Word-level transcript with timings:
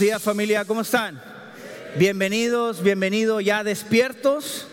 Días 0.00 0.22
familia, 0.22 0.64
¿cómo 0.64 0.80
están? 0.80 1.20
Bienvenidos, 1.98 2.82
bienvenidos 2.82 3.44
ya 3.44 3.62
despiertos. 3.62 4.66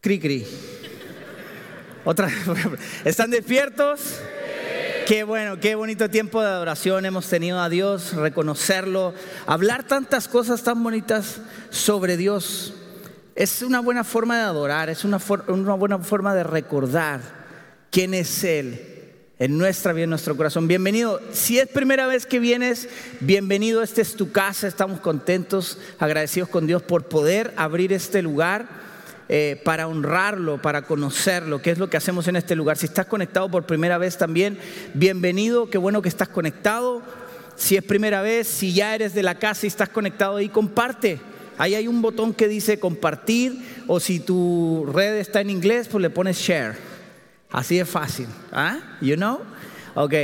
Cri 0.00 0.20
cri. 0.20 0.46
Otra 2.04 2.30
¿Están 3.04 3.32
despiertos? 3.32 4.20
Qué 5.08 5.24
bueno, 5.24 5.58
qué 5.58 5.74
bonito 5.74 6.08
tiempo 6.08 6.40
de 6.40 6.46
adoración 6.46 7.04
hemos 7.04 7.28
tenido 7.28 7.58
a 7.58 7.68
Dios, 7.68 8.12
reconocerlo, 8.14 9.12
hablar 9.48 9.82
tantas 9.82 10.28
cosas 10.28 10.62
tan 10.62 10.80
bonitas 10.84 11.40
sobre 11.70 12.16
Dios. 12.16 12.74
Es 13.34 13.60
una 13.60 13.80
buena 13.80 14.04
forma 14.04 14.36
de 14.36 14.44
adorar, 14.44 14.88
es 14.88 15.04
una, 15.04 15.18
una 15.48 15.74
buena 15.74 15.98
forma 15.98 16.32
de 16.32 16.44
recordar 16.44 17.22
quién 17.90 18.14
es 18.14 18.44
Él 18.44 18.89
en 19.40 19.56
nuestra 19.56 19.94
vida, 19.94 20.04
en 20.04 20.10
nuestro 20.10 20.36
corazón. 20.36 20.68
Bienvenido. 20.68 21.18
Si 21.32 21.58
es 21.58 21.66
primera 21.66 22.06
vez 22.06 22.26
que 22.26 22.38
vienes, 22.38 22.88
bienvenido. 23.20 23.82
Esta 23.82 24.02
es 24.02 24.14
tu 24.14 24.30
casa. 24.30 24.68
Estamos 24.68 25.00
contentos, 25.00 25.78
agradecidos 25.98 26.50
con 26.50 26.66
Dios 26.66 26.82
por 26.82 27.04
poder 27.04 27.54
abrir 27.56 27.94
este 27.94 28.20
lugar 28.20 28.68
eh, 29.30 29.58
para 29.64 29.88
honrarlo, 29.88 30.60
para 30.60 30.82
conocerlo, 30.82 31.62
qué 31.62 31.70
es 31.70 31.78
lo 31.78 31.88
que 31.88 31.96
hacemos 31.96 32.28
en 32.28 32.36
este 32.36 32.54
lugar. 32.54 32.76
Si 32.76 32.84
estás 32.84 33.06
conectado 33.06 33.50
por 33.50 33.64
primera 33.64 33.96
vez 33.96 34.18
también, 34.18 34.58
bienvenido. 34.92 35.70
Qué 35.70 35.78
bueno 35.78 36.02
que 36.02 36.10
estás 36.10 36.28
conectado. 36.28 37.00
Si 37.56 37.76
es 37.76 37.82
primera 37.82 38.20
vez, 38.20 38.46
si 38.46 38.74
ya 38.74 38.94
eres 38.94 39.14
de 39.14 39.22
la 39.22 39.36
casa 39.36 39.64
y 39.64 39.68
estás 39.68 39.88
conectado 39.88 40.36
ahí, 40.36 40.50
comparte. 40.50 41.18
Ahí 41.56 41.74
hay 41.74 41.88
un 41.88 42.02
botón 42.02 42.34
que 42.34 42.46
dice 42.46 42.78
compartir 42.78 43.84
o 43.86 44.00
si 44.00 44.20
tu 44.20 44.86
red 44.92 45.16
está 45.16 45.40
en 45.40 45.48
inglés, 45.48 45.88
pues 45.88 46.02
le 46.02 46.10
pones 46.10 46.36
share. 46.36 46.89
Así 47.50 47.78
de 47.78 47.84
fácil. 47.84 48.26
¿Ah? 48.52 48.78
You 49.00 49.16
know? 49.16 49.40
Ok. 49.94 50.14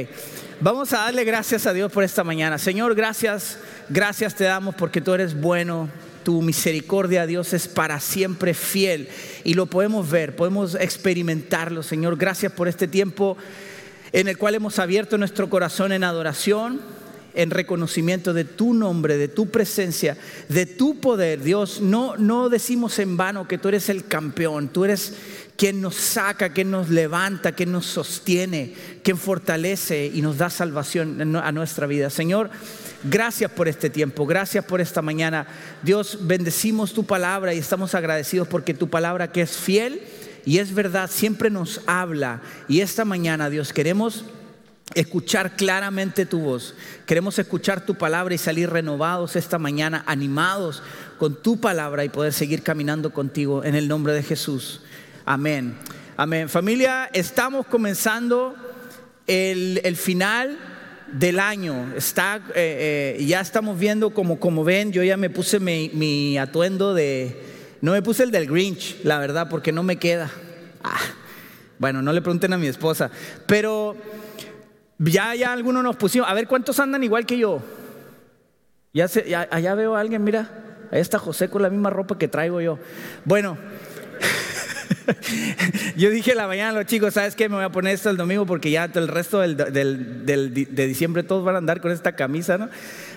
Vamos 0.61 0.93
a 0.93 0.99
darle 0.99 1.25
gracias 1.25 1.67
a 1.67 1.73
Dios 1.73 1.91
por 1.93 2.05
esta 2.05 2.25
mañana. 2.25 2.57
Señor, 2.57 2.95
gracias, 2.95 3.59
gracias 3.89 4.35
te 4.35 4.45
damos 4.45 4.75
porque 4.75 5.01
tú 5.01 5.13
eres 5.13 5.39
bueno. 5.39 5.89
Tu 6.25 6.43
misericordia, 6.43 7.25
Dios, 7.25 7.53
es 7.53 7.69
para 7.69 8.01
siempre 8.01 8.53
fiel. 8.53 9.09
Y 9.45 9.55
lo 9.55 9.67
podemos 9.67 10.11
ver, 10.11 10.35
podemos 10.35 10.75
experimentarlo, 10.75 11.85
Señor. 11.85 12.17
Gracias 12.17 12.51
por 12.51 12.67
este 12.67 12.89
tiempo 12.89 13.37
en 14.13 14.27
el 14.27 14.37
cual 14.37 14.57
hemos 14.57 14.79
abierto 14.81 15.19
nuestro 15.19 15.49
corazón 15.49 15.93
en 15.93 16.03
adoración, 16.03 16.81
en 17.35 17.51
reconocimiento 17.51 18.33
de 18.33 18.45
tu 18.45 18.75
nombre, 18.75 19.19
de 19.19 19.29
tu 19.29 19.51
presencia, 19.51 20.17
de 20.49 20.67
tu 20.67 20.99
poder. 20.99 21.43
Dios, 21.43 21.81
no, 21.81 22.17
no 22.17 22.49
decimos 22.49 22.99
en 22.99 23.17
vano 23.17 23.47
que 23.47 23.59
tú 23.59 23.69
eres 23.69 23.89
el 23.89 24.07
campeón, 24.07 24.69
tú 24.69 24.85
eres 24.85 25.13
quien 25.57 25.81
nos 25.81 25.95
saca, 25.95 26.51
quien 26.51 26.71
nos 26.71 26.91
levanta, 26.91 27.53
quien 27.53 27.73
nos 27.73 27.87
sostiene, 27.87 28.75
quien 29.03 29.17
fortalece 29.17 30.11
y 30.13 30.23
nos 30.23 30.39
da 30.39 30.51
salvación 30.51 31.37
a 31.37 31.53
nuestra 31.53 31.87
vida. 31.87 32.11
Señor, 32.11 32.51
gracias 33.05 33.51
por 33.51 33.69
este 33.69 33.91
tiempo, 33.91 34.27
gracias 34.27 34.65
por 34.65 34.81
esta 34.81 35.03
mañana. 35.03 35.47
Dios, 35.83 36.19
bendecimos 36.23 36.93
tu 36.93 37.05
palabra 37.05 37.55
y 37.55 37.59
estamos 37.59 37.95
agradecidos 37.95 38.49
porque 38.49 38.75
tu 38.75 38.89
palabra 38.89 39.33
que 39.33 39.43
es 39.43 39.57
fiel 39.57 40.03
y 40.45 40.59
es 40.59 40.75
verdad, 40.75 41.11
siempre 41.11 41.51
nos 41.51 41.81
habla. 41.87 42.41
Y 42.69 42.81
esta 42.81 43.05
mañana, 43.05 43.51
Dios, 43.51 43.73
queremos 43.73 44.25
escuchar 44.95 45.57
claramente 45.57 46.27
tu 46.27 46.41
voz. 46.41 46.75
Queremos 47.07 47.39
escuchar 47.39 47.85
tu 47.85 47.97
palabra 47.97 48.35
y 48.35 48.39
salir 48.39 48.71
renovados 48.71 49.37
esta 49.37 49.59
mañana, 49.59 50.05
animados 50.07 50.83
con 51.19 51.43
tu 51.43 51.59
palabra 51.61 52.05
y 52.05 52.09
poder 52.09 52.33
seguir 52.33 52.63
caminando 52.63 53.13
contigo 53.13 53.65
en 53.65 53.75
el 53.75 53.89
nombre 53.89 54.13
de 54.13 54.23
Jesús. 54.23 54.83
Amén. 55.29 55.75
Amén. 56.17 56.49
Familia, 56.49 57.11
estamos 57.13 57.67
comenzando 57.67 58.55
el, 59.27 59.97
final 59.97 60.57
del 61.09 61.41
año. 61.41 61.93
Está, 61.97 62.37
eh, 62.55 63.17
eh, 63.19 63.25
ya 63.27 63.41
estamos 63.41 63.77
viendo, 63.77 64.15
como, 64.15 64.39
como 64.39 64.63
ven, 64.63 64.93
yo 64.93 65.03
ya 65.03 65.17
me 65.17 65.29
puse 65.29 65.59
mi, 65.59 66.39
atuendo 66.39 66.95
de... 66.95 67.43
No 67.81 67.91
me 67.91 68.03
puse 68.03 68.23
el 68.23 68.31
del 68.31 68.47
Grinch, 68.47 69.03
la 69.03 69.19
verdad, 69.19 69.49
porque 69.51 69.73
no 69.73 69.83
me 69.83 69.97
queda. 69.97 70.31
Ah, 70.85 71.01
bueno, 71.81 72.03
no 72.03 72.13
le 72.13 72.23
pregunten 72.23 72.53
a 72.53 72.57
mi 72.57 72.69
esposa. 72.69 73.11
Pero 73.47 73.97
ya, 74.99 75.35
ya 75.35 75.53
algunos 75.53 75.83
nos 75.83 75.97
pusimos. 75.97 76.29
A 76.29 76.35
ver, 76.35 76.47
¿cuántos 76.47 76.79
andan 76.79 77.03
igual 77.03 77.27
que 77.27 77.37
yo? 77.37 77.61
Ya, 78.93 79.07
ya 79.07 79.49
allá 79.51 79.75
veo 79.75 79.97
a 79.97 80.01
alguien, 80.01 80.23
mira. 80.23 80.87
Ahí 80.93 81.01
está 81.01 81.19
José 81.19 81.51
con 81.51 81.63
la 81.63 81.69
misma 81.69 81.91
ropa 81.91 82.17
que 82.17 82.29
traigo 82.29 82.61
yo. 82.61 82.79
Bueno. 83.25 83.59
Yo 85.97 86.11
dije 86.11 86.35
la 86.35 86.47
mañana 86.47 86.71
a 86.71 86.73
los 86.73 86.87
chicos, 86.87 87.15
¿sabes 87.15 87.37
qué? 87.37 87.49
Me 87.49 87.57
voy 87.57 87.65
a 87.65 87.71
poner 87.71 87.95
esto 87.95 88.11
el 88.11 88.17
domingo 88.17 88.47
porque 88.47 88.71
ya 88.71 88.91
el 88.95 89.09
resto 89.09 89.41
del, 89.41 89.57
de 90.27 90.87
diciembre 90.87 91.23
todos 91.23 91.45
van 91.45 91.55
a 91.55 91.59
andar 91.59 91.81
con 91.81 91.93
esta 91.93 92.13
camisa, 92.13 92.59
¿no? 92.59 92.69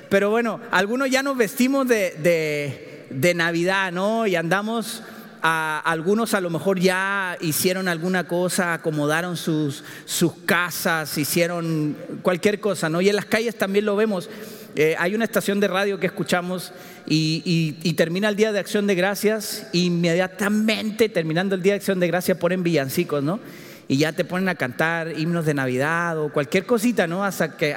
Pero 0.09 0.29
bueno, 0.29 0.59
algunos 0.71 1.09
ya 1.09 1.23
nos 1.23 1.37
vestimos 1.37 1.87
de, 1.87 3.05
de 3.09 3.33
Navidad, 3.33 3.91
¿no? 3.91 4.27
Y 4.27 4.35
andamos... 4.35 5.03
A, 5.41 5.79
algunos 5.85 6.33
a 6.33 6.41
lo 6.41 6.49
mejor 6.49 6.81
ya 6.81 7.37
hicieron 7.39 7.87
alguna 7.87 8.27
cosa, 8.27 8.73
acomodaron 8.73 9.37
sus, 9.37 9.85
sus 10.03 10.33
casas, 10.45 11.17
hicieron 11.17 11.95
cualquier 12.23 12.59
cosa, 12.59 12.89
¿no? 12.89 12.99
Y 12.99 13.07
en 13.07 13.15
las 13.15 13.23
calles 13.23 13.57
también 13.57 13.85
lo 13.85 13.95
vemos. 13.95 14.29
Eh, 14.75 14.95
hay 14.97 15.15
una 15.15 15.25
estación 15.25 15.59
de 15.59 15.67
radio 15.67 15.99
que 15.99 16.07
escuchamos 16.07 16.71
y, 17.05 17.93
termina 17.97 18.29
el 18.29 18.35
Día 18.35 18.51
de 18.51 18.59
Acción 18.59 18.87
de 18.87 18.95
Gracias, 18.95 19.67
inmediatamente 19.73 21.09
terminando 21.09 21.55
el 21.55 21.61
Día 21.61 21.73
de 21.73 21.77
Acción 21.77 21.99
de 21.99 22.07
Gracias 22.07 22.37
ponen 22.37 22.63
villancicos, 22.63 23.23
¿no? 23.23 23.39
Y 23.87 23.97
ya 23.97 24.13
te 24.13 24.23
ponen 24.23 24.47
a 24.47 24.55
cantar 24.55 25.17
himnos 25.17 25.45
de 25.45 25.55
Navidad 25.55 26.19
o 26.19 26.31
cualquier 26.31 26.65
cosita, 26.65 27.07
¿no? 27.07 27.23
Hasta, 27.23 27.57
que, 27.57 27.75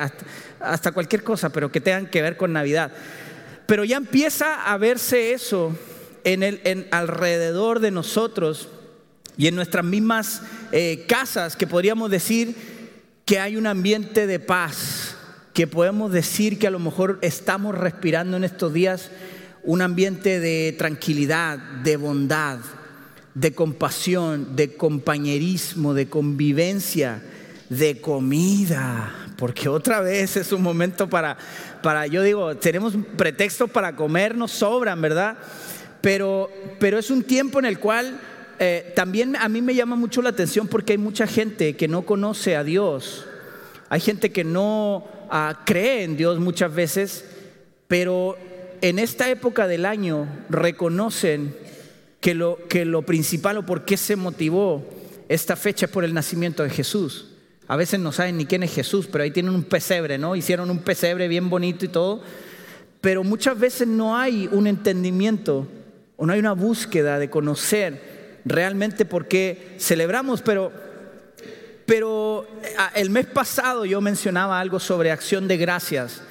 hasta, 0.61 0.93
cualquier 0.93 1.25
cosa, 1.25 1.51
pero 1.51 1.73
que 1.73 1.81
tengan 1.81 2.07
que 2.07 2.21
ver 2.21 2.37
con 2.37 2.53
Navidad. 2.53 2.93
Pero 3.67 3.85
ya 3.85 3.97
empieza 3.97 4.71
a 4.71 4.77
verse 4.77 5.33
eso 5.33 5.75
en 6.25 6.43
el, 6.43 6.89
alrededor 6.91 7.81
de 7.81 7.91
nosotros 7.91 8.69
y 9.39 9.47
en 9.47 9.55
nuestras 9.55 9.85
mismas 9.85 10.43
eh, 10.73 11.07
casas, 11.09 11.57
que 11.57 11.67
podríamos 11.67 12.11
decir 12.11 12.55
que 13.25 13.39
hay 13.39 13.57
un 13.57 13.67
ambiente 13.67 14.27
de 14.27 14.39
paz, 14.39 15.17
que 15.53 15.67
podemos 15.67 16.13
decir 16.13 16.59
que 16.59 16.67
a 16.67 16.71
lo 16.71 16.79
mejor 16.79 17.19
estamos 17.21 17.77
respirando 17.77 18.37
en 18.37 18.45
estos 18.45 18.73
días 18.73 19.11
un 19.63 19.83
ambiente 19.83 20.41
de 20.41 20.75
tranquilidad, 20.77 21.59
de 21.85 21.97
bondad, 21.97 22.59
de 23.35 23.53
compasión, 23.53 24.57
de 24.57 24.75
compañerismo, 24.77 25.95
de 25.95 26.09
convivencia, 26.09 27.23
de 27.69 28.01
comida, 28.01 29.13
porque 29.37 29.69
otra 29.69 30.01
vez 30.01 30.37
es 30.37 30.53
un 30.53 30.63
momento 30.63 31.09
para, 31.09 31.37
para 31.83 32.07
yo 32.07 32.23
digo, 32.23 32.57
tenemos 32.57 32.95
pretextos 33.17 33.71
para 33.71 33.97
comer, 33.97 34.37
nos 34.37 34.53
sobran, 34.53 35.01
¿verdad? 35.01 35.37
Pero, 36.01 36.51
pero 36.79 36.99
es 36.99 37.11
un 37.11 37.23
tiempo 37.23 37.59
en 37.59 37.65
el 37.65 37.79
cual 37.79 38.21
eh, 38.59 38.93
también 38.95 39.37
a 39.37 39.49
mí 39.49 39.63
me 39.63 39.75
llama 39.75 39.97
mucho 39.97 40.21
la 40.23 40.31
atención 40.31 40.69
porque 40.69 40.93
hay 40.93 40.99
mucha 40.99 41.27
gente 41.27 41.77
que 41.77 41.89
no 41.89 42.03
conoce 42.03 42.57
a 42.57 42.65
Dios, 42.65 43.27
hay 43.93 44.01
gente 44.01 44.33
que 44.33 44.43
no 44.43 45.05
cree 45.67 46.05
en 46.05 46.17
Dios 46.17 46.41
muchas 46.41 46.75
veces, 46.75 47.27
pero 47.89 48.39
en 48.81 48.99
esta 48.99 49.29
época 49.29 49.69
del 49.69 49.85
año 49.85 50.27
reconocen 50.49 51.55
que 52.19 52.35
lo, 52.35 52.59
que 52.71 52.87
lo 52.87 53.03
principal 53.03 53.59
o 53.59 53.67
por 53.67 53.85
qué 53.85 53.99
se 53.99 54.17
motivó 54.17 54.83
esta 55.29 55.57
fecha 55.57 55.85
es 55.85 55.93
por 55.93 56.05
el 56.05 56.15
nacimiento 56.15 56.63
de 56.63 56.71
Jesús. 56.71 57.35
A 57.69 57.77
veces 57.77 58.01
no 58.01 58.13
saben 58.13 58.39
ni 58.39 58.47
quién 58.47 58.63
es 58.63 58.73
Jesús, 58.75 59.07
pero 59.13 59.25
ahí 59.25 59.31
tienen 59.31 59.55
un 59.55 59.65
pesebre, 59.65 60.17
¿no? 60.17 60.37
Hicieron 60.37 60.71
un 60.71 60.79
pesebre 60.79 61.29
bien 61.29 61.51
bonito 61.51 61.85
y 61.85 61.89
todo. 61.89 62.23
Pero 63.03 63.25
muchas 63.25 63.59
veces 63.59 63.87
no 63.87 64.17
hay 64.17 64.49
un 64.53 64.67
entendimiento 64.67 65.69
o 66.17 66.25
no 66.25 66.33
hay 66.33 66.39
una 66.39 66.55
búsqueda 66.55 67.19
de 67.19 67.29
conocer 67.29 68.41
realmente 68.47 69.05
por 69.05 69.29
qué 69.29 69.77
celebramos, 69.79 70.41
pero 70.41 70.73
pero 71.87 72.47
ah, 72.79 72.93
el 72.95 73.11
mes 73.11 73.27
pasado 73.27 73.85
yo 73.85 74.01
mencionaba 74.01 74.61
algo 74.61 74.81
sobre 74.81 75.11
acción 75.11 75.49
de 75.49 75.57
gracias, 75.57 76.23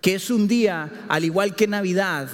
que 0.00 0.14
es 0.14 0.30
un 0.30 0.48
día, 0.48 0.90
al 1.08 1.24
igual 1.24 1.54
que 1.54 1.66
Navidad, 1.66 2.28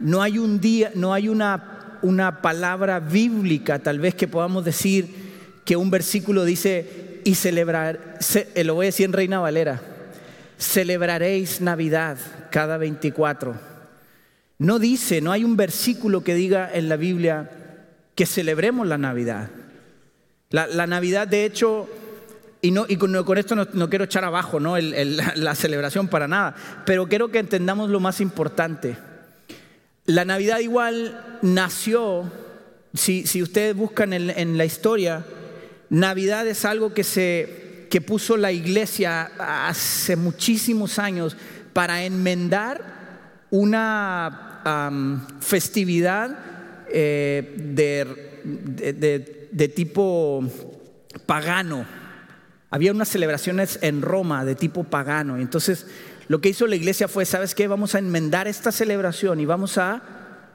no 0.00 0.22
hay 0.22 0.38
un 0.38 0.60
día, 0.60 0.90
no 0.94 1.14
hay 1.14 1.28
una, 1.28 1.98
una 2.02 2.42
palabra 2.42 3.00
bíblica 3.00 3.78
tal 3.78 3.98
vez 3.98 4.14
que 4.14 4.28
podamos 4.28 4.64
decir 4.64 5.24
que 5.64 5.76
un 5.76 5.90
versículo 5.90 6.44
dice 6.44 7.20
y 7.24 7.34
celebrar, 7.36 8.18
eh, 8.34 8.64
lo 8.64 8.74
voy 8.74 8.86
a 8.86 8.88
decir 8.88 9.06
en 9.06 9.12
Reina 9.12 9.40
Valera, 9.40 9.80
celebraréis 10.58 11.60
Navidad 11.60 12.18
cada 12.50 12.76
24. 12.76 13.54
No 14.58 14.78
dice, 14.78 15.20
no 15.20 15.32
hay 15.32 15.44
un 15.44 15.56
versículo 15.56 16.22
que 16.22 16.34
diga 16.34 16.70
en 16.72 16.88
la 16.88 16.96
Biblia 16.96 17.50
que 18.14 18.26
celebremos 18.26 18.86
la 18.86 18.98
Navidad. 18.98 19.50
La 20.50 20.86
Navidad, 20.86 21.26
de 21.26 21.44
hecho, 21.44 21.88
y, 22.64 22.70
no, 22.70 22.86
y 22.88 22.96
con, 22.96 23.36
esto 23.36 23.54
no, 23.54 23.90
quiero 23.90 24.06
echar 24.06 24.24
abajo 24.24 24.58
¿no? 24.58 24.78
la, 24.80 25.54
celebración 25.54 26.08
para 26.08 26.26
nada, 26.26 26.54
pero 26.86 27.06
quiero 27.06 27.28
que 27.28 27.38
entendamos 27.38 27.90
lo 27.90 28.00
más 28.00 28.22
importante. 28.22 28.96
La 30.06 30.24
Navidad 30.24 30.60
igual 30.60 31.38
nació, 31.42 32.32
si, 32.94 33.26
si 33.26 33.42
ustedes 33.42 33.76
buscan 33.76 34.14
en, 34.14 34.56
la 34.56 34.64
historia, 34.64 35.26
Navidad 35.90 36.46
es 36.46 36.64
algo 36.64 36.94
que, 36.94 37.04
se, 37.04 37.86
que 37.90 38.00
puso 38.00 38.38
la 38.38 38.50
iglesia 38.50 39.30
hace 39.68 40.16
muchísimos 40.16 40.98
años 40.98 41.36
para 41.74 42.02
enmendar 42.04 43.42
una 43.50 45.28
festividad 45.40 46.38
eh, 46.88 47.54
de 49.52 49.68
tipo 49.68 50.42
pagano. 51.26 52.03
Había 52.74 52.90
unas 52.90 53.08
celebraciones 53.08 53.78
en 53.82 54.02
Roma 54.02 54.44
de 54.44 54.56
tipo 54.56 54.82
pagano. 54.82 55.36
Entonces, 55.36 55.86
lo 56.26 56.40
que 56.40 56.48
hizo 56.48 56.66
la 56.66 56.74
iglesia 56.74 57.06
fue, 57.06 57.24
¿sabes 57.24 57.54
qué? 57.54 57.68
Vamos 57.68 57.94
a 57.94 58.00
enmendar 58.00 58.48
esta 58.48 58.72
celebración 58.72 59.38
y 59.38 59.46
vamos 59.46 59.78
a 59.78 60.02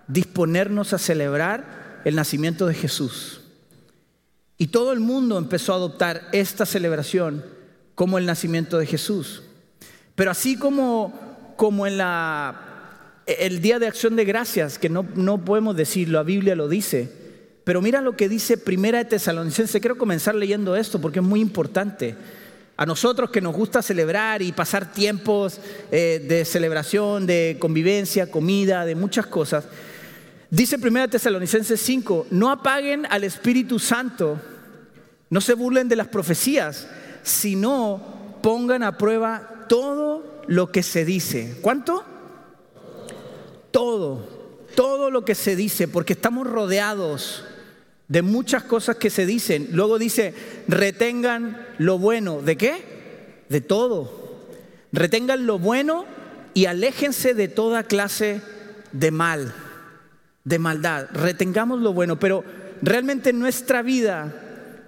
disponernos 0.09 0.91
a 0.91 0.97
celebrar 0.97 2.01
el 2.03 2.17
nacimiento 2.17 2.67
de 2.67 2.73
Jesús. 2.73 3.39
Y 4.57 4.67
todo 4.67 4.91
el 4.91 4.99
mundo 4.99 5.37
empezó 5.37 5.71
a 5.71 5.77
adoptar 5.77 6.27
esta 6.33 6.65
celebración 6.65 7.45
como 7.95 8.17
el 8.17 8.25
nacimiento 8.25 8.79
de 8.79 8.85
Jesús. 8.85 9.43
Pero 10.15 10.31
así 10.31 10.57
como, 10.57 11.53
como 11.55 11.87
en 11.87 11.97
la, 11.99 13.21
el 13.27 13.61
Día 13.61 13.79
de 13.79 13.87
Acción 13.87 14.17
de 14.17 14.25
Gracias, 14.25 14.77
que 14.77 14.89
no, 14.89 15.05
no 15.15 15.45
podemos 15.45 15.73
decir, 15.73 16.09
la 16.09 16.23
Biblia 16.23 16.57
lo 16.57 16.67
dice, 16.67 17.13
pero 17.69 17.83
mira 17.83 18.01
lo 18.01 18.17
que 18.17 18.27
dice 18.27 18.57
Primera 18.57 18.97
de 18.97 19.05
Tesalonicense. 19.05 19.79
Quiero 19.79 19.95
comenzar 19.95 20.33
leyendo 20.33 20.75
esto 20.75 20.99
porque 20.99 21.19
es 21.19 21.23
muy 21.23 21.39
importante. 21.39 22.15
A 22.75 22.83
nosotros 22.87 23.29
que 23.29 23.41
nos 23.41 23.55
gusta 23.55 23.83
celebrar 23.83 24.41
y 24.41 24.51
pasar 24.51 24.91
tiempos 24.91 25.59
eh, 25.91 26.25
de 26.27 26.45
celebración, 26.45 27.27
de 27.27 27.57
convivencia, 27.59 28.31
comida, 28.31 28.85
de 28.85 28.95
muchas 28.95 29.27
cosas. 29.27 29.65
Dice 30.49 30.77
1 30.77 31.09
Tesalonicenses 31.09 31.79
5, 31.79 32.25
no 32.31 32.49
apaguen 32.49 33.05
al 33.05 33.23
Espíritu 33.23 33.77
Santo, 33.77 34.41
no 35.29 35.39
se 35.39 35.53
burlen 35.53 35.87
de 35.87 35.95
las 35.95 36.07
profecías, 36.07 36.87
sino 37.21 38.39
pongan 38.41 38.81
a 38.81 38.97
prueba 38.97 39.67
todo 39.69 40.41
lo 40.47 40.71
que 40.71 40.81
se 40.81 41.05
dice. 41.05 41.59
¿Cuánto? 41.61 42.03
Todo, 43.69 44.27
todo 44.73 45.11
lo 45.11 45.23
que 45.23 45.35
se 45.35 45.55
dice, 45.55 45.87
porque 45.87 46.13
estamos 46.13 46.47
rodeados 46.47 47.45
de 48.09 48.23
muchas 48.23 48.63
cosas 48.63 48.97
que 48.97 49.09
se 49.09 49.25
dicen. 49.25 49.69
Luego 49.71 49.97
dice, 49.97 50.33
retengan 50.67 51.65
lo 51.77 51.97
bueno. 51.97 52.41
¿De 52.41 52.57
qué? 52.57 53.45
De 53.47 53.61
todo. 53.61 54.11
Retengan 54.91 55.45
lo 55.45 55.59
bueno 55.59 56.05
y 56.55 56.65
aléjense 56.65 57.35
de 57.35 57.47
toda 57.47 57.83
clase 57.83 58.41
de 58.91 59.11
mal, 59.11 59.53
de 60.43 60.59
maldad. 60.59 61.07
Retengamos 61.13 61.79
lo 61.79 61.93
bueno, 61.93 62.19
pero 62.19 62.43
realmente 62.81 63.31
nuestra 63.31 63.83
vida 63.83 64.33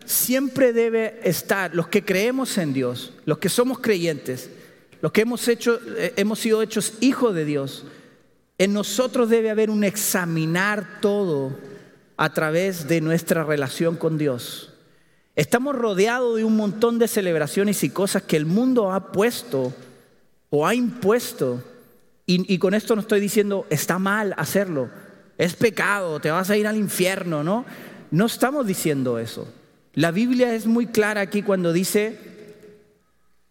siempre 0.04 0.74
debe 0.74 1.20
estar, 1.24 1.76
los 1.76 1.88
que 1.88 2.04
creemos 2.04 2.58
en 2.58 2.74
Dios, 2.74 3.14
los 3.26 3.38
que 3.38 3.50
somos 3.50 3.80
creyentes, 3.80 4.50
los 5.02 5.12
que 5.12 5.22
hemos, 5.22 5.48
hecho, 5.48 5.80
eh, 5.96 6.14
hemos 6.18 6.40
sido 6.40 6.64
hechos 6.64 6.96
hijos 7.02 7.36
de 7.36 7.46
Dios, 7.46 7.86
en 8.58 8.74
nosotros 8.74 9.30
debe 9.30 9.52
haber 9.52 9.70
un 9.70 9.84
examinar 9.84 11.00
todo 11.02 11.56
a 12.18 12.34
través 12.34 12.88
de 12.88 13.02
nuestra 13.02 13.44
relación 13.44 13.96
con 13.96 14.18
Dios. 14.18 14.72
Estamos 15.36 15.76
rodeados 15.76 16.38
de 16.38 16.44
un 16.44 16.56
montón 16.56 17.00
de 17.00 17.08
celebraciones 17.08 17.84
y 17.84 17.90
cosas 17.90 18.24
que 18.24 18.38
el 18.38 18.46
mundo 18.46 18.92
ha 18.92 19.12
puesto 19.12 19.74
o 20.50 20.68
ha 20.68 20.76
impuesto. 20.76 21.64
Y, 22.26 22.58
con 22.60 22.74
esto 22.74 22.96
no 22.96 23.02
estoy 23.02 23.20
diciendo 23.20 23.66
está 23.70 24.00
mal 24.00 24.34
hacerlo, 24.38 24.90
es 25.38 25.54
pecado, 25.56 26.22
te 26.22 26.32
vas 26.32 26.50
a 26.50 26.56
ir 26.56 26.66
al 26.66 26.78
infierno, 26.78 27.44
¿no? 27.44 27.66
No 28.10 28.26
estamos 28.26 28.66
diciendo 28.66 29.20
eso. 29.20 29.52
La 29.96 30.12
Biblia 30.12 30.56
es 30.56 30.66
muy 30.66 30.88
clara 30.88 31.20
aquí 31.20 31.42
cuando 31.42 31.74
dice, 31.74 32.18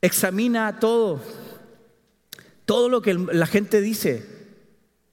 examina 0.00 0.78
todo, 0.78 1.20
todo 2.64 2.88
lo 2.88 3.02
que 3.02 3.12
la 3.14 3.46
gente 3.46 3.82
dice. 3.82 4.24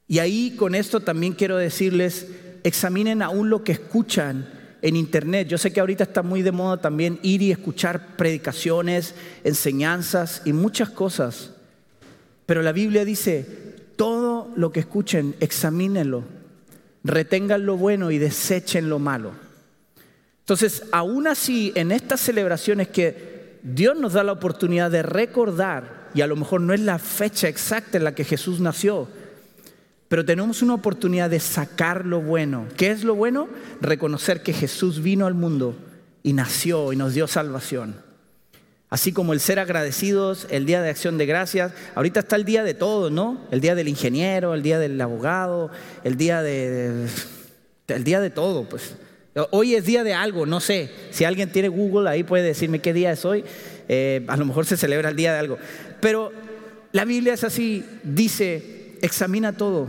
Y 0.08 0.20
ahí 0.20 0.56
con 0.56 0.76
esto 0.76 1.02
también 1.02 1.34
quiero 1.34 1.58
decirles, 1.58 2.28
examinen 2.68 3.22
aún 3.22 3.50
lo 3.50 3.64
que 3.64 3.72
escuchan 3.74 4.48
en 4.82 4.96
internet. 4.96 5.48
Yo 5.48 5.58
sé 5.58 5.72
que 5.72 5.80
ahorita 5.80 6.04
está 6.04 6.24
muy 6.24 6.42
de 6.42 6.52
moda 6.52 6.78
también 6.78 7.20
ir 7.24 7.42
y 7.42 7.52
escuchar 7.52 8.16
predicaciones, 8.16 9.16
enseñanzas 9.44 10.42
y 10.46 10.54
muchas 10.54 10.90
cosas. 10.90 11.52
Pero 12.46 12.62
la 12.62 12.72
Biblia 12.72 13.06
dice, 13.06 13.46
todo 13.96 14.52
lo 14.56 14.72
que 14.72 14.80
escuchen, 14.80 15.36
examínenlo, 15.40 16.24
retengan 17.04 17.66
lo 17.66 17.78
bueno 17.78 18.12
y 18.12 18.18
desechen 18.18 18.90
lo 18.90 19.00
malo. 19.00 19.32
Entonces, 20.40 20.84
aún 20.92 21.28
así, 21.28 21.74
en 21.76 21.92
estas 21.92 22.22
celebraciones 22.22 22.88
que 22.88 23.60
Dios 23.64 23.98
nos 23.98 24.14
da 24.14 24.24
la 24.24 24.32
oportunidad 24.32 24.90
de 24.90 25.04
recordar, 25.04 26.10
y 26.14 26.22
a 26.22 26.28
lo 26.28 26.38
mejor 26.38 26.62
no 26.62 26.74
es 26.74 26.80
la 26.80 27.00
fecha 27.00 27.50
exacta 27.50 27.98
en 27.98 28.06
la 28.06 28.16
que 28.16 28.24
Jesús 28.24 28.62
nació, 28.62 29.10
pero 30.08 30.24
tenemos 30.24 30.62
una 30.62 30.74
oportunidad 30.74 31.30
de 31.30 31.40
sacar 31.40 32.06
lo 32.06 32.22
bueno. 32.22 32.68
¿Qué 32.78 32.92
es 32.92 33.04
lo 33.04 33.16
bueno? 33.16 33.50
Reconocer 33.82 34.42
que 34.42 34.54
Jesús 34.54 35.02
vino 35.02 35.26
al 35.26 35.34
mundo 35.34 35.76
y 36.24 36.34
nació 36.34 36.94
y 36.94 36.96
nos 36.96 37.14
dio 37.14 37.28
salvación. 37.28 37.96
Así 38.90 39.12
como 39.12 39.34
el 39.34 39.42
ser 39.42 39.60
agradecidos, 39.60 40.48
el 40.50 40.66
día 40.66 40.82
de 40.82 40.90
acción 40.90 41.18
de 41.18 41.26
gracias. 41.26 41.74
Ahorita 41.94 42.22
está 42.22 42.38
el 42.38 42.46
día 42.46 42.64
de 42.64 42.74
todo, 42.74 43.10
¿no? 43.10 43.46
El 43.52 43.60
día 43.60 43.76
del 43.76 43.90
ingeniero, 43.90 44.54
el 44.54 44.64
día 44.64 44.80
del 44.80 45.00
abogado, 45.02 45.72
el 46.06 46.16
día 46.16 46.42
de, 46.42 47.08
el 47.88 48.04
día 48.06 48.22
de 48.22 48.30
todo, 48.30 48.64
pues. 48.70 48.96
Hoy 49.52 49.76
es 49.76 49.86
día 49.86 50.06
de 50.06 50.14
algo, 50.14 50.46
no 50.46 50.62
sé. 50.62 50.90
Si 51.12 51.26
alguien 51.26 51.52
tiene 51.52 51.68
Google 51.68 52.10
ahí 52.10 52.24
puede 52.24 52.44
decirme 52.44 52.80
qué 52.80 52.94
día 52.94 53.12
es 53.12 53.26
hoy. 53.26 53.44
Eh, 53.90 54.24
a 54.28 54.38
lo 54.38 54.46
mejor 54.46 54.66
se 54.66 54.78
celebra 54.78 55.10
el 55.10 55.18
día 55.18 55.34
de 55.34 55.40
algo. 55.40 55.58
Pero 56.00 56.32
la 56.94 57.04
Biblia 57.04 57.34
es 57.34 57.44
así, 57.44 57.86
dice 58.04 58.77
examina 59.02 59.54
todo. 59.54 59.88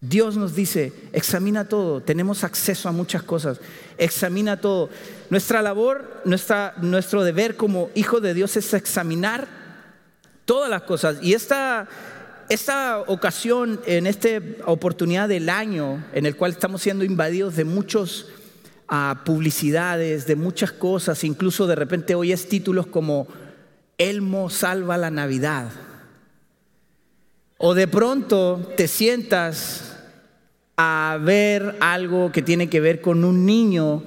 Dios 0.00 0.36
nos 0.36 0.54
dice, 0.54 0.92
examina 1.12 1.68
todo, 1.68 2.00
tenemos 2.00 2.44
acceso 2.44 2.88
a 2.88 2.92
muchas 2.92 3.24
cosas, 3.24 3.60
examina 3.96 4.60
todo. 4.60 4.90
Nuestra 5.28 5.60
labor, 5.60 6.22
nuestra, 6.24 6.74
nuestro 6.80 7.24
deber 7.24 7.56
como 7.56 7.90
hijo 7.96 8.20
de 8.20 8.32
Dios 8.32 8.56
es 8.56 8.72
examinar 8.74 9.48
todas 10.44 10.70
las 10.70 10.82
cosas. 10.82 11.18
Y 11.20 11.34
esta, 11.34 11.88
esta 12.48 13.00
ocasión, 13.08 13.80
en 13.86 14.06
esta 14.06 14.28
oportunidad 14.66 15.28
del 15.28 15.48
año 15.48 16.04
en 16.12 16.26
el 16.26 16.36
cual 16.36 16.52
estamos 16.52 16.80
siendo 16.80 17.04
invadidos 17.04 17.56
de 17.56 17.64
muchas 17.64 18.26
ah, 18.86 19.22
publicidades, 19.24 20.28
de 20.28 20.36
muchas 20.36 20.70
cosas, 20.70 21.24
incluso 21.24 21.66
de 21.66 21.74
repente 21.74 22.14
hoy 22.14 22.30
es 22.30 22.48
títulos 22.48 22.86
como 22.86 23.26
Elmo 23.98 24.48
salva 24.48 24.96
la 24.96 25.10
Navidad. 25.10 25.72
O 27.60 27.74
de 27.74 27.88
pronto 27.88 28.72
te 28.76 28.86
sientas 28.86 29.96
a 30.76 31.18
ver 31.20 31.74
algo 31.80 32.30
que 32.30 32.40
tiene 32.40 32.70
que 32.70 32.80
ver 32.80 33.00
con 33.00 33.24
un 33.24 33.44
niño 33.44 34.04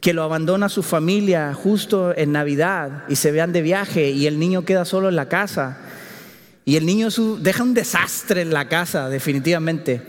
que 0.00 0.12
lo 0.12 0.22
abandona 0.22 0.68
su 0.68 0.84
familia 0.84 1.54
justo 1.54 2.16
en 2.16 2.30
Navidad 2.30 3.02
y 3.08 3.16
se 3.16 3.32
vean 3.32 3.52
de 3.52 3.62
viaje 3.62 4.10
y 4.10 4.28
el 4.28 4.38
niño 4.38 4.64
queda 4.64 4.84
solo 4.84 5.08
en 5.08 5.16
la 5.16 5.28
casa. 5.28 5.78
Y 6.64 6.76
el 6.76 6.86
niño 6.86 7.08
deja 7.40 7.64
un 7.64 7.74
desastre 7.74 8.42
en 8.42 8.52
la 8.52 8.68
casa, 8.68 9.08
definitivamente. 9.08 10.00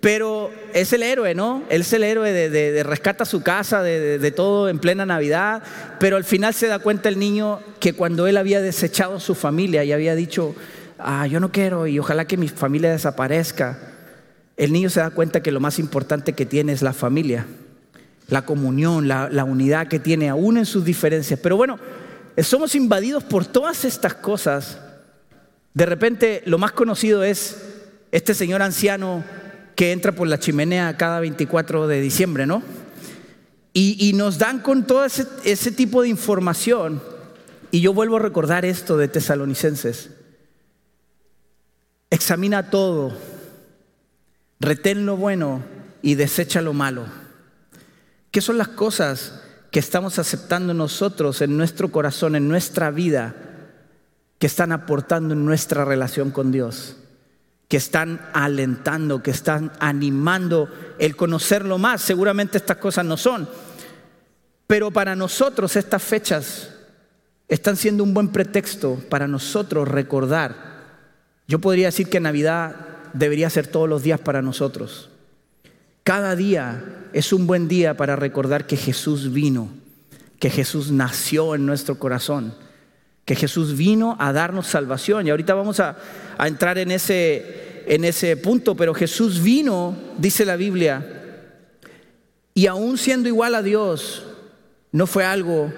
Pero 0.00 0.50
es 0.72 0.92
el 0.94 1.02
héroe, 1.02 1.34
¿no? 1.34 1.62
Él 1.68 1.82
es 1.82 1.92
el 1.92 2.04
héroe 2.04 2.32
de, 2.32 2.82
rescata 2.84 3.26
su 3.26 3.42
casa, 3.42 3.82
de, 3.82 4.18
de, 4.18 4.30
todo 4.30 4.68
en 4.70 4.78
plena 4.78 5.04
Navidad. 5.04 5.62
Pero 6.00 6.16
al 6.16 6.24
final 6.24 6.54
se 6.54 6.68
da 6.68 6.78
cuenta 6.78 7.08
el 7.10 7.18
niño 7.18 7.60
que 7.80 7.92
cuando 7.92 8.26
él 8.26 8.38
había 8.38 8.62
desechado 8.62 9.16
a 9.16 9.20
su 9.20 9.34
familia 9.34 9.84
y 9.84 9.92
había 9.92 10.14
dicho, 10.14 10.54
ah, 10.98 11.26
yo 11.26 11.40
no 11.40 11.52
quiero 11.52 11.86
y 11.86 11.98
ojalá 11.98 12.26
que 12.26 12.36
mi 12.36 12.48
familia 12.48 12.90
desaparezca, 12.90 13.78
el 14.56 14.72
niño 14.72 14.90
se 14.90 15.00
da 15.00 15.10
cuenta 15.10 15.42
que 15.42 15.52
lo 15.52 15.60
más 15.60 15.78
importante 15.78 16.32
que 16.32 16.44
tiene 16.44 16.72
es 16.72 16.82
la 16.82 16.92
familia, 16.92 17.46
la 18.26 18.44
comunión, 18.44 19.06
la, 19.06 19.44
unidad 19.44 19.86
que 19.86 20.00
tiene 20.00 20.28
aún 20.28 20.58
en 20.58 20.66
sus 20.66 20.84
diferencias. 20.84 21.38
Pero 21.40 21.56
bueno, 21.56 21.78
somos 22.42 22.74
invadidos 22.74 23.22
por 23.22 23.46
todas 23.46 23.84
estas 23.84 24.14
cosas. 24.14 24.78
De 25.74 25.86
repente 25.86 26.42
lo 26.44 26.58
más 26.58 26.72
conocido 26.72 27.22
es 27.22 27.56
este 28.10 28.34
señor 28.34 28.62
anciano 28.62 29.22
que 29.76 29.92
entra 29.92 30.10
por 30.10 30.26
la 30.26 30.40
chimenea 30.40 30.96
cada 30.96 31.20
24 31.20 31.86
de 31.86 32.00
diciembre, 32.00 32.46
¿no? 32.46 32.62
Y, 33.72 34.12
nos 34.14 34.38
dan 34.38 34.58
con 34.58 34.88
todo 34.88 35.04
ese, 35.04 35.24
ese 35.44 35.70
tipo 35.70 36.02
de 36.02 36.08
información. 36.08 37.00
Y 37.70 37.80
yo 37.80 37.94
vuelvo 37.94 38.16
a 38.16 38.18
recordar 38.18 38.64
esto 38.64 38.96
de 38.96 39.06
tesalonicenses. 39.06 40.10
Examina 42.10 42.70
todo, 42.70 43.12
retén 44.60 45.04
lo 45.04 45.16
bueno 45.16 45.62
y 46.00 46.14
desecha 46.14 46.62
lo 46.62 46.72
malo. 46.72 47.04
¿Qué 48.30 48.40
son 48.40 48.56
las 48.56 48.68
cosas 48.68 49.42
que 49.70 49.78
estamos 49.78 50.18
aceptando 50.18 50.72
nosotros 50.72 51.42
en 51.42 51.56
nuestro 51.56 51.92
corazón, 51.92 52.34
en 52.34 52.48
nuestra 52.48 52.90
vida, 52.90 53.34
que 54.38 54.46
están 54.46 54.72
aportando 54.72 55.34
en 55.34 55.44
nuestra 55.44 55.84
relación 55.84 56.30
con 56.30 56.52
Dios? 56.52 56.96
que 57.68 57.76
están 57.76 58.30
alentando, 58.32 59.22
que 59.22 59.30
están 59.30 59.70
animando 59.78 60.70
el 60.98 61.16
conocerlo 61.16 61.76
más. 61.76 62.00
Seguramente 62.00 62.56
estas 62.56 62.78
cosas 62.78 63.04
no 63.04 63.18
son, 63.18 63.46
pero 64.66 64.90
para 64.90 65.14
nosotros 65.14 65.76
estas 65.76 66.02
fechas 66.02 66.70
están 67.46 67.76
siendo 67.76 68.04
un 68.04 68.14
buen 68.14 68.28
pretexto 68.28 68.96
para 69.10 69.28
nosotros 69.28 69.86
recordar 69.86 70.67
Yo 71.48 71.58
podría 71.60 71.86
decir 71.86 72.08
que 72.08 72.20
Navidad 72.20 72.76
debería 73.14 73.48
ser 73.48 73.66
todos 73.66 73.88
los 73.88 74.02
días 74.02 74.20
para 74.20 74.42
nosotros. 74.42 75.08
Cada 76.04 76.36
día 76.36 77.08
es 77.14 77.32
un 77.32 77.46
buen 77.46 77.68
día 77.68 77.96
para 77.96 78.16
recordar 78.16 78.66
que 78.66 78.76
Jesús 78.76 79.32
vino, 79.32 79.70
que 80.38 80.50
Jesús 80.50 80.90
nació 80.90 81.54
en 81.54 81.64
nuestro 81.64 81.98
corazón, 81.98 82.54
que 83.24 83.34
Jesús 83.34 83.76
vino 83.76 84.16
a 84.20 84.32
darnos 84.34 84.66
salvación. 84.66 85.26
Y 85.26 85.30
ahorita 85.30 85.54
vamos 85.54 85.80
a, 85.80 85.96
entrar 86.38 86.76
en 86.76 86.90
ese, 86.90 87.82
en 87.86 88.04
ese 88.04 88.36
punto, 88.36 88.74
pero 88.76 88.92
Jesús 88.92 89.42
vino, 89.42 89.96
dice 90.18 90.44
la 90.44 90.56
Biblia, 90.56 91.14
y 92.52 92.66
aún 92.66 92.98
siendo 92.98 93.28
igual 93.28 93.54
a 93.54 93.62
Dios, 93.62 94.24
no 94.92 95.06
fue 95.06 95.24
algo 95.24 95.72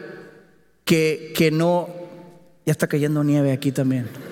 que, 0.84 1.32
que 1.36 1.50
no... 1.50 1.88
Ya 2.66 2.72
está 2.72 2.86
cayendo 2.86 3.24
nieve 3.24 3.52
aquí 3.52 3.72
también. 3.72 4.29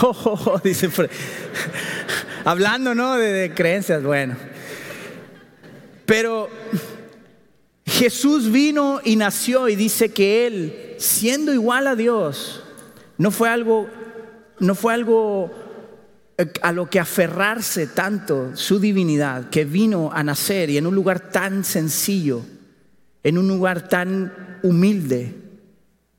Dice 0.64 0.90
Hablando, 2.44 2.94
¿no? 2.94 3.16
De, 3.16 3.52
creencias, 3.54 4.02
bueno. 4.02 4.36
Pero 6.06 6.48
Jesús 7.86 8.50
vino 8.50 9.00
y 9.04 9.16
nació 9.16 9.68
y 9.68 9.76
dice 9.76 10.12
que 10.12 10.46
Él, 10.46 10.94
siendo 10.98 11.52
igual 11.52 11.86
a 11.86 11.96
Dios, 11.96 12.64
no 13.18 13.30
fue 13.30 13.48
algo, 13.48 13.88
no 14.58 14.74
fue 14.74 14.94
algo 14.94 15.50
eh, 16.36 16.50
a 16.62 16.72
lo 16.72 16.90
que 16.90 16.98
aferrarse 16.98 17.86
tanto 17.86 18.56
su 18.56 18.80
divinidad, 18.80 19.48
que 19.50 19.64
vino 19.64 20.10
a 20.12 20.24
nacer 20.24 20.70
y 20.70 20.78
en 20.78 20.86
un 20.86 20.94
lugar 20.94 21.30
tan 21.30 21.64
sencillo, 21.64 22.42
en 23.22 23.38
un 23.38 23.46
lugar 23.46 23.88
tan 23.88 24.58
humilde, 24.64 25.34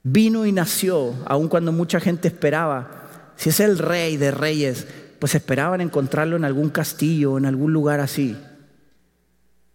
vino 0.03 0.45
y 0.45 0.53
nació, 0.53 1.13
aun 1.25 1.49
cuando 1.49 1.73
mucha 1.73 1.99
gente 1.99 2.29
esperaba 2.29 3.02
si 3.37 3.49
es 3.49 3.59
el 3.59 3.77
rey 3.77 4.17
de 4.17 4.31
reyes, 4.31 4.87
pues 5.19 5.35
esperaban 5.35 5.81
encontrarlo 5.81 6.35
en 6.35 6.45
algún 6.45 6.69
castillo, 6.69 7.37
en 7.37 7.45
algún 7.45 7.71
lugar 7.71 7.99
así. 7.99 8.35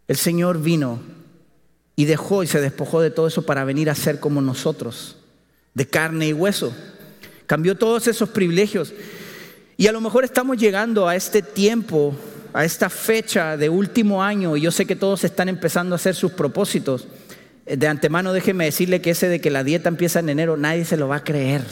El 0.06 0.16
Señor 0.16 0.60
vino 0.60 1.00
y 1.96 2.04
dejó 2.04 2.42
y 2.42 2.46
se 2.46 2.60
despojó 2.60 3.00
de 3.00 3.10
todo 3.10 3.26
eso 3.26 3.44
para 3.44 3.64
venir 3.64 3.90
a 3.90 3.94
ser 3.94 4.20
como 4.20 4.40
nosotros, 4.40 5.16
de 5.74 5.86
carne 5.86 6.28
y 6.28 6.32
hueso. 6.32 6.72
Cambió 7.46 7.76
todos 7.76 8.06
esos 8.08 8.28
privilegios. 8.28 8.92
Y 9.76 9.86
a 9.86 9.92
lo 9.92 10.00
mejor 10.00 10.24
estamos 10.24 10.58
llegando 10.58 11.08
a 11.08 11.16
este 11.16 11.40
tiempo, 11.40 12.14
a 12.52 12.64
esta 12.64 12.90
fecha 12.90 13.56
de 13.56 13.68
último 13.68 14.22
año, 14.22 14.56
y 14.56 14.60
yo 14.60 14.70
sé 14.70 14.86
que 14.86 14.96
todos 14.96 15.24
están 15.24 15.48
empezando 15.48 15.94
a 15.94 15.96
hacer 15.96 16.14
sus 16.14 16.32
propósitos. 16.32 17.08
De 17.64 17.86
antemano 17.86 18.32
déjeme 18.32 18.66
decirle 18.66 19.00
que 19.00 19.10
ese 19.10 19.28
de 19.28 19.40
que 19.40 19.50
la 19.50 19.64
dieta 19.64 19.88
empieza 19.88 20.20
en 20.20 20.28
enero, 20.28 20.56
nadie 20.56 20.84
se 20.84 20.96
lo 20.96 21.08
va 21.08 21.16
a 21.16 21.24
creer. 21.24 21.62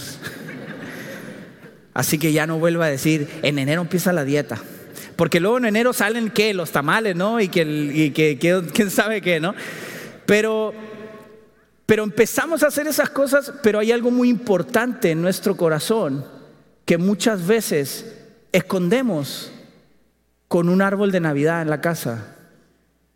Así 1.97 2.19
que 2.19 2.31
ya 2.31 2.47
no 2.47 2.59
vuelva 2.59 2.85
a 2.85 2.91
decir, 2.91 3.27
en 3.41 3.59
enero 3.59 3.81
empieza 3.81 4.13
la 4.13 4.23
dieta. 4.23 4.59
Porque 5.17 5.41
luego 5.41 5.57
en 5.57 5.65
enero 5.65 5.95
salen 5.95 6.29
qué, 6.29 6.53
los 6.53 6.71
tamales, 6.71 7.17
¿no? 7.17 7.41
Y 7.41 7.49
que, 7.49 8.37
quién 8.75 8.91
sabe 8.91 9.23
qué, 9.23 9.41
¿no? 9.41 9.55
Pero, 10.27 10.75
pero 11.87 12.05
empezamos 12.05 12.63
a 12.63 12.67
hacer 12.67 12.87
esas 12.87 13.09
cosas, 13.09 13.51
pero 13.63 13.79
hay 13.79 13.93
algo 13.93 14.11
muy 14.11 14.29
importante 14.29 15.11
en 15.11 15.23
nuestro 15.23 15.57
corazón 15.57 16.27
que 16.85 16.99
muchas 16.99 17.47
veces 17.47 18.15
escondemos 18.53 19.51
con 20.49 20.69
un 20.69 20.83
árbol 20.83 21.13
de 21.13 21.21
Navidad 21.21 21.63
en 21.63 21.71
la 21.71 21.81
casa. 21.81 22.37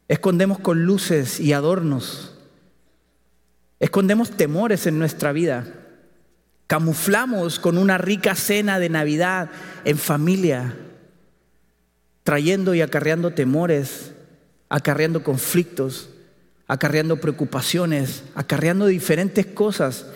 Escondemos 0.08 0.58
con 0.58 0.87
luces 0.87 1.38
y 1.38 1.52
adornos. 1.52 2.32
Escondemos 3.78 4.30
temores 4.30 4.87
en 4.87 4.99
nuestra 4.99 5.32
vida 5.32 5.66
camuflamos 6.70 7.58
con 7.58 7.76
una 7.76 7.98
rica 7.98 8.36
cena 8.36 8.78
de 8.78 8.88
Navidad 8.88 9.50
en 9.84 9.98
familia, 9.98 10.76
trayendo 12.22 12.76
y 12.76 12.80
acarreando 12.80 13.32
temores, 13.32 14.12
acarreando 14.68 15.24
conflictos, 15.24 16.10
acarreando 16.68 17.16
preocupaciones, 17.16 18.22
acarreando 18.36 18.86
diferentes 18.86 19.46
cosas 19.46 20.06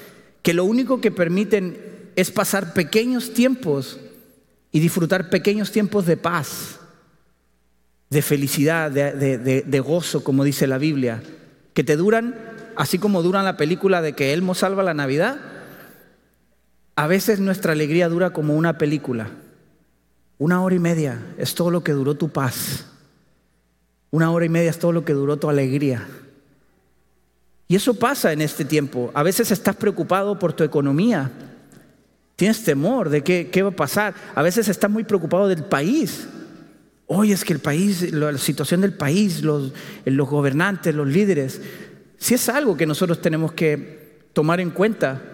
que 0.42 0.54
lo 0.54 0.64
único 0.64 1.00
que 1.00 1.11
permiten 1.11 1.76
es 2.14 2.30
pasar 2.30 2.73
pequeños 2.73 3.34
tiempos 3.34 3.99
y 4.70 4.78
disfrutar 4.78 5.30
pequeños 5.30 5.73
tiempos 5.73 6.06
de 6.06 6.16
paz, 6.16 6.78
de 8.11 8.23
felicidad, 8.23 8.92
de, 8.92 9.80
gozo, 9.84 10.23
como 10.23 10.44
dice 10.44 10.68
la 10.68 10.78
Biblia, 10.78 11.20
que 11.73 11.82
te 11.82 11.96
duran, 11.96 12.37
así 12.76 13.00
como 13.00 13.25
duran 13.25 13.44
la 13.44 13.56
película 13.56 14.02
de 14.02 14.12
que 14.12 14.32
Elmo 14.32 14.54
salva 14.54 14.84
la 14.84 14.94
Navidad, 14.94 15.53
a 16.97 17.07
veces 17.07 17.41
nuestra 17.41 17.73
alegría 17.73 18.09
dura 18.09 18.31
como 18.31 18.55
una 18.55 18.79
película. 18.79 19.31
Una 20.39 20.63
hora 20.63 20.75
y 20.75 20.79
media 20.79 21.35
es 21.39 21.55
todo 21.55 21.71
lo 21.71 21.83
que 21.83 21.93
duró 21.93 22.15
tu 22.15 22.29
paz. 22.29 22.87
Una 24.11 24.31
hora 24.31 24.45
y 24.45 24.49
media 24.49 24.71
es 24.71 24.79
todo 24.79 24.93
lo 24.93 25.05
que 25.05 25.13
duró 25.13 25.37
tu 25.37 25.49
alegría. 25.49 26.07
Y 27.67 27.77
eso 27.77 27.95
pasa 27.95 28.33
en 28.33 28.41
este 28.41 28.65
tiempo. 28.65 29.11
A 29.15 29.23
veces 29.23 29.51
estás 29.51 29.75
preocupado 29.75 30.39
por 30.39 30.53
tu 30.53 30.63
economía. 30.63 31.31
Tienes 32.37 32.63
temor 32.63 33.09
de 33.09 33.23
qué, 33.23 33.63
va 33.63 33.71
a 33.71 33.77
pasar. 33.77 34.15
A 34.35 34.43
veces 34.43 34.69
estás 34.69 34.91
muy 34.91 35.05
preocupado 35.05 35.49
del 35.49 35.65
país. 35.65 36.29
Hoy 37.07 37.33
es 37.33 37.45
que 37.45 37.53
el 37.53 37.59
país, 37.59 38.13
la 38.13 38.37
situación 38.39 38.81
del 38.81 38.93
país, 38.93 39.43
los, 39.43 39.73
los 40.05 40.29
gobernantes, 40.29 40.95
los 40.95 41.09
líderes, 41.09 41.61
si 42.19 42.35
es 42.35 42.49
algo 42.49 42.77
que 42.77 42.87
nosotros 42.87 43.21
tenemos 43.21 43.53
que 43.53 44.29
tomar 44.33 44.61
en 44.61 44.71
cuenta 44.71 45.34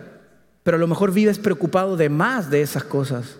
pero 0.62 0.76
a 0.76 0.80
lo 0.80 0.86
mejor 0.86 1.12
vives 1.12 1.38
preocupado 1.38 1.96
de 1.96 2.08
más 2.08 2.50
de 2.50 2.62
esas 2.62 2.84
cosas. 2.84 3.36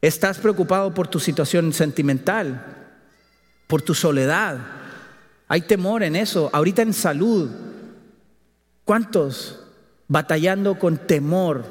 Estás 0.00 0.38
preocupado 0.38 0.92
por 0.92 1.06
tu 1.06 1.20
situación 1.20 1.72
sentimental, 1.72 2.64
por 3.68 3.82
tu 3.82 3.94
soledad. 3.94 4.58
Hay 5.46 5.62
temor 5.62 6.02
en 6.02 6.16
eso. 6.16 6.50
Ahorita 6.52 6.82
en 6.82 6.92
salud, 6.92 7.50
¿cuántos 8.84 9.60
batallando 10.08 10.78
con 10.78 10.98
temor, 10.98 11.64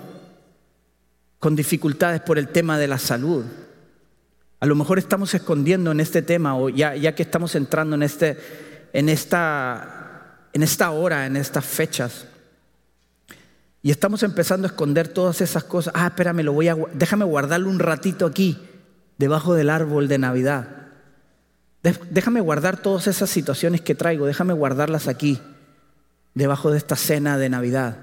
con 1.40 1.56
dificultades 1.56 2.22
por 2.22 2.38
el 2.38 2.48
tema 2.48 2.78
de 2.80 2.88
la 2.88 2.98
salud? 2.98 3.44
A 4.62 4.66
lo 4.66 4.76
mejor 4.76 5.00
estamos 5.00 5.34
escondiendo 5.34 5.92
en 5.92 6.00
este 6.00 6.22
tema 6.22 6.56
o 6.56 6.70
ya, 6.70 6.96
ya 6.96 7.14
que 7.16 7.24
estamos 7.24 7.56
entrando 7.56 7.96
en, 7.96 8.04
este, 8.04 8.38
en, 8.94 9.10
esta, 9.10 10.38
en 10.54 10.64
esta 10.64 10.92
hora, 10.92 11.26
en 11.26 11.36
estas 11.36 11.66
fechas. 11.66 12.28
Y 13.84 13.90
estamos 13.92 14.22
empezando 14.24 14.68
a 14.68 14.72
esconder 14.72 15.08
todas 15.08 15.42
esas 15.42 15.64
cosas. 15.64 15.94
Ah, 15.96 16.08
espérame, 16.08 16.44
lo 16.44 16.54
voy 16.54 16.68
a, 16.68 16.76
déjame 16.94 17.26
guardarlo 17.26 17.70
un 17.70 17.80
ratito 17.80 18.26
aquí, 18.26 18.60
debajo 19.18 19.56
del 19.56 19.70
árbol 19.70 20.08
de 20.08 20.20
Navidad. 20.20 20.68
Déjame 21.82 22.42
guardar 22.42 22.78
todas 22.78 23.08
esas 23.08 23.30
situaciones 23.30 23.82
que 23.82 23.96
traigo, 23.96 24.28
déjame 24.28 24.54
guardarlas 24.54 25.08
aquí, 25.08 25.42
debajo 26.36 26.70
de 26.70 26.78
esta 26.78 26.96
cena 26.96 27.40
de 27.40 27.50
Navidad. 27.50 27.98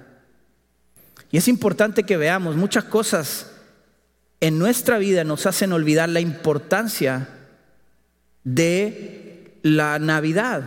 Y 1.31 1.37
es 1.37 1.47
importante 1.47 2.03
que 2.03 2.17
veamos, 2.17 2.57
muchas 2.57 2.85
cosas 2.85 3.53
en 4.41 4.59
nuestra 4.59 4.99
vida 4.99 5.23
nos 5.23 5.47
hacen 5.47 5.73
olvidar 5.73 6.09
la 6.09 6.21
importancia 6.21 7.29
de 8.43 9.59
la 9.63 9.99
Navidad, 10.01 10.63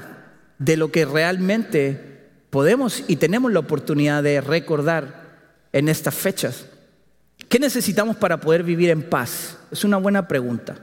de 0.57 0.77
lo 0.77 0.91
que 0.91 1.05
realmente 1.05 2.10
podemos 2.51 3.03
y 3.08 3.15
tenemos 3.15 3.51
la 3.51 3.60
oportunidad 3.60 4.22
de 4.22 4.39
recordar 4.41 5.22
en 5.74 5.89
estas 5.89 6.13
fechas. 6.13 6.65
¿Qué 7.50 7.58
necesitamos 7.58 8.17
para 8.17 8.39
poder 8.39 8.63
vivir 8.63 8.91
en 8.91 9.01
paz? 9.01 9.58
Es 9.72 9.84
una 9.84 9.98
buena 9.98 10.27
pregunta. 10.27 10.75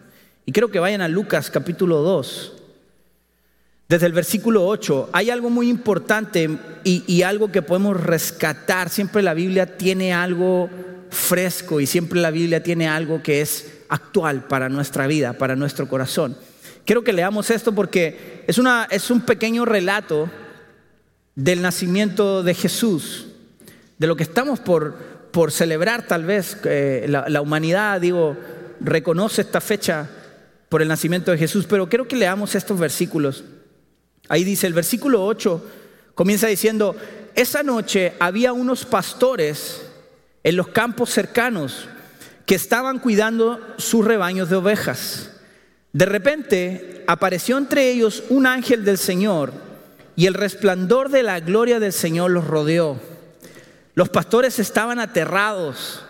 Y 0.45 0.53
quiero 0.53 0.71
que 0.71 0.81
vayan 0.81 1.03
a 1.03 1.09
Lucas 1.09 1.51
capítulo 1.51 1.99
2. 1.99 2.55
Desde 3.89 4.07
el 4.07 4.13
versículo 4.13 4.67
8 4.67 5.11
hay 5.13 5.31
algo 5.31 5.51
muy 5.51 5.69
importante 5.69 6.49
y, 6.85 7.05
y, 7.07 7.23
algo 7.23 7.53
que 7.53 7.63
podemos 7.63 7.99
rescatar. 7.99 8.89
Siempre 8.89 9.23
la 9.23 9.35
Biblia 9.35 9.79
tiene 9.79 10.13
algo 10.13 10.69
fresco 11.11 11.81
y 11.81 11.87
siempre 11.87 12.21
la 12.21 12.31
Biblia 12.31 12.63
tiene 12.63 12.89
algo 12.89 13.23
que 13.23 13.41
es 13.41 13.81
actual 13.89 14.45
para 14.45 14.69
nuestra 14.69 15.07
vida, 15.07 15.35
para 15.35 15.57
nuestro 15.57 15.89
corazón. 15.89 16.37
Quiero 16.85 17.05
que 17.05 17.13
leamos 17.13 17.51
esto 17.51 17.75
porque 17.75 18.45
es, 18.47 18.59
una, 18.59 18.89
es 18.91 19.11
un 19.11 19.21
pequeño 19.23 19.65
relato 19.65 20.31
del 21.39 21.63
nacimiento 21.63 22.43
de 22.43 22.53
Jesús, 22.53 23.27
de 23.97 24.09
lo 24.09 24.17
que 24.17 24.25
estamos 24.25 24.59
por, 24.59 24.97
por 25.31 25.53
celebrar 25.53 26.05
tal 26.05 26.25
vez, 26.25 26.59
eh, 26.65 27.07
la, 27.09 27.41
humanidad, 27.41 28.01
digo, 28.01 28.37
reconoce 28.81 29.43
esta 29.43 29.61
fecha 29.61 30.11
por 30.69 30.83
el 30.83 30.89
nacimiento 30.89 31.31
de 31.31 31.39
Jesús, 31.39 31.65
pero 31.69 31.89
quiero 31.89 32.09
que 32.09 32.17
leamos 32.17 32.57
estos 32.57 32.77
versículos. 32.81 33.45
Ahí 34.29 34.43
dice, 34.43 34.67
el 34.67 34.75
versículo 34.75 35.25
8 35.25 35.65
comienza 36.17 36.49
diciendo, 36.49 36.97
esa 37.37 37.63
noche 37.63 38.15
había 38.19 38.53
unos 38.53 38.85
pastores 38.85 39.83
en 40.43 40.57
los 40.57 40.67
campos 40.67 41.11
cercanos 41.11 41.89
que 42.47 42.57
estaban 42.57 42.99
cuidando 42.99 43.61
sus 43.77 44.05
rebaños 44.05 44.51
de 44.51 44.57
ovejas. 44.57 45.31
De 45.93 46.05
repente 46.05 47.05
apareció 47.07 47.59
entre 47.59 47.93
ellos 47.93 48.25
un 48.29 48.45
ángel 48.45 48.85
del 48.85 48.99
Señor 48.99 49.68
y 50.19 50.27
el 50.27 50.35
resplandor 50.35 51.11
de 51.11 51.23
la 51.23 51.39
gloria 51.39 51.79
del 51.79 51.93
Señor 51.93 52.33
los 52.33 52.45
rodeó. 52.45 53.01
Los 53.95 54.09
pastores 54.09 54.59
estaban 54.59 54.99
aterrados, 54.99 56.03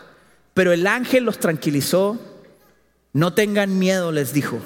Pero 0.54 0.72
el 0.72 0.86
ángel 0.86 1.24
los 1.24 1.38
tranquilizó. 1.38 2.18
No 3.12 3.34
tengan 3.34 3.78
miedo, 3.78 4.10
les 4.10 4.32
dijo. 4.32 4.60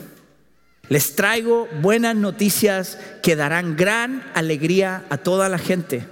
Les 0.89 1.17
traigo 1.17 1.67
buenas 1.81 2.15
noticias 2.15 2.99
que 3.21 3.35
darán 3.35 3.77
gran 3.77 4.25
alegría 4.35 5.05
a 5.11 5.19
toda 5.19 5.49
la 5.49 5.59
gente. 5.59 6.07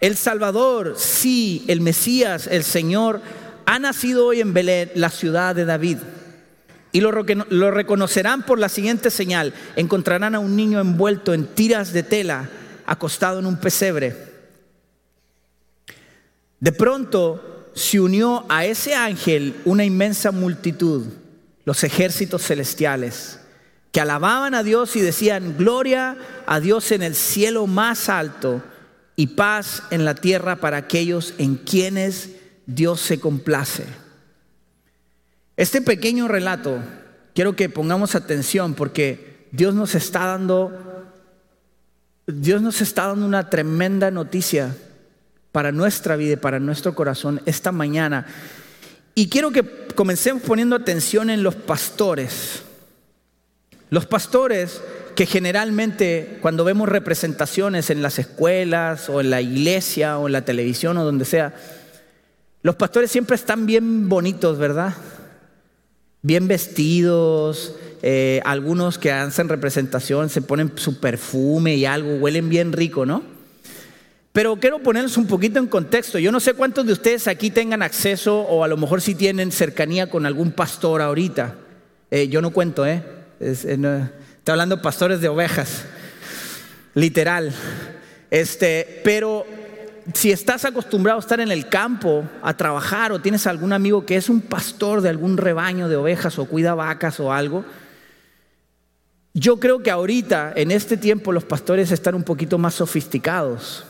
El 0.00 0.14
Salvador, 0.18 0.94
sí, 0.98 1.64
el 1.68 1.80
Mesías, 1.80 2.48
el 2.48 2.64
Señor, 2.64 3.22
ha 3.64 3.78
nacido 3.78 4.26
hoy 4.26 4.42
en 4.42 4.52
Belén, 4.52 4.90
la 4.94 5.08
ciudad 5.08 5.54
de 5.54 5.64
David. 5.64 5.96
Y 6.96 7.00
lo, 7.02 7.12
lo, 7.12 7.70
reconocerán 7.70 8.46
por 8.46 8.58
la 8.58 8.70
siguiente 8.70 9.10
señal. 9.10 9.52
Encontrarán 9.76 10.34
a 10.34 10.38
un 10.38 10.56
niño 10.56 10.80
envuelto 10.80 11.34
en 11.34 11.46
tiras 11.46 11.92
de 11.92 12.02
tela, 12.02 12.48
acostado 12.86 13.38
en 13.38 13.44
un 13.44 13.58
pesebre. 13.58 14.16
De 16.58 16.72
pronto 16.72 17.68
se 17.74 18.00
unió 18.00 18.46
a 18.48 18.64
ese 18.64 18.94
ángel 18.94 19.56
una 19.66 19.84
inmensa 19.84 20.30
multitud, 20.30 21.04
los 21.66 21.84
ejércitos 21.84 22.40
celestiales, 22.40 23.40
que 23.92 24.00
alababan 24.00 24.54
a 24.54 24.62
Dios 24.62 24.96
y 24.96 25.02
decían, 25.02 25.58
gloria 25.58 26.16
a 26.46 26.60
Dios 26.60 26.90
en 26.92 27.02
el 27.02 27.14
cielo 27.14 27.66
más 27.66 28.08
alto 28.08 28.62
y 29.16 29.26
paz 29.26 29.82
en 29.90 30.06
la 30.06 30.14
tierra 30.14 30.56
para 30.56 30.78
aquellos 30.78 31.34
en 31.36 31.56
quienes 31.56 32.30
Dios 32.64 33.02
se 33.02 33.20
complace. 33.20 33.84
Este 35.56 35.80
pequeño 35.80 36.28
relato, 36.28 36.80
quiero 37.34 37.56
que 37.56 37.70
pongamos 37.70 38.14
atención 38.14 38.74
porque 38.74 39.46
Dios 39.52 39.74
nos 39.74 39.94
está 39.94 40.26
dando, 40.26 41.06
Dios 42.26 42.60
nos 42.60 42.82
está 42.82 43.06
dando 43.06 43.24
una 43.24 43.48
tremenda 43.48 44.10
noticia 44.10 44.76
para 45.52 45.72
nuestra 45.72 46.16
vida 46.16 46.34
y 46.34 46.36
para 46.36 46.60
nuestro 46.60 46.94
corazón 46.94 47.40
esta 47.46 47.72
mañana. 47.72 48.26
Y 49.14 49.30
quiero 49.30 49.50
que 49.50 49.64
comencemos 49.94 50.42
poniendo 50.42 50.76
atención 50.76 51.30
en 51.30 51.42
los 51.42 51.54
pastores. 51.54 52.62
Los 53.88 54.04
pastores 54.04 54.82
que 55.14 55.24
generalmente 55.24 56.38
cuando 56.42 56.64
vemos 56.64 56.86
representaciones 56.86 57.88
en 57.88 58.02
las 58.02 58.18
escuelas 58.18 59.08
o 59.08 59.22
en 59.22 59.30
la 59.30 59.40
iglesia 59.40 60.18
o 60.18 60.26
en 60.26 60.34
la 60.34 60.44
televisión 60.44 60.98
o 60.98 61.04
donde 61.04 61.24
sea, 61.24 61.54
los 62.62 62.76
pastores 62.76 63.10
siempre 63.10 63.36
están 63.36 63.64
bien 63.64 64.10
bonitos, 64.10 64.58
¿verdad? 64.58 64.92
Bien 66.26 66.48
vestidos, 66.48 67.76
eh, 68.02 68.40
algunos 68.44 68.98
que 68.98 69.12
hacen 69.12 69.48
representación 69.48 70.28
se 70.28 70.42
ponen 70.42 70.72
su 70.74 70.98
perfume 70.98 71.76
y 71.76 71.86
algo, 71.86 72.16
huelen 72.16 72.48
bien 72.48 72.72
rico, 72.72 73.06
¿no? 73.06 73.22
Pero 74.32 74.56
quiero 74.56 74.80
ponerles 74.80 75.16
un 75.18 75.28
poquito 75.28 75.60
en 75.60 75.68
contexto. 75.68 76.18
Yo 76.18 76.32
no 76.32 76.40
sé 76.40 76.54
cuántos 76.54 76.84
de 76.84 76.94
ustedes 76.94 77.28
aquí 77.28 77.52
tengan 77.52 77.80
acceso 77.80 78.40
o 78.40 78.64
a 78.64 78.66
lo 78.68 78.76
mejor 78.76 79.02
si 79.02 79.14
tienen 79.14 79.52
cercanía 79.52 80.10
con 80.10 80.26
algún 80.26 80.50
pastor 80.50 81.00
ahorita. 81.00 81.54
Eh, 82.10 82.26
yo 82.26 82.42
no 82.42 82.50
cuento, 82.50 82.84
¿eh? 82.84 83.04
eh 83.38 83.54
Estoy 83.62 84.52
hablando 84.52 84.82
pastores 84.82 85.20
de 85.20 85.28
ovejas, 85.28 85.84
literal. 86.94 87.54
Este, 88.32 89.00
pero 89.04 89.46
si 90.14 90.30
estás 90.30 90.64
acostumbrado 90.64 91.18
a 91.18 91.20
estar 91.20 91.40
en 91.40 91.50
el 91.50 91.68
campo 91.68 92.24
a 92.42 92.56
trabajar 92.56 93.12
o 93.12 93.20
tienes 93.20 93.46
algún 93.46 93.72
amigo 93.72 94.06
que 94.06 94.16
es 94.16 94.28
un 94.28 94.40
pastor 94.40 95.00
de 95.00 95.08
algún 95.08 95.36
rebaño 95.36 95.88
de 95.88 95.96
ovejas 95.96 96.38
o 96.38 96.46
cuida 96.46 96.74
vacas 96.74 97.18
o 97.20 97.32
algo, 97.32 97.64
yo 99.34 99.60
creo 99.60 99.82
que 99.82 99.90
ahorita, 99.90 100.52
en 100.56 100.70
este 100.70 100.96
tiempo, 100.96 101.32
los 101.32 101.44
pastores 101.44 101.90
están 101.92 102.14
un 102.14 102.22
poquito 102.22 102.56
más 102.56 102.74
sofisticados. 102.74 103.84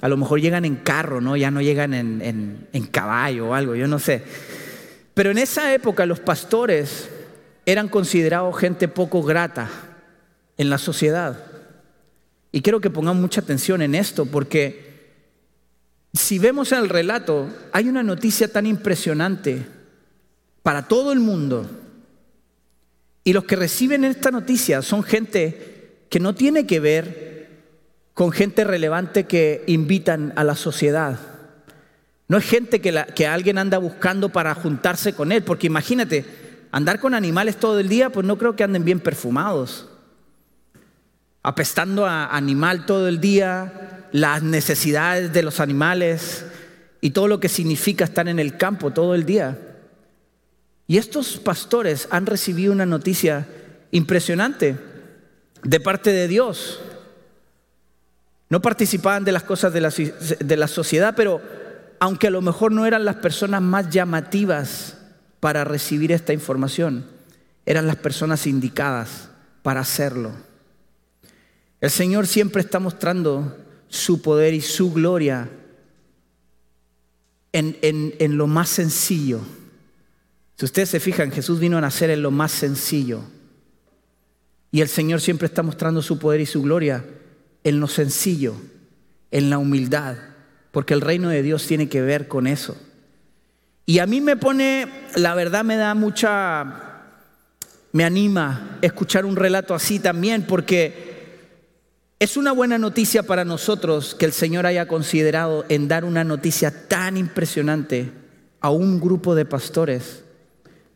A 0.00 0.08
lo 0.08 0.16
mejor 0.16 0.40
llegan 0.40 0.64
en 0.64 0.76
carro, 0.76 1.20
¿no? 1.20 1.36
Ya 1.36 1.50
no 1.50 1.62
llegan 1.62 1.94
en, 1.94 2.68
en 2.70 2.86
caballo 2.86 3.48
o 3.48 3.54
algo, 3.54 3.74
yo 3.74 3.86
no 3.86 3.98
sé. 3.98 4.22
Pero 5.14 5.30
en 5.30 5.38
esa 5.38 5.72
época 5.72 6.04
los 6.04 6.20
pastores 6.20 7.08
eran 7.64 7.88
considerados 7.88 8.58
gente 8.58 8.88
poco 8.88 9.22
grata 9.22 9.70
en 10.58 10.68
la 10.68 10.78
sociedad. 10.78 11.44
Y 12.52 12.62
quiero 12.62 12.80
que 12.80 12.90
pongamos 12.90 13.20
mucha 13.22 13.40
atención 13.40 13.80
en 13.80 13.94
esto, 13.94 14.26
porque 14.26 14.89
si 16.12 16.38
vemos 16.38 16.72
el 16.72 16.88
relato, 16.88 17.48
hay 17.72 17.88
una 17.88 18.02
noticia 18.02 18.48
tan 18.48 18.66
impresionante 18.66 19.66
para 20.62 20.88
todo 20.88 21.12
el 21.12 21.20
mundo. 21.20 21.68
Y 23.22 23.32
los 23.32 23.44
que 23.44 23.56
reciben 23.56 24.04
esta 24.04 24.30
noticia 24.30 24.82
son 24.82 25.02
gente 25.02 26.06
que 26.08 26.20
no 26.20 26.34
tiene 26.34 26.66
que 26.66 26.80
ver 26.80 27.50
con 28.14 28.32
gente 28.32 28.64
relevante 28.64 29.24
que 29.24 29.62
invitan 29.66 30.32
a 30.36 30.42
la 30.42 30.56
sociedad. 30.56 31.18
No 32.26 32.38
es 32.38 32.44
gente 32.44 32.80
que, 32.80 33.04
que 33.14 33.26
alguien 33.26 33.58
anda 33.58 33.78
buscando 33.78 34.30
para 34.30 34.54
juntarse 34.54 35.12
con 35.14 35.32
él, 35.32 35.42
porque 35.42 35.68
imagínate, 35.68 36.24
andar 36.72 36.98
con 37.00 37.14
animales 37.14 37.56
todo 37.56 37.78
el 37.78 37.88
día, 37.88 38.10
pues 38.10 38.26
no 38.26 38.36
creo 38.36 38.56
que 38.56 38.64
anden 38.64 38.84
bien 38.84 39.00
perfumados 39.00 39.89
apestando 41.42 42.06
a 42.06 42.26
animal 42.26 42.86
todo 42.86 43.08
el 43.08 43.20
día, 43.20 44.06
las 44.12 44.42
necesidades 44.42 45.32
de 45.32 45.42
los 45.42 45.60
animales 45.60 46.44
y 47.00 47.10
todo 47.10 47.28
lo 47.28 47.40
que 47.40 47.48
significa 47.48 48.04
estar 48.04 48.28
en 48.28 48.38
el 48.38 48.56
campo 48.56 48.90
todo 48.90 49.14
el 49.14 49.24
día. 49.24 49.58
Y 50.86 50.98
estos 50.98 51.38
pastores 51.38 52.08
han 52.10 52.26
recibido 52.26 52.72
una 52.72 52.86
noticia 52.86 53.46
impresionante 53.92 54.76
de 55.62 55.80
parte 55.80 56.12
de 56.12 56.28
Dios. 56.28 56.80
No 58.48 58.60
participaban 58.60 59.24
de 59.24 59.32
las 59.32 59.44
cosas 59.44 59.72
de 59.72 59.80
la, 59.80 59.90
de 59.90 60.56
la 60.56 60.66
sociedad, 60.66 61.14
pero 61.16 61.40
aunque 62.00 62.26
a 62.26 62.30
lo 62.30 62.42
mejor 62.42 62.72
no 62.72 62.86
eran 62.86 63.04
las 63.04 63.16
personas 63.16 63.62
más 63.62 63.90
llamativas 63.90 64.96
para 65.38 65.64
recibir 65.64 66.12
esta 66.12 66.32
información, 66.32 67.06
eran 67.66 67.86
las 67.86 67.96
personas 67.96 68.46
indicadas 68.46 69.28
para 69.62 69.80
hacerlo. 69.80 70.32
El 71.80 71.90
Señor 71.90 72.26
siempre 72.26 72.60
está 72.60 72.78
mostrando 72.78 73.56
su 73.88 74.20
poder 74.20 74.54
y 74.54 74.60
su 74.60 74.92
gloria 74.92 75.48
en, 77.52 78.36
lo 78.36 78.46
más 78.46 78.68
sencillo. 78.68 79.40
Si 80.56 80.64
ustedes 80.64 80.90
se 80.90 81.00
fijan, 81.00 81.32
Jesús 81.32 81.58
vino 81.58 81.78
a 81.78 81.80
nacer 81.80 82.10
en 82.10 82.22
lo 82.22 82.30
más 82.30 82.52
sencillo. 82.52 83.22
Y 84.70 84.82
el 84.82 84.88
Señor 84.88 85.20
siempre 85.20 85.46
está 85.46 85.62
mostrando 85.62 86.02
su 86.02 86.18
poder 86.18 86.40
y 86.40 86.46
su 86.46 86.62
gloria 86.62 87.04
en 87.64 87.80
lo 87.80 87.88
sencillo, 87.88 88.54
en 89.30 89.50
la 89.50 89.58
humildad, 89.58 90.16
porque 90.70 90.94
el 90.94 91.00
reino 91.00 91.28
de 91.28 91.42
Dios 91.42 91.66
tiene 91.66 91.88
que 91.88 92.02
ver 92.02 92.28
con 92.28 92.46
eso. 92.46 92.76
Y 93.86 93.98
a 93.98 94.06
mí 94.06 94.20
me 94.20 94.36
pone, 94.36 94.86
la 95.16 95.34
verdad 95.34 95.64
me 95.64 95.76
da 95.76 95.94
mucha, 95.94 97.02
me 97.92 98.04
anima 98.04 98.78
escuchar 98.82 99.24
un 99.24 99.34
relato 99.34 99.74
así 99.74 99.98
también, 99.98 100.46
porque 100.46 101.09
es 102.20 102.36
una 102.36 102.52
buena 102.52 102.76
noticia 102.76 103.22
para 103.22 103.46
nosotros 103.46 104.14
que 104.14 104.26
el 104.26 104.32
Señor 104.32 104.66
haya 104.66 104.86
considerado 104.86 105.64
en 105.70 105.88
dar 105.88 106.04
una 106.04 106.22
noticia 106.22 106.86
tan 106.86 107.16
impresionante 107.16 108.10
a 108.60 108.68
un 108.68 109.00
grupo 109.00 109.34
de 109.34 109.46
pastores 109.46 110.22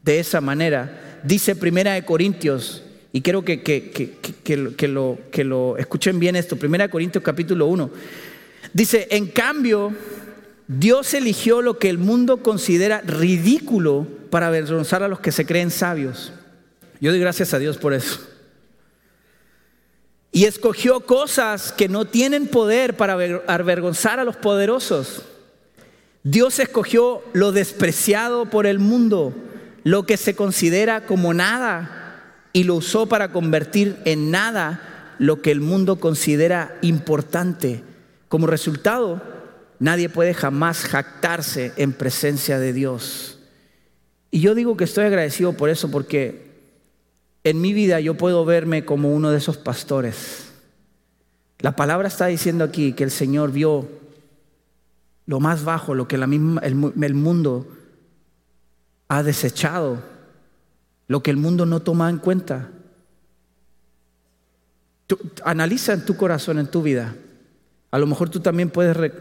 de 0.03 0.21
esa 0.21 0.43
manera. 0.43 1.21
Dice 1.25 1.57
Primera 1.57 1.95
de 1.95 2.05
Corintios, 2.05 2.83
y 3.11 3.23
quiero 3.23 3.43
que, 3.43 3.63
que, 3.63 4.57
lo, 4.87 5.19
que 5.31 5.45
lo 5.45 5.79
escuchen 5.79 6.21
bien 6.21 6.37
esto, 6.37 6.57
Primera 6.57 6.85
de 6.85 6.91
Corintios 6.91 7.25
capítulo 7.25 7.69
1. 7.69 7.91
Dice, 8.75 9.09
en 9.11 9.29
cambio, 9.29 9.95
Dios 10.69 11.15
eligió 11.15 11.63
lo 11.63 11.79
que 11.79 11.89
el 11.89 11.97
mundo 11.97 12.43
considera 12.43 13.01
ridículo 13.01 14.07
para 14.29 14.49
avergonzar 14.49 15.03
a 15.03 15.09
los 15.09 15.21
que 15.21 15.33
se 15.33 15.47
creen 15.47 15.71
sabios. 15.71 16.35
Yo 17.01 17.13
doy 17.13 17.21
gracias 17.21 17.55
a 17.55 17.59
Dios 17.59 17.79
por 17.79 17.95
eso 17.95 18.34
y 20.35 20.47
escogió 20.47 20.99
cosas 21.07 21.71
que 21.71 21.89
no 21.89 22.07
tienen 22.07 22.49
poder 22.49 22.97
para 22.97 23.13
avergonzar 23.47 24.19
a 24.19 24.25
los 24.25 24.35
poderosos. 24.35 25.23
Dios 26.25 26.59
escogió 26.59 27.23
lo 27.33 27.53
despreciado 27.53 28.47
por 28.47 28.67
el 28.67 28.81
mundo, 28.81 29.33
lo 29.85 30.07
que 30.07 30.17
se 30.17 30.35
considera 30.35 31.07
como 31.07 31.33
nada, 31.35 32.49
y 32.53 32.65
lo 32.65 32.75
usó 32.75 33.07
para 33.07 33.31
convertir 33.31 33.97
en 34.07 34.33
nada 34.33 35.15
lo 35.21 35.41
que 35.41 35.53
el 35.53 35.61
mundo 35.61 36.01
considera 36.01 36.79
importante. 36.83 37.85
Como 38.27 38.49
resultado, 38.49 39.23
nadie 39.79 40.09
puede 40.09 40.35
jamás 40.35 40.81
jactarse 40.81 41.73
en 41.77 41.93
presencia 41.93 42.59
de 42.59 42.73
Dios. 42.73 43.39
Y 44.33 44.41
yo 44.41 44.57
digo 44.57 44.77
que 44.77 44.83
estoy 44.83 45.05
agradecido 45.05 45.53
por 45.53 45.71
eso, 45.71 45.93
porque 45.93 46.44
en 47.45 47.61
mi 47.61 47.75
vida 47.75 48.01
yo 48.01 48.15
puedo 48.15 48.45
verme 48.47 48.87
como 48.87 49.15
uno 49.15 49.31
de 49.31 49.37
esos 49.39 49.59
pastores. 49.59 50.51
La 51.61 51.77
palabra 51.77 52.09
está 52.09 52.27
diciendo 52.27 52.65
aquí 52.65 52.95
que 52.95 53.05
el 53.05 53.11
Señor 53.11 53.53
vio 53.53 53.89
lo 55.27 55.41
más 55.41 55.65
bajo, 55.65 55.95
lo 55.95 56.09
que 56.09 56.17
el, 56.17 57.15
mundo 57.15 57.69
ha 59.09 59.23
desechado, 59.23 60.03
lo 61.07 61.23
que 61.23 61.31
el 61.31 61.37
mundo 61.37 61.67
no 61.67 61.81
toma 61.81 62.11
en 62.11 62.19
cuenta. 62.19 62.71
analiza 65.45 65.93
en 65.93 66.05
tu 66.05 66.17
corazón, 66.17 66.59
en 66.59 66.67
tu 66.67 66.83
vida. 66.83 67.15
A 67.91 67.99
lo 67.99 68.07
mejor 68.07 68.31
tú 68.31 68.41
también 68.41 68.71
puedes 68.71 69.13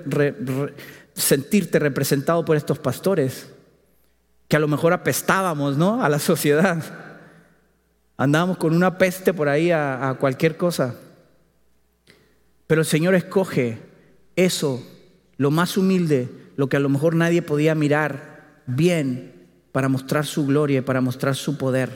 sentirte 1.13 1.77
representado 1.77 2.43
por 2.43 2.57
estos 2.57 2.79
pastores 2.79 3.49
que 4.47 4.55
a 4.55 4.59
lo 4.59 4.67
mejor 4.67 4.93
apestábamos, 4.93 5.77
¿no? 5.77 6.03
A 6.03 6.09
la 6.09 6.19
sociedad. 6.19 7.02
Andábamos 8.23 8.57
con 8.57 8.73
una 8.73 8.97
peste 8.97 9.33
por 9.33 9.49
ahí 9.49 9.69
a, 9.69 10.09
a 10.09 10.13
cualquier 10.13 10.55
cosa. 10.55 10.95
Pero 12.67 12.79
el 12.79 12.87
Señor 12.87 13.15
escoge 13.15 13.79
eso, 14.37 14.81
lo 15.35 15.51
más 15.51 15.75
humilde, 15.75 16.29
lo 16.55 16.69
que 16.69 16.77
a 16.77 16.79
lo 16.79 16.87
mejor 16.87 17.15
nadie 17.15 17.41
podía 17.41 17.75
mirar 17.75 18.61
bien 18.65 19.33
para 19.73 19.89
mostrar 19.89 20.25
su 20.25 20.45
gloria 20.45 20.79
y 20.79 20.83
para 20.83 21.01
mostrar 21.01 21.35
su 21.35 21.57
poder. 21.57 21.89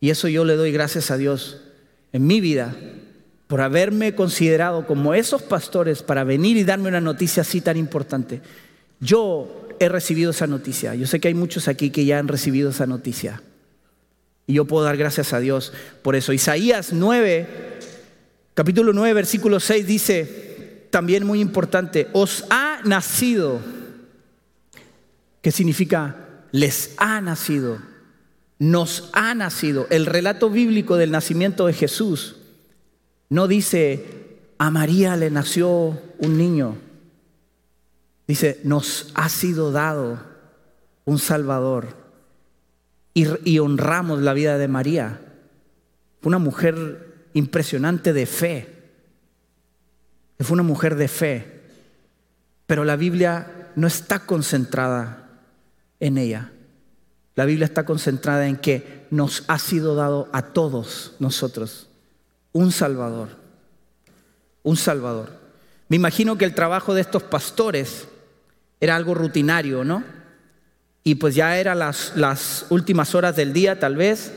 Y 0.00 0.08
eso 0.08 0.26
yo 0.26 0.46
le 0.46 0.56
doy 0.56 0.72
gracias 0.72 1.10
a 1.10 1.18
Dios 1.18 1.60
en 2.14 2.26
mi 2.26 2.40
vida 2.40 2.74
por 3.46 3.60
haberme 3.60 4.14
considerado 4.14 4.86
como 4.86 5.12
esos 5.12 5.42
pastores 5.42 6.02
para 6.02 6.24
venir 6.24 6.56
y 6.56 6.64
darme 6.64 6.88
una 6.88 7.02
noticia 7.02 7.42
así 7.42 7.60
tan 7.60 7.76
importante. 7.76 8.40
Yo 9.00 9.68
he 9.80 9.90
recibido 9.90 10.30
esa 10.30 10.46
noticia. 10.46 10.94
Yo 10.94 11.06
sé 11.06 11.20
que 11.20 11.28
hay 11.28 11.34
muchos 11.34 11.68
aquí 11.68 11.90
que 11.90 12.06
ya 12.06 12.18
han 12.18 12.28
recibido 12.28 12.70
esa 12.70 12.86
noticia. 12.86 13.42
Y 14.48 14.54
yo 14.54 14.64
puedo 14.64 14.86
dar 14.86 14.96
gracias 14.96 15.34
a 15.34 15.40
Dios 15.40 15.74
por 16.02 16.16
eso. 16.16 16.32
Isaías 16.32 16.94
9, 16.94 17.46
capítulo 18.54 18.94
9, 18.94 19.12
versículo 19.12 19.60
6 19.60 19.86
dice, 19.86 20.86
también 20.90 21.26
muy 21.26 21.40
importante, 21.40 22.08
os 22.14 22.46
ha 22.48 22.80
nacido. 22.84 23.60
¿Qué 25.42 25.52
significa? 25.52 26.16
Les 26.50 26.94
ha 26.96 27.20
nacido. 27.20 27.78
Nos 28.58 29.10
ha 29.12 29.34
nacido. 29.34 29.86
El 29.90 30.06
relato 30.06 30.48
bíblico 30.48 30.96
del 30.96 31.10
nacimiento 31.10 31.66
de 31.66 31.74
Jesús 31.74 32.36
no 33.28 33.48
dice, 33.48 34.38
a 34.56 34.70
María 34.70 35.14
le 35.16 35.30
nació 35.30 36.00
un 36.20 36.38
niño. 36.38 36.78
Dice, 38.26 38.62
nos 38.64 39.10
ha 39.12 39.28
sido 39.28 39.72
dado 39.72 40.22
un 41.04 41.18
Salvador. 41.18 41.97
Y, 43.44 43.58
honramos 43.58 44.20
la 44.22 44.32
vida 44.32 44.58
de 44.58 44.68
María. 44.68 45.20
Fue 46.20 46.30
una 46.30 46.38
mujer 46.38 47.26
impresionante 47.34 48.12
de 48.12 48.26
fe. 48.26 48.74
Fue 50.38 50.54
una 50.54 50.62
mujer 50.62 50.94
de 50.94 51.08
fe. 51.08 51.62
Pero 52.66 52.84
la 52.84 52.94
Biblia 52.94 53.70
no 53.74 53.88
está 53.88 54.20
concentrada 54.20 55.30
en 55.98 56.16
ella. 56.16 56.52
La 57.34 57.44
Biblia 57.44 57.64
está 57.64 57.84
concentrada 57.84 58.46
en 58.46 58.56
que 58.56 59.06
nos 59.10 59.42
ha 59.48 59.58
sido 59.58 59.96
dado 59.96 60.28
a 60.32 60.42
todos 60.52 61.16
nosotros 61.18 61.88
un 62.52 62.70
Salvador, 62.70 63.30
un 64.62 64.76
Salvador. 64.76 65.32
Me 65.88 65.96
imagino 65.96 66.38
que 66.38 66.44
el 66.44 66.54
trabajo 66.54 66.94
de 66.94 67.00
estos 67.00 67.24
pastores 67.24 68.06
era 68.80 68.94
algo 68.94 69.14
rutinario, 69.14 69.82
¿no? 69.82 70.04
Y 71.08 71.14
pues 71.14 71.34
ya 71.34 71.58
eran 71.58 71.78
las, 71.78 72.12
las 72.16 72.66
últimas 72.68 73.14
horas 73.14 73.34
del 73.34 73.54
día 73.54 73.78
tal 73.78 73.96
vez. 73.96 74.30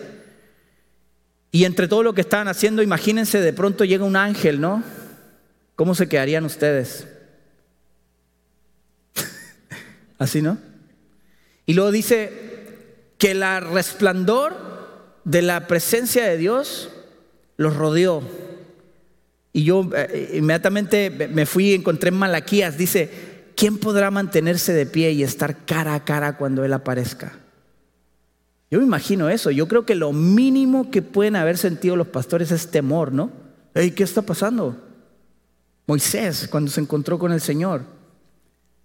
Y 1.51 1.65
entre 1.65 1.89
todo 1.89 2.01
lo 2.01 2.13
que 2.13 2.21
estaban 2.21 2.47
haciendo, 2.47 2.81
imagínense, 2.81 3.41
de 3.41 3.51
pronto 3.51 3.83
llega 3.83 4.05
un 4.05 4.15
ángel, 4.15 4.61
¿no? 4.61 4.81
¿Cómo 5.75 5.95
se 5.95 6.07
quedarían 6.07 6.45
ustedes? 6.45 7.05
Así, 10.17 10.41
¿no? 10.41 10.59
Y 11.65 11.73
luego 11.73 11.91
dice 11.91 12.31
que 13.17 13.31
el 13.31 13.43
resplandor 13.73 14.55
de 15.25 15.41
la 15.41 15.67
presencia 15.67 16.23
de 16.23 16.37
Dios 16.37 16.89
los 17.57 17.75
rodeó. 17.75 18.23
Y 19.51 19.65
yo 19.65 19.89
eh, 19.93 20.35
inmediatamente 20.35 21.09
me 21.09 21.45
fui 21.45 21.71
y 21.71 21.73
encontré 21.73 22.11
en 22.11 22.15
Malaquías, 22.15 22.77
dice, 22.77 23.30
¿quién 23.55 23.77
podrá 23.77 24.11
mantenerse 24.11 24.73
de 24.73 24.85
pie 24.85 25.11
y 25.11 25.23
estar 25.23 25.65
cara 25.65 25.95
a 25.95 26.03
cara 26.03 26.37
cuando 26.37 26.63
Él 26.63 26.73
aparezca? 26.73 27.33
Yo 28.69 28.79
me 28.79 28.85
imagino 28.85 29.29
eso, 29.29 29.51
yo 29.51 29.67
creo 29.67 29.85
que 29.85 29.95
lo 29.95 30.13
mínimo 30.13 30.91
que 30.91 31.01
pueden 31.01 31.35
haber 31.35 31.57
sentido 31.57 31.95
los 31.95 32.07
pastores 32.07 32.51
es 32.51 32.71
temor, 32.71 33.11
¿no? 33.11 33.31
¿qué 33.73 34.03
está 34.03 34.21
pasando? 34.21 34.81
Moisés, 35.87 36.47
cuando 36.49 36.71
se 36.71 36.81
encontró 36.81 37.19
con 37.19 37.31
el 37.31 37.41
Señor, 37.41 37.83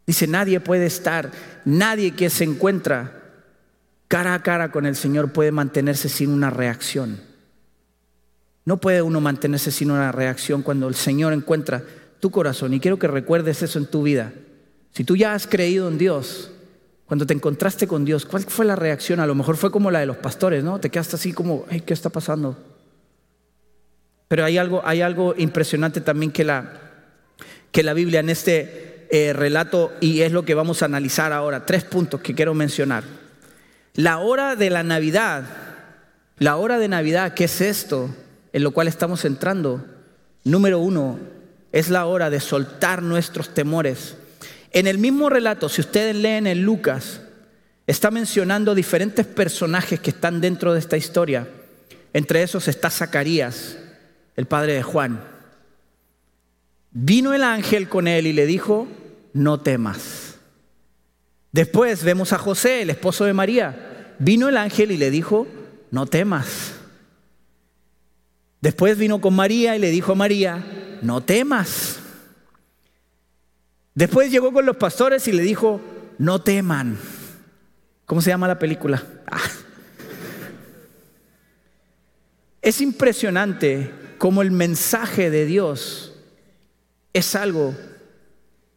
dice, 0.06 0.26
nadie 0.26 0.58
puede 0.60 0.86
estar, 0.86 1.30
nadie 1.64 2.12
que 2.12 2.30
se 2.30 2.44
encuentra 2.44 3.22
cara 4.08 4.34
a 4.34 4.42
cara 4.42 4.72
con 4.72 4.86
el 4.86 4.96
Señor 4.96 5.32
puede 5.32 5.52
mantenerse 5.52 6.08
sin 6.08 6.30
una 6.30 6.50
reacción. 6.50 7.20
No 8.64 8.78
puede 8.78 9.02
uno 9.02 9.20
mantenerse 9.20 9.70
sin 9.70 9.92
una 9.92 10.10
reacción 10.10 10.62
cuando 10.62 10.88
el 10.88 10.96
Señor 10.96 11.32
encuentra 11.32 11.84
tu 12.18 12.30
corazón. 12.30 12.74
Y 12.74 12.80
quiero 12.80 12.98
que 12.98 13.06
recuerdes 13.06 13.62
eso 13.62 13.78
en 13.78 13.86
tu 13.86 14.02
vida. 14.02 14.32
Si 14.92 15.04
tú 15.04 15.16
ya 15.16 15.34
has 15.34 15.46
creído 15.46 15.88
en 15.88 15.98
Dios, 15.98 16.50
cuando 17.06 17.26
te 17.26 17.34
encontraste 17.34 17.86
con 17.86 18.04
Dios, 18.04 18.26
¿cuál 18.26 18.44
fue 18.44 18.64
la 18.64 18.76
reacción? 18.76 19.20
A 19.20 19.26
lo 19.26 19.34
mejor 19.34 19.56
fue 19.56 19.70
como 19.70 19.90
la 19.90 20.00
de 20.00 20.06
los 20.06 20.16
pastores, 20.16 20.64
¿no? 20.64 20.80
Te 20.80 20.90
quedaste 20.90 21.16
así 21.16 21.32
como, 21.32 21.64
¿qué 21.84 21.94
está 21.94 22.10
pasando? 22.10 22.56
Pero 24.28 24.44
hay 24.44 24.58
algo, 24.58 24.82
hay 24.84 25.02
algo 25.02 25.34
impresionante 25.36 26.00
también 26.00 26.32
que 26.32 26.44
la, 26.44 26.80
que 27.70 27.82
la 27.82 27.94
Biblia 27.94 28.20
en 28.20 28.30
este 28.30 29.06
eh, 29.10 29.32
relato, 29.32 29.92
y 30.00 30.22
es 30.22 30.32
lo 30.32 30.44
que 30.44 30.54
vamos 30.54 30.82
a 30.82 30.86
analizar 30.86 31.32
ahora, 31.32 31.66
tres 31.66 31.84
puntos 31.84 32.20
que 32.20 32.34
quiero 32.34 32.54
mencionar. 32.54 33.04
La 33.94 34.18
hora 34.18 34.56
de 34.56 34.70
la 34.70 34.82
Navidad, 34.82 35.44
la 36.38 36.56
hora 36.56 36.78
de 36.78 36.88
Navidad, 36.88 37.34
¿qué 37.34 37.44
es 37.44 37.60
esto? 37.60 38.10
en 38.56 38.62
lo 38.62 38.70
cual 38.70 38.88
estamos 38.88 39.26
entrando, 39.26 39.84
número 40.42 40.78
uno, 40.78 41.18
es 41.72 41.90
la 41.90 42.06
hora 42.06 42.30
de 42.30 42.40
soltar 42.40 43.02
nuestros 43.02 43.52
temores. 43.52 44.16
En 44.72 44.86
el 44.86 44.98
mismo 44.98 45.28
relato, 45.28 45.68
si 45.68 45.80
ustedes 45.80 46.14
leen 46.16 46.46
en 46.46 46.62
Lucas, 46.62 47.20
está 47.86 48.10
mencionando 48.10 48.74
diferentes 48.74 49.26
personajes 49.26 50.00
que 50.00 50.10
están 50.10 50.40
dentro 50.40 50.72
de 50.72 50.80
esta 50.80 50.96
historia. 50.96 51.48
Entre 52.12 52.42
esos 52.42 52.68
está 52.68 52.90
Zacarías, 52.90 53.78
el 54.36 54.46
padre 54.46 54.74
de 54.74 54.82
Juan. 54.82 55.22
Vino 56.90 57.34
el 57.34 57.44
ángel 57.44 57.88
con 57.88 58.08
él 58.08 58.26
y 58.26 58.32
le 58.32 58.46
dijo, 58.46 58.88
no 59.32 59.60
temas. 59.60 60.36
Después 61.52 62.02
vemos 62.02 62.32
a 62.32 62.38
José, 62.38 62.82
el 62.82 62.90
esposo 62.90 63.24
de 63.24 63.32
María. 63.32 64.14
Vino 64.18 64.48
el 64.48 64.56
ángel 64.56 64.90
y 64.90 64.96
le 64.96 65.10
dijo, 65.10 65.46
no 65.90 66.06
temas. 66.06 66.74
Después 68.60 68.98
vino 68.98 69.20
con 69.20 69.34
María 69.34 69.76
y 69.76 69.78
le 69.78 69.90
dijo 69.90 70.12
a 70.12 70.16
María, 70.16 70.98
no 71.02 71.20
temas. 71.20 72.00
Después 73.96 74.30
llegó 74.30 74.52
con 74.52 74.66
los 74.66 74.76
pastores 74.76 75.26
y 75.26 75.32
le 75.32 75.42
dijo, 75.42 75.80
no 76.18 76.42
teman. 76.42 76.98
¿Cómo 78.04 78.20
se 78.20 78.28
llama 78.28 78.46
la 78.46 78.58
película? 78.58 79.02
Ah. 79.26 79.40
Es 82.60 82.82
impresionante 82.82 83.90
cómo 84.18 84.42
el 84.42 84.50
mensaje 84.50 85.30
de 85.30 85.46
Dios 85.46 86.12
es 87.14 87.34
algo 87.34 87.74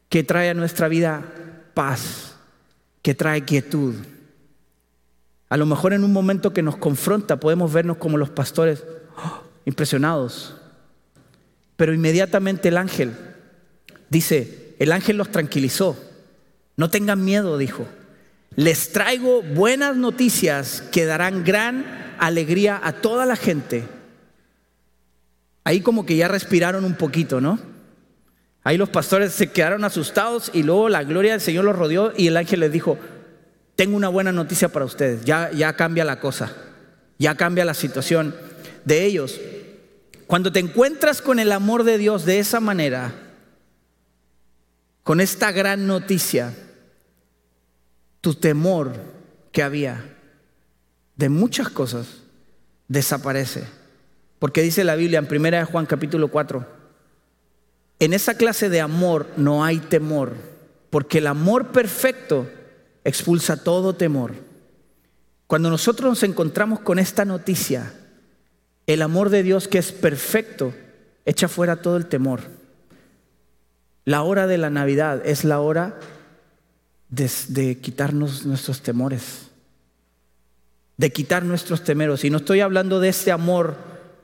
que 0.07 0.23
trae 0.23 0.51
a 0.51 0.53
nuestra 0.53 0.87
vida 0.87 1.25
paz, 1.73 2.35
que 3.01 3.13
trae 3.13 3.43
quietud. 3.43 3.95
A 5.49 5.57
lo 5.57 5.65
mejor 5.65 5.91
en 5.91 6.05
un 6.05 6.13
momento 6.13 6.53
que 6.53 6.63
nos 6.63 6.77
confronta 6.77 7.41
podemos 7.41 7.73
vernos 7.73 7.97
como 7.97 8.17
los 8.17 8.29
pastores, 8.29 8.85
impresionados. 9.65 10.55
Pero 11.75 11.93
inmediatamente 11.93 12.69
el 12.69 12.77
ángel 12.77 13.17
dice, 14.09 14.68
el 14.79 14.91
ángel 14.91 15.17
los 15.17 15.29
tranquilizó. 15.29 15.97
No 16.77 16.89
tengan 16.89 17.23
miedo, 17.23 17.57
dijo. 17.57 17.85
Les 18.55 18.91
traigo 18.91 19.43
buenas 19.43 19.95
noticias 19.95 20.81
que 20.91 21.05
darán 21.05 21.43
gran 21.43 22.15
alegría 22.17 22.79
a 22.81 22.93
toda 22.93 23.25
la 23.25 23.35
gente. 23.35 23.83
Ahí 25.65 25.81
como 25.81 26.05
que 26.05 26.15
ya 26.15 26.27
respiraron 26.27 26.85
un 26.85 26.95
poquito, 26.95 27.41
¿no? 27.41 27.59
Ahí 28.63 28.77
los 28.77 28.89
pastores 28.89 29.33
se 29.33 29.51
quedaron 29.51 29.83
asustados 29.83 30.51
y 30.53 30.63
luego 30.63 30.89
la 30.89 31.03
gloria 31.03 31.33
del 31.33 31.41
Señor 31.41 31.65
los 31.65 31.75
rodeó 31.75 32.13
y 32.17 32.27
el 32.27 32.37
ángel 32.37 32.61
les 32.61 32.71
dijo, 32.71 32.97
tengo 33.75 33.95
una 33.95 34.09
buena 34.09 34.31
noticia 34.31 34.69
para 34.69 34.85
ustedes, 34.85 35.23
ya, 35.23 35.51
ya 35.51 35.73
cambia 35.73 36.03
la 36.03 36.19
cosa, 36.19 36.51
ya 37.17 37.35
cambia 37.35 37.65
la 37.65 37.73
situación 37.73 38.35
de 38.83 39.05
ellos. 39.05 39.39
Cuando 40.27 40.51
te 40.51 40.59
encuentras 40.59 41.21
con 41.21 41.39
el 41.39 41.51
amor 41.51 41.83
de 41.83 41.97
Dios 41.97 42.25
de 42.25 42.39
esa 42.39 42.59
manera, 42.59 43.13
con 45.09 45.21
esta 45.21 45.51
gran 45.51 45.87
noticia, 45.87 46.53
tu 48.21 48.35
temor 48.35 48.93
que 49.51 49.63
había 49.63 50.05
de 51.15 51.29
muchas 51.29 51.69
cosas 51.69 52.05
desaparece. 52.87 53.63
Porque 54.37 54.61
dice 54.61 54.83
la 54.83 54.93
Biblia 54.93 55.17
en 55.17 55.25
1 55.25 55.65
Juan 55.65 55.87
capítulo 55.87 56.27
4, 56.27 56.63
en 57.97 58.13
esa 58.13 58.35
clase 58.35 58.69
de 58.69 58.81
amor 58.81 59.25
no 59.35 59.65
hay 59.65 59.79
temor, 59.79 60.35
porque 60.91 61.17
el 61.17 61.25
amor 61.25 61.69
perfecto 61.69 62.47
expulsa 63.03 63.63
todo 63.63 63.95
temor. 63.95 64.35
Cuando 65.47 65.71
nosotros 65.71 66.07
nos 66.07 66.21
encontramos 66.21 66.81
con 66.81 66.99
esta 66.99 67.25
noticia, 67.25 67.93
el 68.85 69.01
amor 69.01 69.31
de 69.31 69.41
Dios 69.41 69.67
que 69.67 69.79
es 69.79 69.91
perfecto 69.91 70.71
echa 71.25 71.47
fuera 71.47 71.81
todo 71.81 71.97
el 71.97 72.05
temor. 72.05 72.58
La 74.09 74.23
hora 74.23 74.47
de 74.47 74.57
la 74.57 74.71
Navidad 74.71 75.21
es 75.23 75.43
la 75.43 75.59
hora 75.59 75.99
de, 77.09 77.77
quitarnos 77.79 78.43
nuestros 78.43 78.81
temores, 78.81 79.51
de 80.97 81.11
quitar 81.11 81.45
nuestros 81.45 81.83
temeros. 81.83 82.23
Y 82.25 82.31
no 82.31 82.37
estoy 82.37 82.61
hablando 82.61 82.99
de 82.99 83.09
este 83.09 83.31
amor 83.31 83.75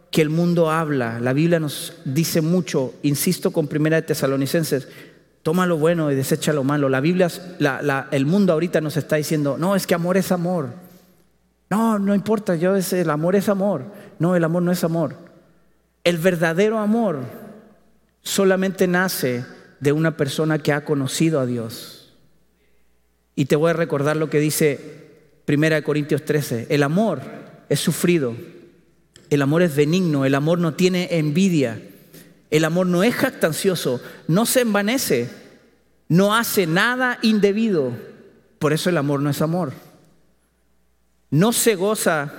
que 0.10 0.24
el 0.24 0.32
mundo 0.32 0.72
habla. 0.72 1.20
La 1.20 1.34
Biblia 1.34 1.60
nos 1.60 1.94
dice 2.04 2.42
mucho, 2.42 2.96
insisto 3.04 3.52
con 3.52 3.68
Primera 3.68 3.98
de 3.98 4.02
Tesalonicenses, 4.02 4.88
toma 5.44 5.68
lo 5.68 5.78
bueno 5.78 6.12
y 6.12 6.16
desecha 6.16 6.52
lo 6.52 6.64
malo. 6.64 6.90
La 6.90 7.00
Biblia, 7.00 7.30
el 8.10 8.26
mundo 8.26 8.54
ahorita 8.54 8.82
nos 8.82 8.98
está 8.98 9.18
diciendo, 9.18 9.56
no, 9.60 9.76
es 9.76 9.86
que 9.86 9.94
amor 9.94 10.18
es 10.18 10.32
amor. 10.32 10.70
No, 11.70 12.00
no 12.00 12.16
importa, 12.16 12.56
yo 12.56 12.76
es, 12.76 12.92
el 12.92 13.12
amor 13.12 13.36
es 13.36 13.50
amor. 13.50 13.84
No, 14.18 14.36
el 14.36 14.44
amor 14.46 14.64
no 14.64 14.72
es 14.72 14.84
amor. 14.84 15.16
El 16.04 16.18
verdadero 16.18 16.80
amor 16.80 17.20
solamente 18.24 18.88
nace 18.88 19.46
de 19.80 19.92
una 19.92 20.18
persona 20.18 20.60
que 20.60 20.74
ha 20.74 20.86
conocido 20.86 21.40
a 21.40 21.46
Dios. 21.46 22.14
Y 23.36 23.46
te 23.46 23.56
voy 23.56 23.72
a 23.72 23.74
recordar 23.74 24.18
lo 24.18 24.30
que 24.30 24.40
dice 24.40 25.06
1 25.48 25.84
Corintios 25.84 26.24
13. 26.24 26.68
El 26.70 26.84
amor 26.84 27.22
es 27.70 27.80
sufrido, 27.80 28.36
el 29.30 29.42
amor 29.42 29.62
es 29.62 29.76
benigno, 29.76 30.26
el 30.26 30.36
amor 30.36 30.60
no 30.60 30.74
tiene 30.74 31.18
envidia, 31.18 31.82
el 32.50 32.64
amor 32.64 32.88
no 32.88 33.04
es 33.04 33.14
jactancioso, 33.16 34.02
no 34.28 34.46
se 34.46 34.62
envanece, 34.62 35.30
no 36.08 36.36
hace 36.36 36.68
nada 36.68 37.20
indebido. 37.22 37.92
Por 38.60 38.74
eso 38.74 38.90
el 38.90 38.98
amor 38.98 39.20
no 39.22 39.30
es 39.30 39.42
amor. 39.42 39.74
No 41.30 41.52
se 41.52 41.76
goza 41.76 42.32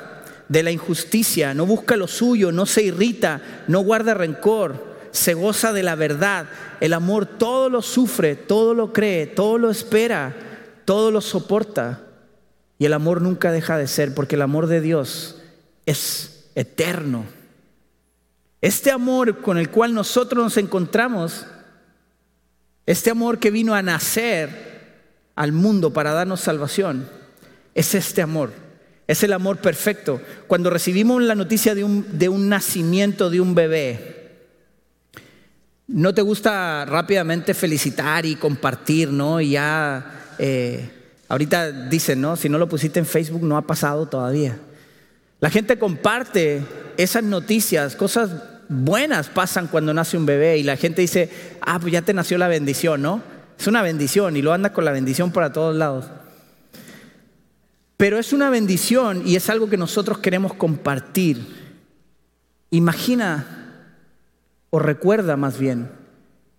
de 0.48 0.62
la 0.62 0.70
injusticia, 0.70 1.54
no 1.54 1.66
busca 1.66 1.96
lo 1.96 2.06
suyo, 2.06 2.52
no 2.52 2.66
se 2.66 2.82
irrita, 2.82 3.64
no 3.68 3.80
guarda 3.80 4.14
rencor, 4.14 4.95
se 5.16 5.34
goza 5.34 5.72
de 5.72 5.82
la 5.82 5.94
verdad. 5.94 6.46
El 6.80 6.92
amor 6.92 7.26
todo 7.26 7.68
lo 7.68 7.82
sufre, 7.82 8.36
todo 8.36 8.74
lo 8.74 8.92
cree, 8.92 9.26
todo 9.26 9.58
lo 9.58 9.70
espera, 9.70 10.34
todo 10.84 11.10
lo 11.10 11.20
soporta. 11.20 12.02
Y 12.78 12.84
el 12.84 12.92
amor 12.92 13.22
nunca 13.22 13.50
deja 13.50 13.78
de 13.78 13.86
ser, 13.86 14.14
porque 14.14 14.36
el 14.36 14.42
amor 14.42 14.66
de 14.66 14.80
Dios 14.80 15.42
es 15.86 16.50
eterno. 16.54 17.24
Este 18.60 18.90
amor 18.90 19.40
con 19.40 19.58
el 19.58 19.70
cual 19.70 19.94
nosotros 19.94 20.42
nos 20.42 20.56
encontramos, 20.56 21.46
este 22.84 23.10
amor 23.10 23.38
que 23.38 23.50
vino 23.50 23.74
a 23.74 23.82
nacer 23.82 24.76
al 25.34 25.52
mundo 25.52 25.92
para 25.92 26.12
darnos 26.12 26.40
salvación, 26.40 27.08
es 27.74 27.94
este 27.94 28.22
amor. 28.22 28.52
Es 29.06 29.22
el 29.22 29.32
amor 29.32 29.58
perfecto. 29.58 30.20
Cuando 30.48 30.70
recibimos 30.70 31.22
la 31.22 31.34
noticia 31.34 31.74
de 31.74 31.84
un, 31.84 32.18
de 32.18 32.28
un 32.28 32.48
nacimiento 32.48 33.30
de 33.30 33.40
un 33.40 33.54
bebé, 33.54 34.15
¿no 35.88 36.14
te 36.14 36.22
gusta 36.22 36.84
rápidamente 36.84 37.54
felicitar 37.54 38.26
y 38.26 38.36
compartir, 38.36 39.10
no? 39.10 39.40
Y 39.40 39.50
ya, 39.50 40.34
eh, 40.38 40.90
ahorita 41.28 41.88
dicen, 41.88 42.20
¿no? 42.20 42.36
Si 42.36 42.48
no 42.48 42.58
lo 42.58 42.68
pusiste 42.68 42.98
en 42.98 43.06
Facebook, 43.06 43.42
no 43.42 43.56
ha 43.56 43.62
pasado 43.62 44.06
todavía. 44.06 44.58
La 45.40 45.50
gente 45.50 45.78
comparte 45.78 46.62
esas 46.96 47.22
noticias, 47.22 47.94
cosas 47.94 48.30
buenas 48.68 49.28
pasan 49.28 49.68
cuando 49.68 49.94
nace 49.94 50.16
un 50.16 50.26
bebé 50.26 50.58
y 50.58 50.62
la 50.62 50.76
gente 50.76 51.02
dice, 51.02 51.30
ah, 51.60 51.78
pues 51.78 51.92
ya 51.92 52.02
te 52.02 52.14
nació 52.14 52.38
la 52.38 52.48
bendición, 52.48 53.02
¿no? 53.02 53.22
Es 53.58 53.66
una 53.66 53.82
bendición 53.82 54.36
y 54.36 54.42
lo 54.42 54.52
anda 54.52 54.72
con 54.72 54.84
la 54.84 54.92
bendición 54.92 55.30
para 55.30 55.52
todos 55.52 55.74
lados. 55.74 56.06
Pero 57.96 58.18
es 58.18 58.32
una 58.32 58.50
bendición 58.50 59.22
y 59.24 59.36
es 59.36 59.48
algo 59.48 59.70
que 59.70 59.76
nosotros 59.76 60.18
queremos 60.18 60.52
compartir. 60.54 61.46
Imagina 62.70 63.65
o 64.70 64.78
recuerda 64.78 65.36
más 65.36 65.58
bien 65.58 65.90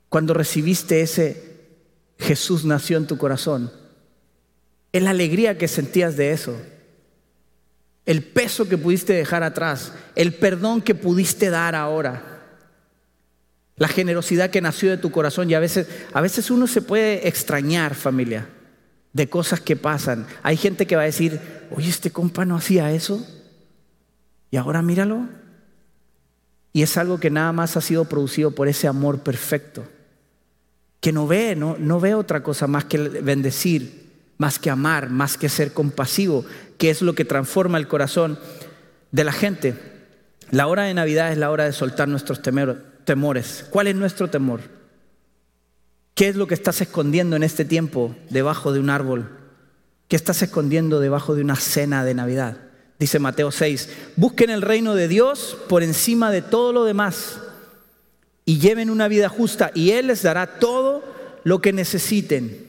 cuando 0.10 0.34
recibiste 0.34 1.02
ese 1.02 1.48
Jesús 2.20 2.65
nació 2.65 2.98
en 2.98 3.08
tu 3.08 3.17
corazón. 3.17 3.72
Es 4.91 5.04
la 5.04 5.12
alegría 5.12 5.58
que 5.58 5.67
sentías 5.67 6.17
de 6.17 6.32
eso. 6.32 6.56
El 8.06 8.24
peso 8.24 8.67
que 8.67 8.78
pudiste 8.78 9.13
dejar 9.13 9.43
atrás. 9.43 9.93
El 10.15 10.34
perdón 10.34 10.82
que 10.82 10.96
pudiste 10.96 11.50
dar 11.50 11.76
ahora. 11.76 12.24
La 13.76 13.88
generosidad 13.88 14.50
que 14.50 14.62
nació 14.62 14.89
de 14.89 14.98
tu 14.98 15.12
corazón. 15.12 15.50
Y 15.50 15.54
a 15.54 15.60
veces, 15.60 15.88
a 16.13 16.22
veces 16.22 16.50
uno 16.50 16.65
se 16.65 16.82
puede 16.82 17.28
extrañar, 17.28 17.93
familia 17.93 18.48
de 19.17 19.28
cosas 19.28 19.60
que 19.60 19.76
pasan. 19.76 20.28
Hay 20.43 20.58
gente 20.58 20.86
que 20.86 20.96
va 20.96 21.02
a 21.02 21.06
decir, 21.06 21.41
oye, 21.72 21.89
este 21.89 22.12
compa 22.12 22.46
no 22.46 22.56
hacía 22.56 22.91
eso. 22.91 23.26
Y 24.52 24.58
ahora 24.58 24.82
míralo. 24.82 25.28
Y 26.78 26.84
es 26.84 26.96
algo 26.96 27.20
que 27.20 27.32
nada 27.32 27.52
más 27.54 27.76
ha 27.76 27.82
sido 27.82 28.06
producido 28.06 28.52
por 28.52 28.68
ese 28.68 28.88
amor 28.88 29.22
perfecto. 29.22 29.84
Que 31.00 31.12
no 31.12 31.26
ve, 31.26 31.56
no, 31.56 31.76
no 31.80 32.00
ve 32.00 32.13
otra 32.13 32.44
cosa 32.44 32.68
más 32.68 32.86
que 32.86 33.00
bendecir, 33.00 34.12
más 34.38 34.60
que 34.60 34.70
amar, 34.70 35.10
más 35.10 35.38
que 35.40 35.50
ser 35.50 35.74
compasivo, 35.74 36.46
que 36.78 36.92
es 36.92 37.02
lo 37.02 37.16
que 37.16 37.26
transforma 37.26 37.80
el 37.80 37.88
corazón 37.88 38.38
de 39.12 39.24
la 39.24 39.32
gente. 39.32 39.74
La 40.52 40.68
hora 40.68 40.84
de 40.84 40.94
Navidad 40.94 41.32
es 41.32 41.40
la 41.40 41.50
hora 41.50 41.63
de 41.63 41.74
soltar 41.74 42.10
nuestros 42.10 42.44
temores. 42.44 43.66
¿Cuál 43.72 43.88
es 43.88 43.96
nuestro 43.96 44.30
temor? 44.30 44.62
¿Qué 46.13 46.28
es 46.28 46.36
lo 46.36 46.46
que 46.46 46.54
estás 46.54 46.80
escondiendo 46.80 47.36
en 47.36 47.42
este 47.42 47.66
tiempo 47.66 48.16
debajo 48.30 48.72
de 48.72 48.80
un 48.80 48.92
árbol? 48.92 49.32
¿Qué 50.08 50.16
estás 50.16 50.44
escondiendo 50.44 51.00
debajo 51.00 51.34
de 51.34 51.42
una 51.42 51.56
cena 51.56 52.06
de 52.06 52.13
Navidad? 52.13 52.66
Dice 53.00 53.20
Mateo 53.20 53.52
6, 53.52 53.90
busquen 54.16 54.50
el 54.50 54.62
reino 54.62 54.96
de 54.96 55.08
Dios 55.08 55.58
por 55.70 55.84
encima 55.84 56.32
de 56.32 56.42
todo 56.42 56.74
lo 56.74 56.84
demás 56.84 57.40
y 58.44 58.60
lleven 58.60 58.90
una 58.90 59.08
vida 59.08 59.30
justa 59.30 59.72
y 59.76 59.92
Él 59.92 60.08
les 60.08 60.24
dará 60.24 60.60
todo 60.60 61.04
lo 61.44 61.62
que 61.62 61.74
necesiten. 61.74 62.68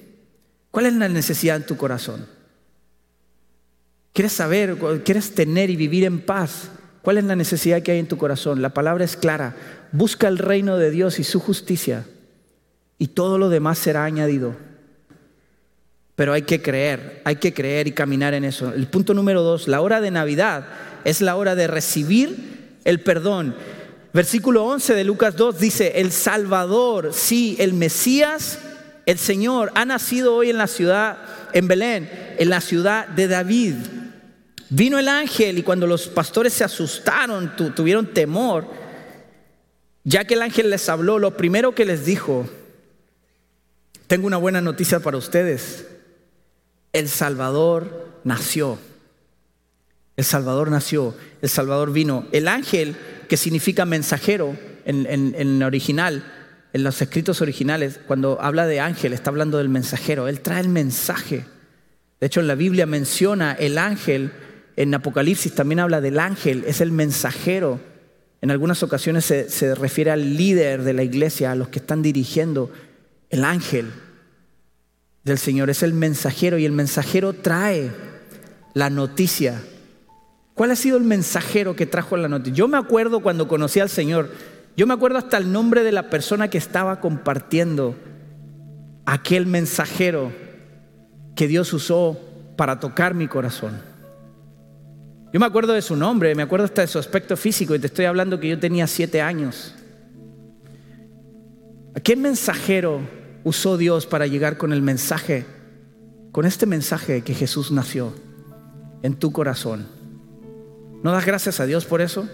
¿Cuál 0.70 0.86
es 0.86 0.92
la 0.92 1.08
necesidad 1.08 1.56
en 1.56 1.66
tu 1.66 1.76
corazón? 1.76 2.26
¿Quieres 4.12 4.32
saber, 4.32 4.76
quieres 5.04 5.34
tener 5.34 5.70
y 5.70 5.76
vivir 5.76 6.04
en 6.04 6.20
paz? 6.20 6.70
¿Cuál 7.02 7.18
es 7.18 7.24
la 7.24 7.36
necesidad 7.36 7.82
que 7.82 7.92
hay 7.92 7.98
en 7.98 8.08
tu 8.08 8.18
corazón? 8.18 8.60
La 8.60 8.74
palabra 8.74 9.04
es 9.04 9.16
clara. 9.16 9.56
Busca 9.92 10.28
el 10.28 10.36
reino 10.36 10.76
de 10.76 10.90
Dios 10.90 11.18
y 11.18 11.24
su 11.24 11.40
justicia 11.40 12.04
y 12.98 13.08
todo 13.08 13.38
lo 13.38 13.48
demás 13.48 13.78
será 13.78 14.04
añadido. 14.04 14.56
Pero 16.18 16.32
hay 16.32 16.42
que 16.42 16.60
creer, 16.60 17.22
hay 17.22 17.36
que 17.36 17.54
creer 17.54 17.86
y 17.86 17.92
caminar 17.92 18.34
en 18.34 18.42
eso. 18.42 18.74
El 18.74 18.88
punto 18.88 19.14
número 19.14 19.40
dos, 19.44 19.68
la 19.68 19.80
hora 19.80 20.00
de 20.00 20.10
Navidad 20.10 20.66
es 21.04 21.20
la 21.20 21.36
hora 21.36 21.54
de 21.54 21.68
recibir 21.68 22.80
el 22.84 22.98
perdón. 22.98 23.54
Versículo 24.12 24.64
11 24.64 24.96
de 24.96 25.04
Lucas 25.04 25.36
2 25.36 25.60
dice, 25.60 25.92
el 26.00 26.10
Salvador, 26.10 27.10
sí, 27.12 27.54
el 27.60 27.72
Mesías, 27.72 28.58
el 29.06 29.16
Señor, 29.16 29.70
ha 29.76 29.84
nacido 29.84 30.34
hoy 30.34 30.50
en 30.50 30.58
la 30.58 30.66
ciudad, 30.66 31.18
en 31.52 31.68
Belén, 31.68 32.10
en 32.36 32.50
la 32.50 32.60
ciudad 32.62 33.06
de 33.06 33.28
David. 33.28 33.74
Vino 34.70 34.98
el 34.98 35.06
ángel 35.06 35.58
y 35.58 35.62
cuando 35.62 35.86
los 35.86 36.08
pastores 36.08 36.52
se 36.52 36.64
asustaron, 36.64 37.54
tuvieron 37.76 38.12
temor, 38.12 38.66
ya 40.02 40.24
que 40.24 40.34
el 40.34 40.42
ángel 40.42 40.70
les 40.70 40.88
habló, 40.88 41.20
lo 41.20 41.36
primero 41.36 41.76
que 41.76 41.84
les 41.84 42.04
dijo, 42.04 42.44
tengo 44.08 44.26
una 44.26 44.36
buena 44.36 44.60
noticia 44.60 44.98
para 44.98 45.16
ustedes. 45.16 45.86
El 46.98 47.08
Salvador 47.08 48.08
nació. 48.24 48.76
El 50.16 50.24
Salvador 50.24 50.68
nació. 50.68 51.14
El 51.40 51.48
Salvador 51.48 51.92
vino. 51.92 52.26
El 52.32 52.48
ángel, 52.48 52.96
que 53.28 53.36
significa 53.36 53.84
mensajero 53.84 54.56
en, 54.84 55.62
original, 55.62 56.24
en 56.72 56.82
los 56.82 57.00
escritos 57.00 57.40
originales, 57.40 58.00
cuando 58.08 58.40
habla 58.40 58.66
de 58.66 58.80
ángel, 58.80 59.12
está 59.12 59.30
hablando 59.30 59.58
del 59.58 59.68
mensajero. 59.68 60.26
Él 60.26 60.40
trae 60.40 60.60
el 60.60 60.68
mensaje. 60.68 61.44
De 62.18 62.26
hecho, 62.26 62.40
en 62.40 62.48
la 62.48 62.56
Biblia 62.56 62.84
menciona 62.84 63.52
el 63.52 63.78
ángel. 63.78 64.32
En 64.74 64.92
Apocalipsis 64.92 65.54
también 65.54 65.78
habla 65.78 66.00
del 66.00 66.18
ángel. 66.18 66.64
Es 66.66 66.80
el 66.80 66.90
mensajero. 66.90 67.78
En 68.40 68.50
algunas 68.50 68.82
ocasiones 68.82 69.24
se 69.24 69.74
refiere 69.76 70.10
al 70.10 70.36
líder 70.36 70.82
de 70.82 70.94
la 70.94 71.04
iglesia, 71.04 71.52
a 71.52 71.54
los 71.54 71.68
que 71.68 71.78
están 71.78 72.02
dirigiendo 72.02 72.72
el 73.30 73.44
ángel 73.44 73.86
del 75.28 75.38
Señor, 75.38 75.70
es 75.70 75.82
el 75.82 75.92
mensajero 75.92 76.58
y 76.58 76.64
el 76.64 76.72
mensajero 76.72 77.32
trae 77.32 77.90
la 78.74 78.90
noticia. 78.90 79.62
¿Cuál 80.54 80.72
ha 80.72 80.76
sido 80.76 80.96
el 80.96 81.04
mensajero 81.04 81.76
que 81.76 81.86
trajo 81.86 82.16
la 82.16 82.28
noticia? 82.28 82.54
Yo 82.54 82.68
me 82.68 82.78
acuerdo 82.78 83.20
cuando 83.20 83.46
conocí 83.46 83.78
al 83.80 83.88
Señor, 83.88 84.30
yo 84.76 84.86
me 84.86 84.94
acuerdo 84.94 85.18
hasta 85.18 85.36
el 85.36 85.52
nombre 85.52 85.84
de 85.84 85.92
la 85.92 86.10
persona 86.10 86.48
que 86.48 86.58
estaba 86.58 87.00
compartiendo 87.00 87.96
aquel 89.06 89.46
mensajero 89.46 90.32
que 91.36 91.46
Dios 91.46 91.72
usó 91.72 92.18
para 92.56 92.80
tocar 92.80 93.14
mi 93.14 93.28
corazón. 93.28 93.80
Yo 95.32 95.40
me 95.40 95.46
acuerdo 95.46 95.74
de 95.74 95.82
su 95.82 95.94
nombre, 95.94 96.34
me 96.34 96.42
acuerdo 96.42 96.64
hasta 96.64 96.82
de 96.82 96.88
su 96.88 96.98
aspecto 96.98 97.36
físico 97.36 97.74
y 97.74 97.78
te 97.78 97.86
estoy 97.86 98.06
hablando 98.06 98.40
que 98.40 98.48
yo 98.48 98.58
tenía 98.58 98.86
siete 98.86 99.20
años. 99.20 99.74
qué 102.02 102.16
mensajero 102.16 103.00
usó 103.48 103.76
Dios 103.76 104.06
para 104.06 104.26
llegar 104.26 104.58
con 104.58 104.72
el 104.72 104.82
mensaje, 104.82 105.46
con 106.32 106.44
este 106.44 106.66
mensaje 106.66 107.22
que 107.22 107.34
Jesús 107.34 107.72
nació 107.72 108.12
en 109.02 109.14
tu 109.14 109.32
corazón. 109.32 109.86
¿No 111.02 111.12
das 111.12 111.26
gracias 111.26 111.58
a 111.60 111.66
Dios 111.66 111.84
por 111.84 112.00
eso? 112.00 112.28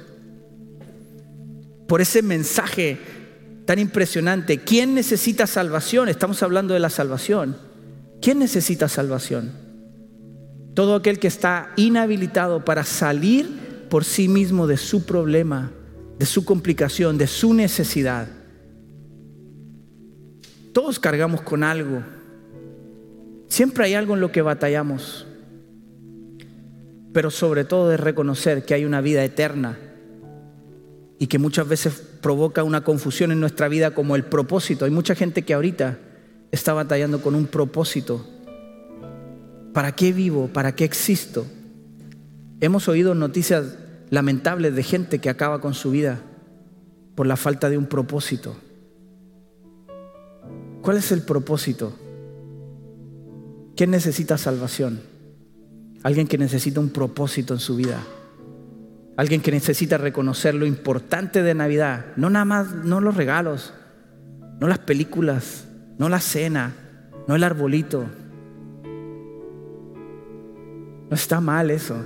Por 1.87 2.00
ese 2.00 2.22
mensaje 2.22 2.98
tan 3.64 3.79
impresionante. 3.79 4.59
¿Quién 4.59 4.94
necesita 4.94 5.46
salvación? 5.46 6.09
Estamos 6.09 6.42
hablando 6.42 6.74
de 6.74 6.81
la 6.81 6.90
salvación. 6.90 7.57
¿Quién 8.20 8.38
necesita 8.38 8.88
salvación? 8.88 9.53
Todo 10.74 10.96
aquel 10.96 11.18
que 11.18 11.29
está 11.29 11.72
inhabilitado 11.77 12.64
para 12.64 12.85
salir 12.85 13.87
por 13.88 14.05
sí 14.05 14.29
mismo 14.29 14.66
de 14.66 14.77
su 14.77 15.05
problema, 15.05 15.70
de 16.18 16.27
su 16.27 16.44
complicación, 16.44 17.16
de 17.18 17.27
su 17.27 17.55
necesidad. 17.55 18.29
Todos 20.75 20.99
cargamos 20.99 21.41
con 21.41 21.63
algo. 21.63 22.03
Siempre 23.47 23.85
hay 23.85 23.95
algo 23.95 24.15
en 24.15 24.21
lo 24.21 24.33
que 24.33 24.43
batallamos. 24.43 25.25
Pero 27.13 27.31
sobre 27.31 27.65
todo 27.65 27.93
es 27.93 28.01
reconocer 28.01 28.65
que 28.65 28.75
hay 28.75 28.85
una 28.85 29.01
vida 29.01 29.25
eterna 29.25 29.79
y 31.21 31.29
que 31.29 31.39
muchas 31.39 31.69
veces 31.69 32.03
provoca 32.21 32.65
una 32.65 32.83
confusión 32.83 33.31
en 33.31 33.39
nuestra 33.39 33.69
vida 33.69 33.93
como 33.93 34.17
el 34.17 34.25
propósito. 34.25 34.85
Hay 34.85 34.91
mucha 34.91 35.15
gente 35.15 35.43
que 35.43 35.55
ahorita 35.55 35.97
está 36.51 36.73
batallando 36.73 37.23
con 37.23 37.37
un 37.37 37.47
propósito. 37.47 38.27
¿Para 39.73 39.93
qué 39.93 40.13
vivo? 40.13 40.49
¿Para 40.49 40.75
qué 40.75 40.85
existo? 40.85 41.47
Hemos 42.61 42.89
oído 42.89 43.15
noticias 43.15 43.79
lamentables 44.11 44.75
de 44.75 44.83
gente 44.83 45.21
que 45.21 45.31
acaba 45.31 45.61
con 45.61 45.75
su 45.75 45.93
vida 45.93 46.21
por 47.15 47.29
la 47.29 47.37
falta 47.37 47.71
de 47.71 47.79
un 47.79 47.87
propósito. 47.87 48.57
¿Cuál 50.85 50.99
es 50.99 51.12
el 51.12 51.23
propósito? 51.23 51.94
¿Quién 53.75 53.90
necesita 53.90 54.37
salvación? 54.37 55.01
Alguien 56.03 56.29
que 56.29 56.37
necesita 56.37 56.79
un 56.79 56.90
propósito 56.90 57.55
en 57.55 57.61
su 57.61 57.77
vida. 57.77 58.03
Alguien 59.16 59.40
que 59.40 59.51
necesita 59.51 59.97
reconocer 59.97 60.55
lo 60.55 60.66
importante 60.66 61.42
de 61.42 61.55
Navidad. 61.55 62.05
No 62.16 62.29
nada 62.29 62.44
más, 62.44 62.75
no 62.85 63.01
los 63.01 63.16
regalos, 63.16 63.73
no 64.61 64.68
las 64.68 64.81
películas, 64.81 65.66
no 65.97 66.11
la 66.11 66.20
cena, 66.20 66.75
no 67.27 67.35
el 67.35 67.44
arbolito. 67.44 68.05
No 71.09 71.16
está 71.16 71.40
mal 71.40 71.70
eso. 71.70 71.97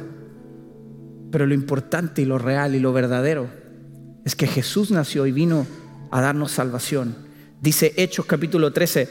Pero 1.32 1.46
lo 1.46 1.54
importante 1.54 2.22
y 2.22 2.26
lo 2.26 2.38
real 2.38 2.76
y 2.76 2.78
lo 2.78 2.92
verdadero 2.92 3.48
es 4.24 4.36
que 4.36 4.46
Jesús 4.46 4.92
nació 4.92 5.26
y 5.26 5.32
vino 5.32 5.66
a 6.12 6.20
darnos 6.20 6.52
salvación. 6.52 7.27
Dice 7.60 7.92
Hechos 7.96 8.24
capítulo 8.24 8.72
13, 8.72 9.08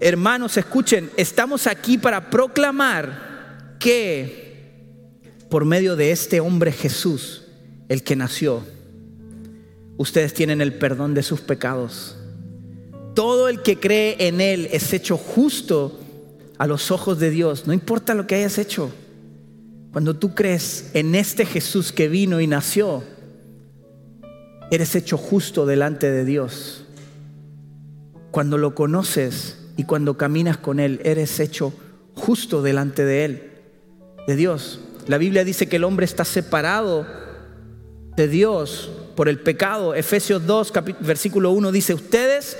hermanos, 0.00 0.56
escuchen, 0.58 1.10
estamos 1.16 1.66
aquí 1.66 1.96
para 1.96 2.28
proclamar 2.28 3.76
que 3.78 4.48
por 5.48 5.64
medio 5.64 5.96
de 5.96 6.12
este 6.12 6.40
hombre 6.40 6.70
Jesús, 6.72 7.46
el 7.88 8.02
que 8.02 8.14
nació, 8.14 8.62
ustedes 9.96 10.34
tienen 10.34 10.60
el 10.60 10.74
perdón 10.74 11.14
de 11.14 11.22
sus 11.22 11.40
pecados. 11.40 12.16
Todo 13.14 13.48
el 13.48 13.62
que 13.62 13.80
cree 13.80 14.16
en 14.28 14.42
Él 14.42 14.68
es 14.70 14.92
hecho 14.92 15.16
justo 15.16 15.98
a 16.58 16.66
los 16.66 16.90
ojos 16.90 17.18
de 17.18 17.30
Dios, 17.30 17.66
no 17.66 17.72
importa 17.72 18.14
lo 18.14 18.26
que 18.26 18.34
hayas 18.34 18.58
hecho. 18.58 18.92
Cuando 19.92 20.14
tú 20.14 20.34
crees 20.34 20.90
en 20.92 21.14
este 21.14 21.46
Jesús 21.46 21.92
que 21.92 22.08
vino 22.08 22.40
y 22.42 22.46
nació, 22.46 23.02
eres 24.70 24.94
hecho 24.94 25.16
justo 25.16 25.64
delante 25.64 26.10
de 26.10 26.26
Dios. 26.26 26.84
Cuando 28.30 28.58
lo 28.58 28.74
conoces 28.74 29.58
y 29.76 29.84
cuando 29.84 30.16
caminas 30.16 30.56
con 30.56 30.80
Él, 30.80 31.00
eres 31.04 31.40
hecho 31.40 31.72
justo 32.14 32.62
delante 32.62 33.04
de 33.04 33.24
Él, 33.24 33.50
de 34.26 34.36
Dios. 34.36 34.80
La 35.06 35.18
Biblia 35.18 35.44
dice 35.44 35.68
que 35.68 35.76
el 35.76 35.84
hombre 35.84 36.04
está 36.04 36.24
separado 36.24 37.06
de 38.16 38.28
Dios 38.28 38.90
por 39.16 39.28
el 39.28 39.40
pecado. 39.40 39.94
Efesios 39.94 40.46
2, 40.46 40.72
versículo 41.00 41.52
1 41.52 41.72
dice, 41.72 41.94
ustedes, 41.94 42.58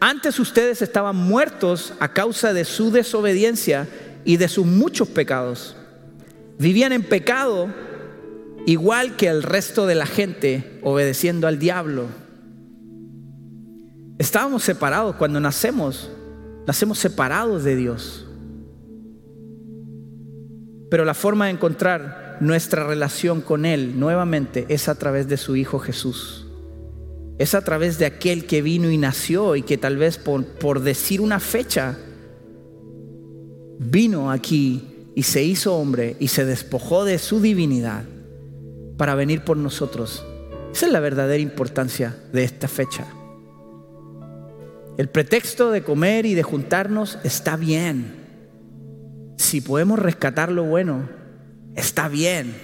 antes 0.00 0.38
ustedes 0.38 0.80
estaban 0.80 1.16
muertos 1.16 1.92
a 2.00 2.12
causa 2.12 2.52
de 2.52 2.64
su 2.64 2.90
desobediencia 2.90 3.88
y 4.24 4.36
de 4.38 4.48
sus 4.48 4.66
muchos 4.66 5.08
pecados. 5.08 5.76
Vivían 6.58 6.92
en 6.92 7.02
pecado 7.02 7.68
igual 8.66 9.16
que 9.16 9.28
el 9.28 9.42
resto 9.42 9.86
de 9.86 9.94
la 9.94 10.06
gente, 10.06 10.80
obedeciendo 10.82 11.46
al 11.46 11.58
diablo. 11.58 12.06
Estábamos 14.18 14.62
separados 14.62 15.16
cuando 15.16 15.40
nacemos, 15.40 16.10
nacemos 16.66 16.98
separados 16.98 17.64
de 17.64 17.76
Dios. 17.76 18.26
Pero 20.90 21.04
la 21.04 21.14
forma 21.14 21.46
de 21.46 21.52
encontrar 21.52 22.38
nuestra 22.40 22.86
relación 22.86 23.40
con 23.40 23.66
Él 23.66 23.98
nuevamente 23.98 24.66
es 24.68 24.88
a 24.88 24.94
través 24.94 25.28
de 25.28 25.36
su 25.36 25.56
Hijo 25.56 25.78
Jesús. 25.78 26.46
Es 27.38 27.54
a 27.54 27.62
través 27.62 27.98
de 27.98 28.06
aquel 28.06 28.46
que 28.46 28.62
vino 28.62 28.90
y 28.90 28.96
nació 28.96 29.56
y 29.56 29.62
que 29.62 29.76
tal 29.76 29.98
vez 29.98 30.16
por, 30.16 30.80
decir 30.80 31.20
una 31.20 31.38
fecha 31.38 31.98
vino 33.78 34.30
aquí 34.30 35.10
y 35.14 35.24
se 35.24 35.42
hizo 35.44 35.76
hombre 35.76 36.16
y 36.18 36.28
se 36.28 36.46
despojó 36.46 37.04
de 37.04 37.18
su 37.18 37.40
divinidad 37.40 38.04
para 38.96 39.14
venir 39.14 39.44
por 39.44 39.58
nosotros. 39.58 40.24
Esa 40.72 40.86
es 40.86 40.92
la 40.92 41.00
verdadera 41.00 41.42
importancia 41.42 42.16
de 42.32 42.44
esta 42.44 42.68
fecha. 42.68 43.06
El 44.98 45.08
pretexto 45.08 45.70
de 45.70 45.82
comer 45.82 46.24
y 46.24 46.34
de 46.34 46.42
juntarnos 46.42 47.18
está 47.22 47.56
bien. 47.56 48.14
Si 49.36 49.60
podemos 49.60 49.98
rescatar 49.98 50.50
lo 50.50 50.64
bueno, 50.64 51.08
está 51.74 52.08
bien. 52.08 52.54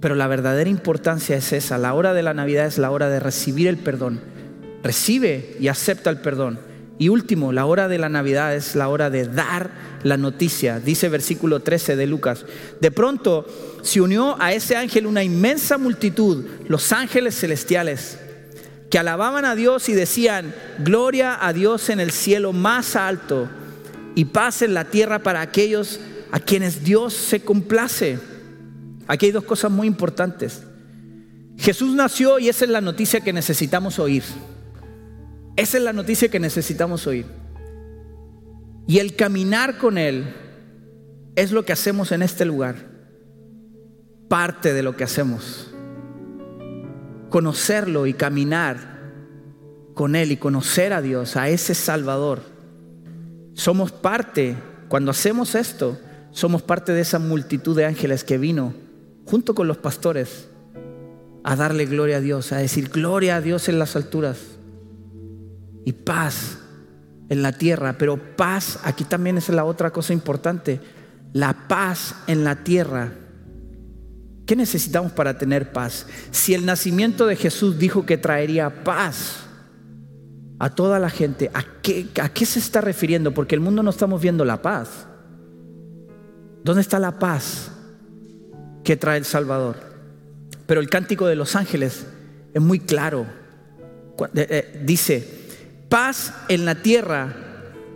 Pero 0.00 0.14
la 0.14 0.26
verdadera 0.26 0.70
importancia 0.70 1.36
es 1.36 1.52
esa. 1.52 1.76
La 1.76 1.92
hora 1.92 2.14
de 2.14 2.22
la 2.22 2.32
Navidad 2.32 2.66
es 2.66 2.78
la 2.78 2.90
hora 2.90 3.10
de 3.10 3.20
recibir 3.20 3.68
el 3.68 3.76
perdón. 3.76 4.20
Recibe 4.82 5.56
y 5.60 5.68
acepta 5.68 6.08
el 6.08 6.18
perdón. 6.18 6.58
Y 6.98 7.08
último, 7.08 7.52
la 7.52 7.66
hora 7.66 7.88
de 7.88 7.98
la 7.98 8.08
Navidad 8.08 8.54
es 8.54 8.74
la 8.74 8.88
hora 8.88 9.10
de 9.10 9.26
dar 9.26 9.70
la 10.02 10.16
noticia. 10.16 10.80
Dice 10.80 11.08
versículo 11.08 11.60
13 11.60 11.94
de 11.94 12.06
Lucas. 12.06 12.46
De 12.80 12.90
pronto 12.90 13.46
se 13.82 14.00
unió 14.00 14.36
a 14.40 14.52
ese 14.52 14.76
ángel 14.76 15.06
una 15.06 15.22
inmensa 15.22 15.78
multitud, 15.78 16.46
los 16.68 16.92
ángeles 16.92 17.38
celestiales, 17.38 18.18
que 18.92 18.98
alababan 18.98 19.46
a 19.46 19.54
Dios 19.54 19.88
y 19.88 19.94
decían, 19.94 20.54
gloria 20.78 21.38
a 21.40 21.54
Dios 21.54 21.88
en 21.88 21.98
el 21.98 22.10
cielo 22.10 22.52
más 22.52 22.94
alto 22.94 23.48
y 24.14 24.26
paz 24.26 24.60
en 24.60 24.74
la 24.74 24.84
tierra 24.84 25.20
para 25.20 25.40
aquellos 25.40 25.98
a 26.30 26.38
quienes 26.38 26.84
Dios 26.84 27.14
se 27.14 27.40
complace. 27.40 28.18
Aquí 29.08 29.24
hay 29.24 29.32
dos 29.32 29.44
cosas 29.44 29.70
muy 29.70 29.86
importantes. 29.86 30.64
Jesús 31.56 31.94
nació 31.94 32.38
y 32.38 32.50
esa 32.50 32.66
es 32.66 32.70
la 32.70 32.82
noticia 32.82 33.22
que 33.22 33.32
necesitamos 33.32 33.98
oír. 33.98 34.24
Esa 35.56 35.78
es 35.78 35.84
la 35.84 35.94
noticia 35.94 36.28
que 36.28 36.38
necesitamos 36.38 37.06
oír. 37.06 37.24
Y 38.86 38.98
el 38.98 39.16
caminar 39.16 39.78
con 39.78 39.96
Él 39.96 40.34
es 41.34 41.50
lo 41.50 41.64
que 41.64 41.72
hacemos 41.72 42.12
en 42.12 42.20
este 42.20 42.44
lugar. 42.44 42.76
Parte 44.28 44.74
de 44.74 44.82
lo 44.82 44.98
que 44.98 45.04
hacemos. 45.04 45.71
Conocerlo 47.32 48.06
y 48.06 48.12
caminar 48.12 48.76
con 49.94 50.16
Él 50.16 50.32
y 50.32 50.36
conocer 50.36 50.92
a 50.92 51.00
Dios, 51.00 51.36
a 51.36 51.48
ese 51.48 51.74
Salvador. 51.74 52.42
Somos 53.54 53.90
parte, 53.90 54.54
cuando 54.88 55.10
hacemos 55.10 55.54
esto, 55.54 55.98
somos 56.30 56.60
parte 56.60 56.92
de 56.92 57.00
esa 57.00 57.18
multitud 57.18 57.74
de 57.74 57.86
ángeles 57.86 58.22
que 58.22 58.36
vino 58.36 58.74
junto 59.24 59.54
con 59.54 59.66
los 59.66 59.78
pastores 59.78 60.48
a 61.42 61.56
darle 61.56 61.86
gloria 61.86 62.18
a 62.18 62.20
Dios, 62.20 62.52
a 62.52 62.58
decir 62.58 62.90
gloria 62.90 63.36
a 63.36 63.40
Dios 63.40 63.68
en 63.70 63.78
las 63.78 63.96
alturas 63.96 64.38
y 65.86 65.92
paz 65.92 66.58
en 67.30 67.42
la 67.42 67.52
tierra, 67.52 67.96
pero 67.96 68.18
paz, 68.36 68.78
aquí 68.84 69.04
también 69.04 69.38
es 69.38 69.48
la 69.48 69.64
otra 69.64 69.90
cosa 69.90 70.12
importante, 70.12 70.80
la 71.32 71.66
paz 71.66 72.14
en 72.26 72.44
la 72.44 72.56
tierra. 72.62 73.12
¿Qué 74.46 74.56
necesitamos 74.56 75.12
para 75.12 75.38
tener 75.38 75.72
paz? 75.72 76.06
Si 76.30 76.54
el 76.54 76.66
nacimiento 76.66 77.26
de 77.26 77.36
Jesús 77.36 77.78
dijo 77.78 78.04
que 78.04 78.18
traería 78.18 78.82
paz 78.84 79.44
a 80.58 80.70
toda 80.70 80.98
la 80.98 81.10
gente, 81.10 81.50
¿a 81.54 81.64
qué, 81.82 82.08
¿a 82.20 82.28
qué 82.28 82.44
se 82.46 82.58
está 82.58 82.80
refiriendo? 82.80 83.32
Porque 83.32 83.54
el 83.54 83.60
mundo 83.60 83.82
no 83.82 83.90
estamos 83.90 84.20
viendo 84.20 84.44
la 84.44 84.60
paz. 84.60 85.06
¿Dónde 86.64 86.82
está 86.82 86.98
la 86.98 87.18
paz 87.18 87.70
que 88.84 88.96
trae 88.96 89.18
el 89.18 89.24
Salvador? 89.24 89.76
Pero 90.66 90.80
el 90.80 90.88
cántico 90.88 91.26
de 91.26 91.36
los 91.36 91.56
ángeles 91.56 92.06
es 92.52 92.62
muy 92.62 92.80
claro. 92.80 93.26
Eh, 94.34 94.46
eh, 94.50 94.82
dice, 94.84 95.26
paz 95.88 96.34
en 96.48 96.64
la 96.64 96.76
tierra 96.76 97.34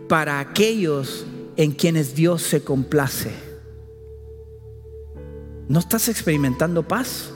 para 0.07 0.39
aquellos 0.39 1.25
en 1.57 1.71
quienes 1.71 2.15
Dios 2.15 2.41
se 2.41 2.63
complace. 2.63 3.46
¿No 5.69 5.79
estás 5.79 6.07
experimentando 6.07 6.87
paz? 6.87 7.31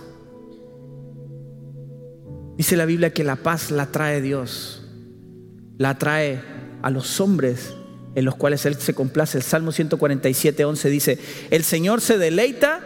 Dice 2.58 2.78
la 2.78 2.86
Biblia 2.86 3.12
que 3.14 3.24
la 3.24 3.36
paz 3.36 3.72
la 3.72 3.88
trae 3.88 4.22
Dios, 4.22 4.84
la 5.78 5.98
trae 5.98 6.42
a 6.82 6.90
los 6.90 7.20
hombres 7.20 7.74
en 8.16 8.26
los 8.26 8.36
cuales 8.36 8.66
Él 8.66 8.76
se 8.76 8.94
complace. 8.94 9.38
El 9.38 9.44
Salmo 9.44 9.72
147, 9.72 10.64
11 10.64 10.90
dice, 10.90 11.20
el 11.50 11.64
Señor 11.64 12.02
se 12.02 12.18
deleita 12.18 12.82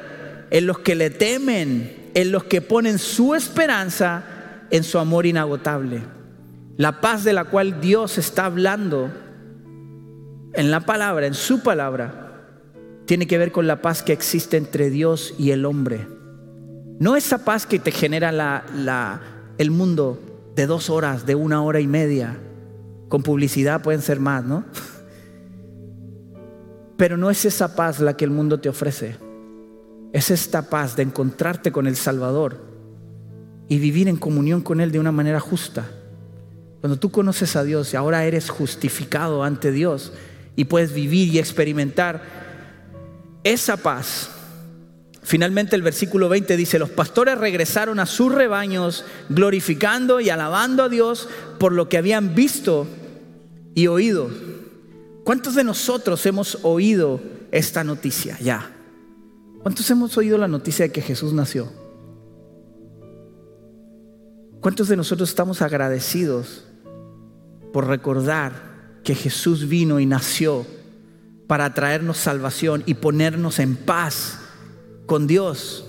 en 0.50 0.66
los 0.66 0.80
que 0.80 0.96
le 0.96 1.10
temen, 1.10 2.12
en 2.14 2.32
los 2.32 2.46
que 2.46 2.62
ponen 2.62 2.98
su 2.98 3.36
esperanza 3.36 4.24
en 4.72 4.84
su 4.84 4.98
amor 4.98 5.26
inagotable. 5.26 6.02
La 6.78 7.02
paz 7.02 7.24
de 7.24 7.34
la 7.34 7.46
cual 7.46 7.82
Dios 7.82 8.18
está 8.18 8.46
hablando 8.46 9.12
en 10.54 10.72
la 10.72 10.82
palabra, 10.82 11.28
en 11.28 11.34
su 11.34 11.62
palabra, 11.62 12.25
tiene 13.06 13.28
que 13.28 13.38
ver 13.38 13.52
con 13.52 13.68
la 13.68 13.82
paz 13.82 14.04
que 14.04 14.14
existe 14.14 14.58
entre 14.58 14.90
Dios 14.90 15.34
y 15.38 15.52
el 15.52 15.66
hombre. 15.66 16.08
No 17.00 17.16
esa 17.16 17.44
paz 17.44 17.66
que 17.66 17.80
te 17.80 17.92
genera 17.92 18.32
la, 18.32 19.22
el 19.58 19.72
mundo 19.72 20.20
de 20.56 20.66
dos 20.66 20.90
horas, 20.90 21.26
de 21.26 21.36
una 21.36 21.62
hora 21.62 21.80
y 21.80 21.88
media. 21.88 22.38
Con 23.10 23.22
publicidad 23.22 23.82
pueden 23.82 24.02
ser 24.02 24.20
más, 24.20 24.44
¿no? 24.44 24.64
Pero 26.98 27.18
no 27.18 27.30
es 27.30 27.46
esa 27.46 27.76
paz 27.76 28.00
la 28.00 28.16
que 28.16 28.26
el 28.26 28.32
mundo 28.32 28.60
te 28.60 28.70
ofrece. 28.70 29.18
Es 30.14 30.32
esta 30.32 30.70
paz 30.70 30.96
de 30.96 31.04
encontrarte 31.04 31.72
con 31.72 31.88
el 31.88 31.98
Salvador 31.98 32.64
y 33.68 33.80
vivir 33.80 34.08
en 34.08 34.16
comunión 34.16 34.62
con 34.62 34.80
Él 34.80 34.92
de 34.92 35.00
una 35.00 35.12
manera 35.12 35.42
justa. 35.42 35.86
Cuando 36.80 36.98
tú 36.98 37.12
conoces 37.12 37.56
a 37.56 37.64
Dios 37.64 37.94
y 37.94 37.98
ahora 37.98 38.26
eres 38.26 38.50
justificado 38.50 39.44
ante 39.44 39.72
Dios 39.72 40.14
y 40.56 40.66
puedes 40.66 40.94
vivir 40.94 41.34
y 41.34 41.40
experimentar 41.40 42.45
esa 43.46 43.78
paz. 43.78 44.30
Finalmente 45.22 45.76
el 45.76 45.82
versículo 45.82 46.28
20 46.28 46.58
dice, 46.58 46.78
los 46.78 46.90
pastores 46.90 47.38
regresaron 47.38 48.00
a 48.00 48.06
sus 48.06 48.34
rebaños 48.34 49.06
glorificando 49.30 50.20
y 50.20 50.30
alabando 50.30 50.84
a 50.84 50.90
Dios 50.90 51.30
por 51.58 51.72
lo 51.72 51.88
que 51.88 51.98
habían 51.98 52.36
visto 52.36 52.86
y 53.74 53.88
oído. 53.88 54.30
¿Cuántos 55.24 55.56
de 55.56 55.64
nosotros 55.64 56.26
hemos 56.26 56.60
oído 56.64 57.22
esta 57.52 57.84
noticia 57.84 58.38
ya? 58.40 58.72
¿Cuántos 59.64 59.90
hemos 59.90 60.18
oído 60.18 60.38
la 60.38 60.48
noticia 60.48 60.86
de 60.86 60.92
que 60.92 61.02
Jesús 61.02 61.34
nació? 61.34 61.72
¿Cuántos 64.60 64.88
de 64.88 64.98
nosotros 64.98 65.30
estamos 65.30 65.62
agradecidos 65.62 66.66
por 67.74 67.88
recordar 67.88 69.00
que 69.04 69.16
Jesús 69.16 69.68
vino 69.68 70.00
y 70.00 70.06
nació 70.06 70.66
para 71.48 71.74
traernos 71.74 72.18
salvación 72.18 72.84
y 72.86 72.96
ponernos 72.96 73.60
en 73.60 73.76
paz 73.76 74.40
con 75.06 75.28
Dios? 75.28 75.86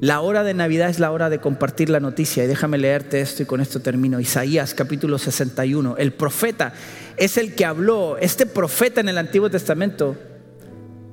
La 0.00 0.22
hora 0.22 0.44
de 0.44 0.54
Navidad 0.54 0.88
es 0.88 0.98
la 0.98 1.12
hora 1.12 1.28
de 1.28 1.40
compartir 1.40 1.90
la 1.90 2.00
noticia. 2.00 2.42
Y 2.42 2.46
déjame 2.46 2.78
leerte 2.78 3.20
esto 3.20 3.42
y 3.42 3.46
con 3.46 3.60
esto 3.60 3.80
termino. 3.80 4.18
Isaías 4.18 4.72
capítulo 4.72 5.18
61. 5.18 5.96
El 5.98 6.14
profeta 6.14 6.72
es 7.18 7.36
el 7.36 7.54
que 7.54 7.66
habló. 7.66 8.16
Este 8.16 8.46
profeta 8.46 9.02
en 9.02 9.10
el 9.10 9.18
Antiguo 9.18 9.50
Testamento 9.50 10.16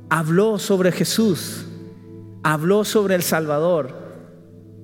habló 0.10 0.58
sobre 0.58 0.94
Jesús. 0.94 1.66
Habló 2.44 2.86
sobre 2.86 3.16
el 3.16 3.24
Salvador. 3.24 4.08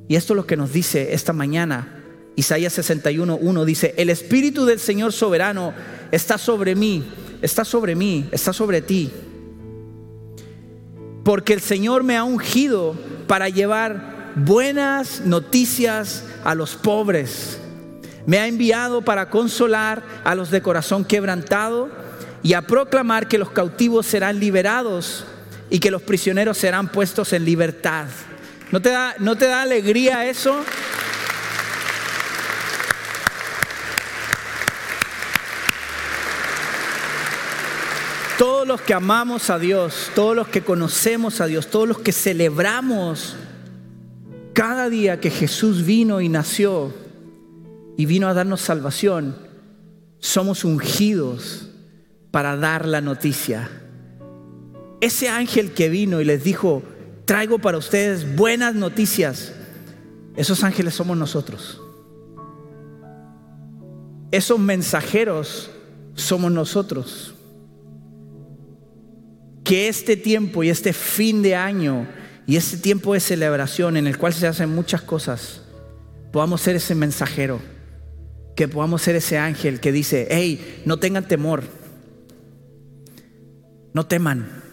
Y 0.09 0.17
esto 0.17 0.33
es 0.33 0.35
lo 0.35 0.45
que 0.45 0.57
nos 0.57 0.73
dice 0.73 1.13
esta 1.13 1.31
mañana. 1.31 2.03
Isaías 2.35 2.73
61, 2.73 3.37
1 3.39 3.65
dice, 3.65 3.93
el 3.97 4.09
Espíritu 4.09 4.65
del 4.65 4.79
Señor 4.79 5.13
soberano 5.13 5.73
está 6.11 6.37
sobre 6.37 6.75
mí, 6.75 7.05
está 7.43 7.63
sobre 7.63 7.95
mí, 7.95 8.27
está 8.31 8.51
sobre 8.51 8.81
ti 8.81 9.11
porque 11.23 11.53
el 11.53 11.61
Señor 11.61 12.03
me 12.03 12.17
ha 12.17 12.23
ungido 12.23 12.95
para 13.27 13.49
llevar 13.49 14.33
buenas 14.35 15.21
noticias 15.21 16.25
a 16.43 16.53
los 16.53 16.75
pobres. 16.75 17.59
Me 18.25 18.39
ha 18.39 18.47
enviado 18.47 19.01
para 19.01 19.29
consolar 19.29 20.03
a 20.23 20.35
los 20.35 20.51
de 20.51 20.61
corazón 20.61 21.05
quebrantado 21.05 21.89
y 22.41 22.53
a 22.53 22.61
proclamar 22.61 23.27
que 23.27 23.37
los 23.37 23.51
cautivos 23.51 24.05
serán 24.05 24.39
liberados 24.39 25.25
y 25.69 25.79
que 25.79 25.91
los 25.91 26.01
prisioneros 26.01 26.57
serán 26.57 26.89
puestos 26.89 27.31
en 27.33 27.45
libertad. 27.45 28.07
¿No 28.71 28.81
te 28.81 28.89
da, 28.89 29.15
no 29.19 29.37
te 29.37 29.45
da 29.45 29.61
alegría 29.61 30.25
eso? 30.25 30.63
Todos 38.37 38.67
los 38.67 38.81
que 38.81 38.93
amamos 38.93 39.49
a 39.49 39.59
Dios, 39.59 40.11
todos 40.15 40.35
los 40.35 40.47
que 40.47 40.63
conocemos 40.63 41.41
a 41.41 41.45
Dios, 41.45 41.67
todos 41.67 41.87
los 41.87 41.99
que 41.99 42.11
celebramos 42.11 43.35
cada 44.53 44.89
día 44.89 45.19
que 45.19 45.29
Jesús 45.29 45.85
vino 45.85 46.21
y 46.21 46.29
nació 46.29 46.93
y 47.97 48.05
vino 48.05 48.27
a 48.27 48.33
darnos 48.33 48.61
salvación, 48.61 49.35
somos 50.19 50.63
ungidos 50.63 51.69
para 52.31 52.55
dar 52.55 52.87
la 52.87 53.01
noticia. 53.01 53.69
Ese 55.01 55.29
ángel 55.29 55.73
que 55.73 55.89
vino 55.89 56.21
y 56.21 56.25
les 56.25 56.43
dijo, 56.43 56.83
traigo 57.25 57.59
para 57.59 57.77
ustedes 57.77 58.35
buenas 58.35 58.75
noticias, 58.75 59.53
esos 60.35 60.63
ángeles 60.63 60.93
somos 60.93 61.17
nosotros. 61.17 61.79
Esos 64.31 64.57
mensajeros 64.57 65.69
somos 66.15 66.51
nosotros 66.51 67.35
que 69.63 69.87
este 69.87 70.17
tiempo 70.17 70.63
y 70.63 70.69
este 70.69 70.93
fin 70.93 71.41
de 71.41 71.55
año 71.55 72.07
y 72.45 72.57
este 72.57 72.77
tiempo 72.77 73.13
de 73.13 73.19
celebración 73.19 73.97
en 73.97 74.07
el 74.07 74.17
cual 74.17 74.33
se 74.33 74.47
hacen 74.47 74.69
muchas 74.69 75.01
cosas, 75.01 75.61
podamos 76.31 76.61
ser 76.61 76.75
ese 76.75 76.95
mensajero, 76.95 77.61
que 78.55 78.67
podamos 78.67 79.01
ser 79.01 79.15
ese 79.15 79.37
ángel 79.37 79.79
que 79.79 79.91
dice, 79.91 80.27
hey, 80.29 80.81
no 80.85 80.97
tengan 80.97 81.27
temor, 81.27 81.63
no 83.93 84.05
teman, 84.05 84.63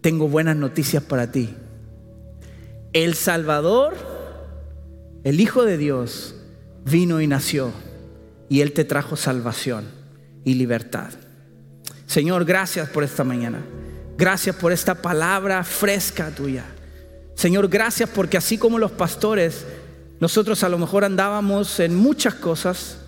tengo 0.00 0.28
buenas 0.28 0.56
noticias 0.56 1.02
para 1.02 1.30
ti. 1.30 1.50
El 2.92 3.14
Salvador, 3.14 3.94
el 5.24 5.40
Hijo 5.40 5.64
de 5.64 5.76
Dios, 5.76 6.34
vino 6.84 7.20
y 7.20 7.26
nació 7.26 7.72
y 8.48 8.60
Él 8.60 8.72
te 8.72 8.84
trajo 8.84 9.16
salvación 9.16 9.84
y 10.44 10.54
libertad. 10.54 11.10
Señor, 12.06 12.44
gracias 12.44 12.88
por 12.88 13.04
esta 13.04 13.24
mañana. 13.24 13.60
Gracias 14.16 14.56
por 14.56 14.72
esta 14.72 14.94
palabra 14.94 15.62
fresca 15.64 16.30
tuya. 16.30 16.64
Señor, 17.34 17.68
gracias 17.68 18.08
porque 18.08 18.38
así 18.38 18.56
como 18.56 18.78
los 18.78 18.92
pastores, 18.92 19.66
nosotros 20.20 20.62
a 20.62 20.68
lo 20.68 20.78
mejor 20.78 21.04
andábamos 21.04 21.80
en 21.80 21.94
muchas 21.94 22.34
cosas, 22.34 22.98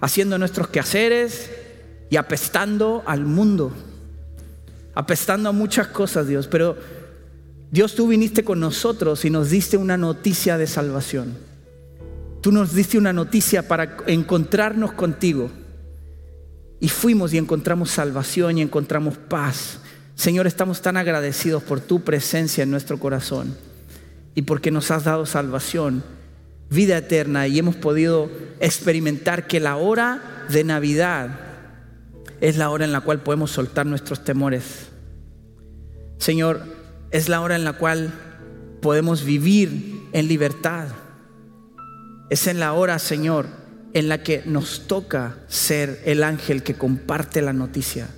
haciendo 0.00 0.38
nuestros 0.38 0.68
quehaceres 0.68 1.50
y 2.08 2.16
apestando 2.16 3.02
al 3.06 3.24
mundo, 3.24 3.72
apestando 4.94 5.48
a 5.48 5.52
muchas 5.52 5.88
cosas, 5.88 6.28
Dios. 6.28 6.46
Pero 6.46 6.76
Dios, 7.70 7.94
tú 7.96 8.06
viniste 8.06 8.44
con 8.44 8.60
nosotros 8.60 9.24
y 9.24 9.30
nos 9.30 9.50
diste 9.50 9.76
una 9.76 9.96
noticia 9.96 10.56
de 10.56 10.68
salvación. 10.68 11.36
Tú 12.40 12.52
nos 12.52 12.72
diste 12.74 12.96
una 12.96 13.12
noticia 13.12 13.66
para 13.66 13.96
encontrarnos 14.06 14.92
contigo. 14.92 15.50
Y 16.80 16.88
fuimos 16.88 17.32
y 17.32 17.38
encontramos 17.38 17.90
salvación 17.90 18.58
y 18.58 18.62
encontramos 18.62 19.16
paz. 19.16 19.80
Señor, 20.14 20.46
estamos 20.46 20.82
tan 20.82 20.96
agradecidos 20.96 21.62
por 21.62 21.80
tu 21.80 22.00
presencia 22.00 22.62
en 22.62 22.70
nuestro 22.70 22.98
corazón 22.98 23.56
y 24.34 24.42
porque 24.42 24.70
nos 24.70 24.90
has 24.90 25.04
dado 25.04 25.26
salvación, 25.26 26.04
vida 26.70 26.98
eterna 26.98 27.46
y 27.46 27.58
hemos 27.58 27.76
podido 27.76 28.30
experimentar 28.60 29.46
que 29.46 29.60
la 29.60 29.76
hora 29.76 30.46
de 30.48 30.64
Navidad 30.64 31.40
es 32.40 32.56
la 32.56 32.70
hora 32.70 32.84
en 32.84 32.92
la 32.92 33.00
cual 33.00 33.20
podemos 33.20 33.50
soltar 33.50 33.86
nuestros 33.86 34.24
temores. 34.24 34.88
Señor, 36.18 36.62
es 37.10 37.28
la 37.28 37.40
hora 37.40 37.56
en 37.56 37.64
la 37.64 37.72
cual 37.74 38.12
podemos 38.80 39.24
vivir 39.24 40.08
en 40.12 40.28
libertad. 40.28 40.88
Es 42.30 42.46
en 42.46 42.60
la 42.60 42.74
hora, 42.74 42.98
Señor, 42.98 43.46
en 43.94 44.08
la 44.08 44.22
que 44.22 44.42
nos 44.44 44.86
toca 44.86 45.38
ser 45.48 46.02
el 46.04 46.22
ángel 46.22 46.62
que 46.62 46.74
comparte 46.74 47.42
la 47.42 47.52
noticia. 47.52 48.08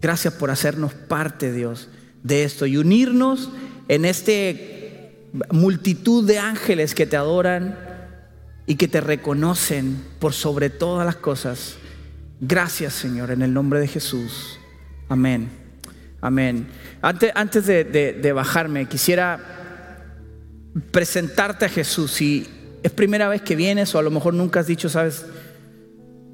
Gracias 0.00 0.34
por 0.34 0.50
hacernos 0.50 0.92
parte, 0.92 1.52
Dios, 1.52 1.88
de 2.22 2.44
esto 2.44 2.66
y 2.66 2.76
unirnos 2.76 3.50
en 3.88 4.04
este 4.04 5.30
multitud 5.50 6.26
de 6.26 6.38
ángeles 6.38 6.94
que 6.94 7.06
te 7.06 7.16
adoran 7.16 7.78
y 8.66 8.76
que 8.76 8.88
te 8.88 9.00
reconocen 9.00 10.02
por 10.18 10.32
sobre 10.32 10.70
todas 10.70 11.04
las 11.04 11.16
cosas. 11.16 11.76
Gracias, 12.40 12.92
Señor, 12.94 13.30
en 13.30 13.42
el 13.42 13.52
nombre 13.52 13.80
de 13.80 13.88
Jesús. 13.88 14.58
Amén. 15.08 15.48
Amén. 16.20 16.68
Antes, 17.02 17.32
antes 17.34 17.66
de, 17.66 17.84
de 17.84 18.32
bajarme, 18.32 18.86
quisiera 18.86 19.54
presentarte 20.90 21.66
a 21.66 21.68
Jesús 21.68 22.20
y 22.20 22.46
es 22.84 22.92
primera 22.92 23.28
vez 23.30 23.40
que 23.40 23.56
vienes 23.56 23.94
o 23.94 23.98
a 23.98 24.02
lo 24.02 24.10
mejor 24.10 24.34
nunca 24.34 24.60
has 24.60 24.66
dicho, 24.66 24.90
sabes, 24.90 25.24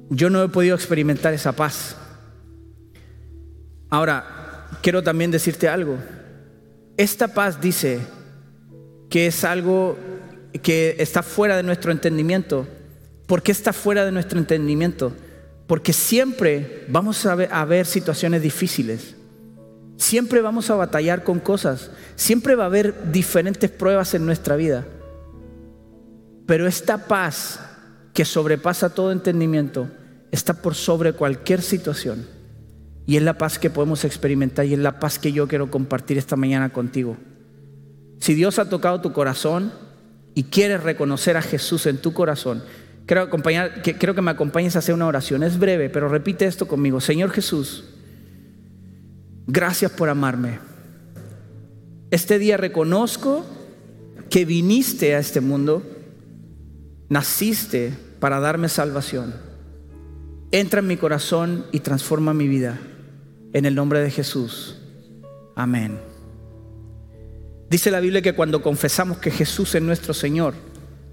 yo 0.09 0.29
no 0.29 0.43
he 0.43 0.49
podido 0.49 0.75
experimentar 0.75 1.33
esa 1.33 1.53
paz. 1.53 1.95
Ahora, 3.89 4.67
quiero 4.81 5.01
también 5.01 5.31
decirte 5.31 5.69
algo. 5.69 5.97
Esta 6.97 7.29
paz 7.29 7.61
dice 7.61 7.99
que 9.09 9.27
es 9.27 9.45
algo 9.45 9.97
que 10.61 10.97
está 10.99 11.23
fuera 11.23 11.55
de 11.55 11.63
nuestro 11.63 11.93
entendimiento. 11.93 12.67
¿Por 13.27 13.43
qué 13.43 13.53
está 13.53 13.71
fuera 13.71 14.03
de 14.03 14.11
nuestro 14.11 14.37
entendimiento? 14.37 15.13
Porque 15.67 15.93
siempre 15.93 16.83
vamos 16.89 17.25
a 17.25 17.33
ver, 17.33 17.47
a 17.49 17.63
ver 17.63 17.85
situaciones 17.85 18.41
difíciles. 18.41 19.15
Siempre 19.95 20.41
vamos 20.41 20.69
a 20.69 20.75
batallar 20.75 21.23
con 21.23 21.39
cosas. 21.39 21.91
Siempre 22.17 22.55
va 22.55 22.65
a 22.65 22.67
haber 22.67 23.09
diferentes 23.13 23.69
pruebas 23.71 24.13
en 24.15 24.25
nuestra 24.25 24.57
vida. 24.57 24.85
Pero 26.51 26.67
esta 26.67 27.07
paz 27.07 27.61
que 28.13 28.25
sobrepasa 28.25 28.89
todo 28.89 29.13
entendimiento 29.13 29.87
está 30.31 30.53
por 30.53 30.75
sobre 30.75 31.13
cualquier 31.13 31.61
situación. 31.61 32.27
Y 33.05 33.15
es 33.15 33.23
la 33.23 33.37
paz 33.37 33.57
que 33.57 33.69
podemos 33.69 34.03
experimentar 34.03 34.65
y 34.65 34.73
es 34.73 34.79
la 34.79 34.99
paz 34.99 35.17
que 35.17 35.31
yo 35.31 35.47
quiero 35.47 35.71
compartir 35.71 36.17
esta 36.17 36.35
mañana 36.35 36.73
contigo. 36.73 37.15
Si 38.19 38.33
Dios 38.33 38.59
ha 38.59 38.67
tocado 38.67 38.99
tu 38.99 39.13
corazón 39.13 39.71
y 40.35 40.43
quieres 40.43 40.83
reconocer 40.83 41.37
a 41.37 41.41
Jesús 41.41 41.85
en 41.85 41.99
tu 41.99 42.11
corazón, 42.11 42.61
acompañar, 43.07 43.81
que, 43.81 43.95
que 43.95 44.21
me 44.21 44.31
acompañes 44.31 44.75
a 44.75 44.79
hacer 44.79 44.93
una 44.93 45.07
oración. 45.07 45.43
Es 45.43 45.57
breve, 45.57 45.89
pero 45.89 46.09
repite 46.09 46.47
esto 46.47 46.67
conmigo. 46.67 46.99
Señor 46.99 47.29
Jesús, 47.29 47.85
gracias 49.47 49.91
por 49.93 50.09
amarme. 50.09 50.59
Este 52.09 52.39
día 52.39 52.57
reconozco 52.57 53.45
que 54.29 54.43
viniste 54.43 55.15
a 55.15 55.19
este 55.19 55.39
mundo, 55.39 56.00
naciste 57.11 57.91
para 58.21 58.39
darme 58.39 58.69
salvación. 58.69 59.35
Entra 60.51 60.79
en 60.79 60.87
mi 60.87 60.95
corazón 60.95 61.65
y 61.73 61.81
transforma 61.81 62.33
mi 62.33 62.47
vida. 62.47 62.79
En 63.51 63.65
el 63.65 63.75
nombre 63.75 63.99
de 63.99 64.09
Jesús. 64.09 64.77
Amén. 65.53 65.99
Dice 67.69 67.91
la 67.91 67.99
Biblia 67.99 68.21
que 68.21 68.31
cuando 68.31 68.61
confesamos 68.61 69.17
que 69.17 69.29
Jesús 69.29 69.75
es 69.75 69.81
nuestro 69.81 70.13
Señor, 70.13 70.53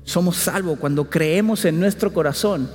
somos 0.05 0.37
salvos. 0.37 0.79
Cuando 0.79 1.11
creemos 1.11 1.65
en 1.65 1.81
nuestro 1.81 2.13
corazón, 2.13 2.71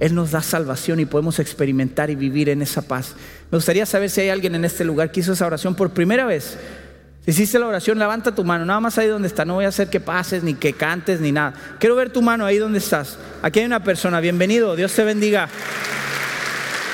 Él 0.00 0.14
nos 0.14 0.30
da 0.30 0.40
salvación 0.40 1.00
y 1.00 1.04
podemos 1.04 1.40
experimentar 1.40 2.08
y 2.08 2.14
vivir 2.14 2.48
en 2.48 2.62
esa 2.62 2.80
paz. 2.80 3.14
Me 3.50 3.58
gustaría 3.58 3.84
saber 3.84 4.08
si 4.08 4.22
hay 4.22 4.30
alguien 4.30 4.54
en 4.54 4.64
este 4.64 4.86
lugar 4.86 5.12
que 5.12 5.20
hizo 5.20 5.34
esa 5.34 5.46
oración 5.46 5.74
por 5.74 5.90
primera 5.90 6.24
vez. 6.24 6.56
Si 7.24 7.30
hiciste 7.30 7.58
la 7.58 7.66
oración, 7.66 7.98
levanta 7.98 8.34
tu 8.34 8.44
mano, 8.44 8.66
nada 8.66 8.80
más 8.80 8.98
ahí 8.98 9.08
donde 9.08 9.28
está. 9.28 9.46
No 9.46 9.54
voy 9.54 9.64
a 9.64 9.68
hacer 9.68 9.88
que 9.88 9.98
pases, 9.98 10.42
ni 10.42 10.52
que 10.52 10.74
cantes, 10.74 11.20
ni 11.20 11.32
nada. 11.32 11.54
Quiero 11.78 11.96
ver 11.96 12.10
tu 12.10 12.20
mano 12.20 12.44
ahí 12.44 12.58
donde 12.58 12.78
estás. 12.78 13.16
Aquí 13.42 13.60
hay 13.60 13.64
una 13.64 13.82
persona, 13.82 14.20
bienvenido, 14.20 14.76
Dios 14.76 14.92
te 14.92 15.04
bendiga. 15.04 15.48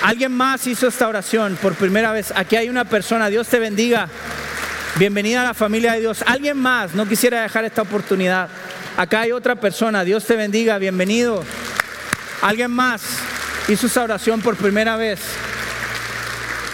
Alguien 0.05 0.31
más 0.31 0.69
hizo 0.69 0.87
esta 0.87 1.09
oración 1.09 1.59
por 1.61 1.75
primera 1.75 2.13
vez. 2.13 2.33
Aquí 2.37 2.55
hay 2.55 2.69
una 2.69 2.85
persona, 2.85 3.29
Dios 3.29 3.49
te 3.49 3.59
bendiga. 3.59 4.09
Bienvenida 4.97 5.43
a 5.43 5.47
la 5.47 5.55
familia 5.55 5.95
de 5.95 6.01
Dios. 6.01 6.23
Alguien 6.25 6.59
más, 6.59 6.95
no 6.95 7.09
quisiera 7.09 7.43
dejar 7.43 7.65
esta 7.65 7.83
oportunidad. 7.83 8.49
Acá 8.97 9.23
hay 9.23 9.33
otra 9.33 9.57
persona, 9.57 10.05
Dios 10.05 10.25
te 10.27 10.37
bendiga, 10.37 10.79
bienvenido. 10.79 11.43
Alguien 12.41 12.71
más 12.71 13.03
hizo 13.67 13.89
esta 13.89 14.05
oración 14.05 14.41
por 14.41 14.57
primera 14.57 14.97
vez. 14.97 15.19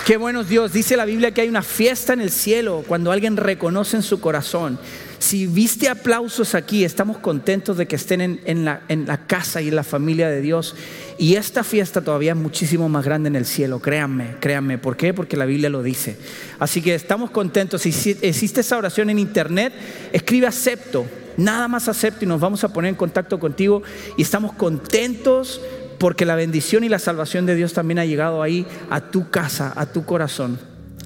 Qué 0.07 0.17
buenos 0.19 0.49
Dios. 0.49 0.73
Dice 0.73 0.97
la 0.97 1.05
Biblia 1.05 1.33
que 1.33 1.41
hay 1.41 1.49
una 1.49 1.63
fiesta 1.63 2.13
en 2.13 2.21
el 2.21 2.31
cielo 2.31 2.85
cuando 2.87 3.11
alguien 3.11 3.37
reconoce 3.37 3.97
en 3.97 4.05
su 4.05 4.21
corazón. 4.21 4.79
Si 5.19 5.49
viste 5.49 5.89
aplausos 5.89 6.55
aquí, 6.55 6.85
estamos 6.85 7.19
contentos 7.19 7.77
de 7.77 7.87
que 7.87 7.97
estén 7.97 8.21
en, 8.21 8.65
la, 8.65 8.83
en 8.87 9.07
la 9.07 9.27
casa 9.27 9.61
y 9.61 9.67
en 9.67 9.75
la 9.75 9.83
familia 9.83 10.29
de 10.29 10.41
Dios. 10.41 10.77
Y 11.19 11.35
esta 11.35 11.65
fiesta 11.65 12.03
todavía 12.03 12.35
es 12.35 12.39
muchísimo 12.39 12.89
más 12.89 13.05
grande 13.05 13.27
en 13.27 13.35
el 13.35 13.47
cielo, 13.47 13.81
créanme, 13.81 14.37
créanme. 14.39 14.79
¿Por 14.79 14.97
qué? 14.97 15.13
Porque 15.13 15.37
la 15.37 15.45
Biblia 15.45 15.71
lo 15.71 15.83
dice. 15.83 16.17
Así 16.61 16.83
que 16.83 16.95
estamos 16.95 17.33
contentos. 17.33 17.83
Si 17.83 17.89
existe 18.23 18.61
esa 18.61 18.79
oración 18.79 19.11
en 19.11 19.19
internet, 19.19 19.73
escribe 20.13 20.47
acepto. 20.47 21.05
Nada 21.37 21.67
más 21.67 21.89
acepto 21.89 22.25
y 22.25 22.29
nos 22.29 22.41
vamos 22.41 22.63
a 22.63 22.73
poner 22.73 22.91
en 22.91 22.95
contacto 22.95 23.41
contigo. 23.41 23.83
Y 24.17 24.23
estamos 24.23 24.53
contentos 24.53 25.61
porque 25.99 26.25
la 26.25 26.37
bendición 26.37 26.85
y 26.85 26.89
la 26.89 26.99
salvación 26.99 27.47
de 27.47 27.55
Dios 27.55 27.73
también 27.73 27.99
ha 27.99 28.05
llegado 28.05 28.43
ahí 28.43 28.67
a 28.91 29.01
tu 29.01 29.31
casa, 29.31 29.73
a 29.77 29.87
tu 29.87 30.05
corazón. 30.05 30.59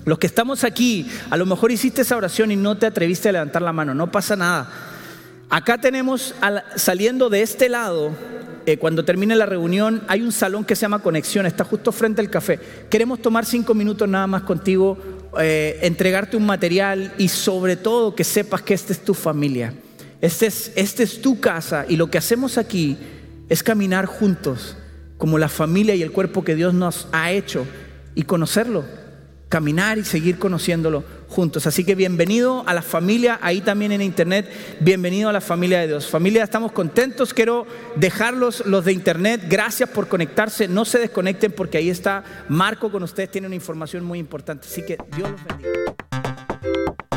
Los 0.04 0.18
que 0.18 0.26
estamos 0.26 0.64
aquí, 0.64 1.06
a 1.28 1.36
lo 1.36 1.46
mejor 1.46 1.70
hiciste 1.70 2.02
esa 2.02 2.16
oración 2.16 2.50
y 2.50 2.56
no 2.56 2.76
te 2.76 2.86
atreviste 2.86 3.28
a 3.28 3.32
levantar 3.32 3.62
la 3.62 3.72
mano, 3.72 3.94
no 3.94 4.10
pasa 4.10 4.34
nada. 4.34 4.70
Acá 5.50 5.78
tenemos, 5.78 6.34
saliendo 6.76 7.28
de 7.28 7.42
este 7.42 7.68
lado, 7.68 8.12
eh, 8.66 8.78
cuando 8.78 9.04
termine 9.04 9.36
la 9.36 9.46
reunión, 9.46 10.02
hay 10.08 10.22
un 10.22 10.32
salón 10.32 10.64
que 10.64 10.76
se 10.76 10.82
llama 10.82 11.00
Conexión, 11.00 11.44
está 11.44 11.64
justo 11.64 11.92
frente 11.92 12.20
al 12.20 12.30
café. 12.30 12.58
Queremos 12.88 13.20
tomar 13.20 13.44
cinco 13.44 13.74
minutos 13.74 14.08
nada 14.08 14.26
más 14.26 14.42
contigo, 14.42 14.96
eh, 15.38 15.78
entregarte 15.82 16.36
un 16.36 16.46
material 16.46 17.12
y 17.18 17.28
sobre 17.28 17.76
todo 17.76 18.14
que 18.14 18.24
sepas 18.24 18.62
que 18.62 18.74
esta 18.74 18.92
es 18.92 19.00
tu 19.00 19.12
familia. 19.12 19.74
Este 20.20 20.46
es, 20.46 20.72
este 20.76 21.02
es 21.02 21.20
tu 21.20 21.40
casa 21.40 21.84
y 21.88 21.96
lo 21.96 22.10
que 22.10 22.18
hacemos 22.18 22.58
aquí 22.58 22.96
es 23.48 23.62
caminar 23.62 24.06
juntos 24.06 24.76
como 25.20 25.38
la 25.38 25.50
familia 25.50 25.94
y 25.94 26.02
el 26.02 26.12
cuerpo 26.12 26.42
que 26.42 26.54
Dios 26.54 26.72
nos 26.72 27.06
ha 27.12 27.30
hecho 27.30 27.66
y 28.14 28.22
conocerlo, 28.22 28.86
caminar 29.50 29.98
y 29.98 30.04
seguir 30.04 30.38
conociéndolo 30.38 31.04
juntos. 31.28 31.66
Así 31.66 31.84
que 31.84 31.94
bienvenido 31.94 32.64
a 32.66 32.72
la 32.72 32.80
familia, 32.80 33.38
ahí 33.42 33.60
también 33.60 33.92
en 33.92 34.00
internet, 34.00 34.50
bienvenido 34.80 35.28
a 35.28 35.32
la 35.34 35.42
familia 35.42 35.80
de 35.80 35.88
Dios. 35.88 36.08
Familia, 36.08 36.42
estamos 36.42 36.72
contentos, 36.72 37.34
quiero 37.34 37.66
dejarlos 37.96 38.64
los 38.64 38.86
de 38.86 38.94
internet, 38.94 39.42
gracias 39.46 39.90
por 39.90 40.08
conectarse, 40.08 40.68
no 40.68 40.86
se 40.86 40.98
desconecten 40.98 41.52
porque 41.52 41.76
ahí 41.76 41.90
está 41.90 42.24
Marco 42.48 42.90
con 42.90 43.02
ustedes, 43.02 43.30
tiene 43.30 43.46
una 43.46 43.56
información 43.56 44.02
muy 44.02 44.18
importante. 44.18 44.66
Así 44.66 44.86
que 44.86 44.96
Dios 45.14 45.30
los 45.30 45.44
bendiga. 45.44 47.09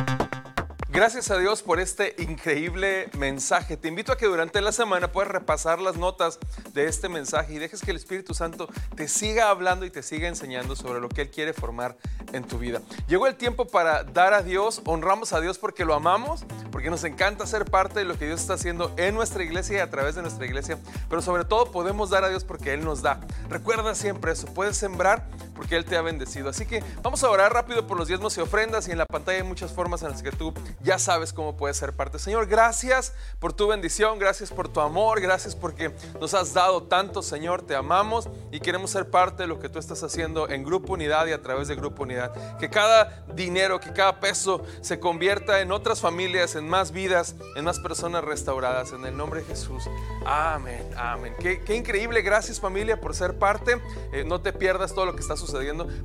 Gracias 0.94 1.32
a 1.32 1.40
Dios 1.40 1.64
por 1.64 1.80
este 1.80 2.16
increíble 2.20 3.10
mensaje. 3.18 3.78
Te 3.78 3.88
invito 3.88 4.12
a 4.12 4.16
que 4.16 4.28
durante 4.28 4.62
la 4.62 4.72
semana 4.72 5.12
puedas 5.12 5.32
repasar 5.32 5.82
las 5.82 5.98
notas 5.98 6.38
de 6.72 6.86
este 6.86 7.10
mensaje 7.10 7.56
y 7.56 7.58
dejes 7.58 7.82
que 7.82 7.90
el 7.90 7.98
Espíritu 7.98 8.36
Santo 8.36 8.70
te 8.96 9.08
siga 9.08 9.50
hablando 9.50 9.88
y 9.88 9.90
te 9.90 10.04
siga 10.04 10.28
enseñando 10.28 10.76
sobre 10.76 11.02
lo 11.02 11.10
que 11.10 11.24
Él 11.24 11.32
quiere 11.32 11.52
formar 11.52 11.98
en 12.32 12.44
tu 12.44 12.60
vida. 12.60 12.80
Llegó 13.08 13.26
el 13.26 13.38
tiempo 13.38 13.68
para 13.68 14.04
dar 14.04 14.36
a 14.36 14.44
Dios, 14.44 14.84
honramos 14.86 15.34
a 15.34 15.42
Dios 15.42 15.58
porque 15.58 15.84
lo 15.84 15.96
amamos, 15.96 16.46
porque 16.72 16.92
nos 16.92 17.04
encanta 17.06 17.48
ser 17.48 17.66
parte 17.66 17.98
de 17.98 18.06
lo 18.06 18.16
que 18.16 18.28
Dios 18.28 18.42
está 18.42 18.54
haciendo 18.54 18.94
en 18.98 19.16
nuestra 19.16 19.44
iglesia 19.44 19.78
y 19.78 19.80
a 19.80 19.90
través 19.90 20.14
de 20.14 20.22
nuestra 20.22 20.46
iglesia, 20.46 20.78
pero 21.10 21.24
sobre 21.24 21.44
todo 21.44 21.72
podemos 21.72 22.12
dar 22.12 22.24
a 22.24 22.30
Dios 22.30 22.44
porque 22.44 22.72
Él 22.72 22.86
nos 22.86 23.02
da. 23.02 23.20
Recuerda 23.50 23.96
siempre 23.96 24.34
eso, 24.34 24.46
puedes 24.54 24.78
sembrar 24.78 25.28
porque 25.64 25.78
Él 25.78 25.86
te 25.86 25.96
ha 25.96 26.02
bendecido. 26.02 26.50
Así 26.50 26.66
que 26.66 26.84
vamos 27.02 27.24
a 27.24 27.30
orar 27.30 27.54
rápido 27.54 27.88
por 27.88 27.98
los 27.98 28.10
diezmos 28.10 28.38
y 28.38 28.42
ofrendas 28.42 28.90
y 28.90 28.92
en 28.92 28.98
la 28.98 29.06
pantalla 29.06 29.38
hay 29.38 29.48
muchas 29.48 29.72
formas 29.72 30.04
en 30.04 30.10
las 30.10 30.22
que 30.22 30.34
tú 30.34 30.54
ya 30.82 31.00
sabes 31.00 31.32
cómo 31.32 31.56
puedes 31.56 31.78
ser 31.78 31.94
parte. 31.94 32.20
Señor, 32.20 32.48
gracias 32.48 33.14
por 33.40 33.54
tu 33.54 33.68
bendición, 33.68 34.20
gracias 34.20 34.52
por 34.52 34.68
tu 34.68 34.82
amor, 34.82 35.22
gracias 35.22 35.56
porque 35.56 35.96
nos 36.20 36.34
has 36.34 36.54
dado 36.54 36.84
tanto, 36.84 37.22
Señor, 37.22 37.62
te 37.62 37.76
amamos 37.76 38.28
y 38.52 38.60
queremos 38.60 38.92
ser 38.92 39.10
parte 39.10 39.44
de 39.44 39.48
lo 39.48 39.62
que 39.62 39.70
tú 39.70 39.80
estás 39.80 40.04
haciendo 40.04 40.50
en 40.50 40.66
Grupo 40.66 40.94
Unidad 40.94 41.28
y 41.28 41.32
a 41.32 41.42
través 41.42 41.70
de 41.70 41.76
Grupo 41.76 42.04
Unidad. 42.04 42.58
Que 42.58 42.70
cada 42.70 43.24
dinero, 43.34 43.80
que 43.80 43.94
cada 43.94 44.20
peso 44.20 44.66
se 44.82 45.00
convierta 45.00 45.62
en 45.62 45.72
otras 45.72 46.02
familias, 46.02 46.56
en 46.56 46.68
más 46.68 46.92
vidas, 46.92 47.36
en 47.56 47.64
más 47.64 47.80
personas 47.80 48.22
restauradas, 48.26 48.92
en 48.92 49.06
el 49.06 49.16
nombre 49.16 49.40
de 49.40 49.46
Jesús. 49.46 49.86
Amén, 50.26 50.90
amén. 50.98 51.34
Qué, 51.40 51.74
increíble, 51.74 52.22
gracias 52.22 52.60
familia 52.60 53.00
por 53.00 53.16
ser 53.16 53.40
parte. 53.40 53.82
Eh, 54.12 54.26
no 54.26 54.42
te 54.42 54.52
pierdas 54.52 54.94
todo 54.94 55.06
lo 55.06 55.16
que 55.16 55.22
está 55.22 55.38
sucediendo, 55.38 55.53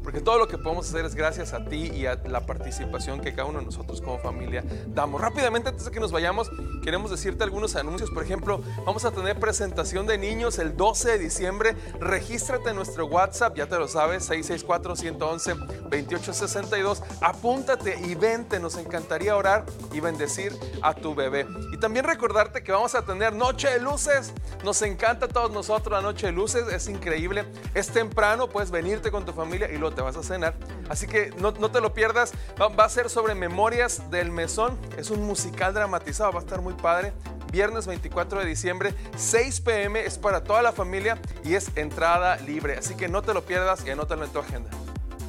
porque 0.02 0.20
todo 0.20 0.38
lo 0.38 0.48
que 0.48 0.58
podemos 0.58 0.88
hacer 0.88 1.04
es 1.04 1.14
gracias 1.14 1.52
a 1.52 1.64
ti 1.64 1.90
y 1.94 2.06
a 2.06 2.16
la 2.28 2.46
participación 2.46 3.20
que 3.20 3.34
cada 3.34 3.48
uno 3.48 3.60
de 3.60 3.64
nosotros 3.64 4.00
como 4.00 4.18
familia 4.18 4.64
damos. 4.88 5.20
Rápidamente, 5.20 5.70
antes 5.70 5.84
de 5.84 5.90
que 5.90 6.00
nos 6.00 6.12
vayamos, 6.12 6.50
queremos 6.82 7.10
decirte 7.10 7.44
algunos 7.44 7.76
anuncios. 7.76 8.10
Por 8.10 8.22
ejemplo, 8.22 8.62
vamos 8.84 9.04
a 9.04 9.10
tener 9.10 9.38
presentación 9.38 10.06
de 10.06 10.16
niños 10.18 10.58
el 10.58 10.76
12 10.76 11.12
de 11.12 11.18
diciembre. 11.18 11.76
Regístrate 12.00 12.70
en 12.70 12.76
nuestro 12.76 13.06
WhatsApp, 13.06 13.56
ya 13.56 13.66
te 13.66 13.78
lo 13.78 13.88
sabes, 13.88 14.28
664-111-2862. 14.30 17.02
Apúntate 17.22 17.98
y 18.00 18.14
vente, 18.14 18.60
nos 18.60 18.76
encantaría 18.76 19.36
orar 19.36 19.64
y 19.92 20.00
bendecir 20.00 20.52
a 20.82 20.94
tu 20.94 21.14
bebé. 21.14 21.46
Y 21.72 21.78
también 21.78 22.04
recordarte 22.04 22.62
que 22.62 22.72
vamos 22.72 22.94
a 22.94 23.02
tener 23.02 23.32
Noche 23.32 23.70
de 23.70 23.80
Luces. 23.80 24.32
Nos 24.64 24.82
encanta 24.82 25.26
a 25.26 25.28
todos 25.28 25.50
nosotros 25.50 25.92
la 25.92 26.02
Noche 26.02 26.26
de 26.26 26.32
Luces, 26.32 26.66
es 26.72 26.88
increíble. 26.88 27.44
Es 27.74 27.88
temprano, 27.88 28.48
puedes 28.48 28.70
venirte 28.70 29.10
con 29.10 29.24
tu 29.28 29.34
familia 29.34 29.70
y 29.70 29.76
luego 29.76 29.94
te 29.94 30.02
vas 30.02 30.16
a 30.16 30.22
cenar. 30.22 30.54
Así 30.88 31.06
que 31.06 31.30
no, 31.38 31.52
no 31.52 31.70
te 31.70 31.80
lo 31.80 31.92
pierdas. 31.92 32.32
Va, 32.60 32.68
va 32.68 32.84
a 32.84 32.88
ser 32.88 33.10
sobre 33.10 33.34
Memorias 33.34 34.10
del 34.10 34.30
Mesón. 34.30 34.78
Es 34.96 35.10
un 35.10 35.22
musical 35.22 35.74
dramatizado, 35.74 36.32
va 36.32 36.40
a 36.40 36.42
estar 36.42 36.60
muy 36.60 36.74
padre. 36.74 37.12
Viernes 37.52 37.86
24 37.86 38.40
de 38.40 38.46
diciembre, 38.46 38.94
6 39.16 39.62
pm, 39.62 40.04
es 40.04 40.18
para 40.18 40.44
toda 40.44 40.60
la 40.60 40.72
familia 40.72 41.18
y 41.44 41.54
es 41.54 41.70
entrada 41.76 42.36
libre. 42.36 42.76
Así 42.76 42.94
que 42.94 43.08
no 43.08 43.22
te 43.22 43.32
lo 43.32 43.44
pierdas 43.44 43.84
y 43.86 43.90
anótalo 43.90 44.24
en 44.24 44.30
tu 44.30 44.38
agenda. 44.38 44.70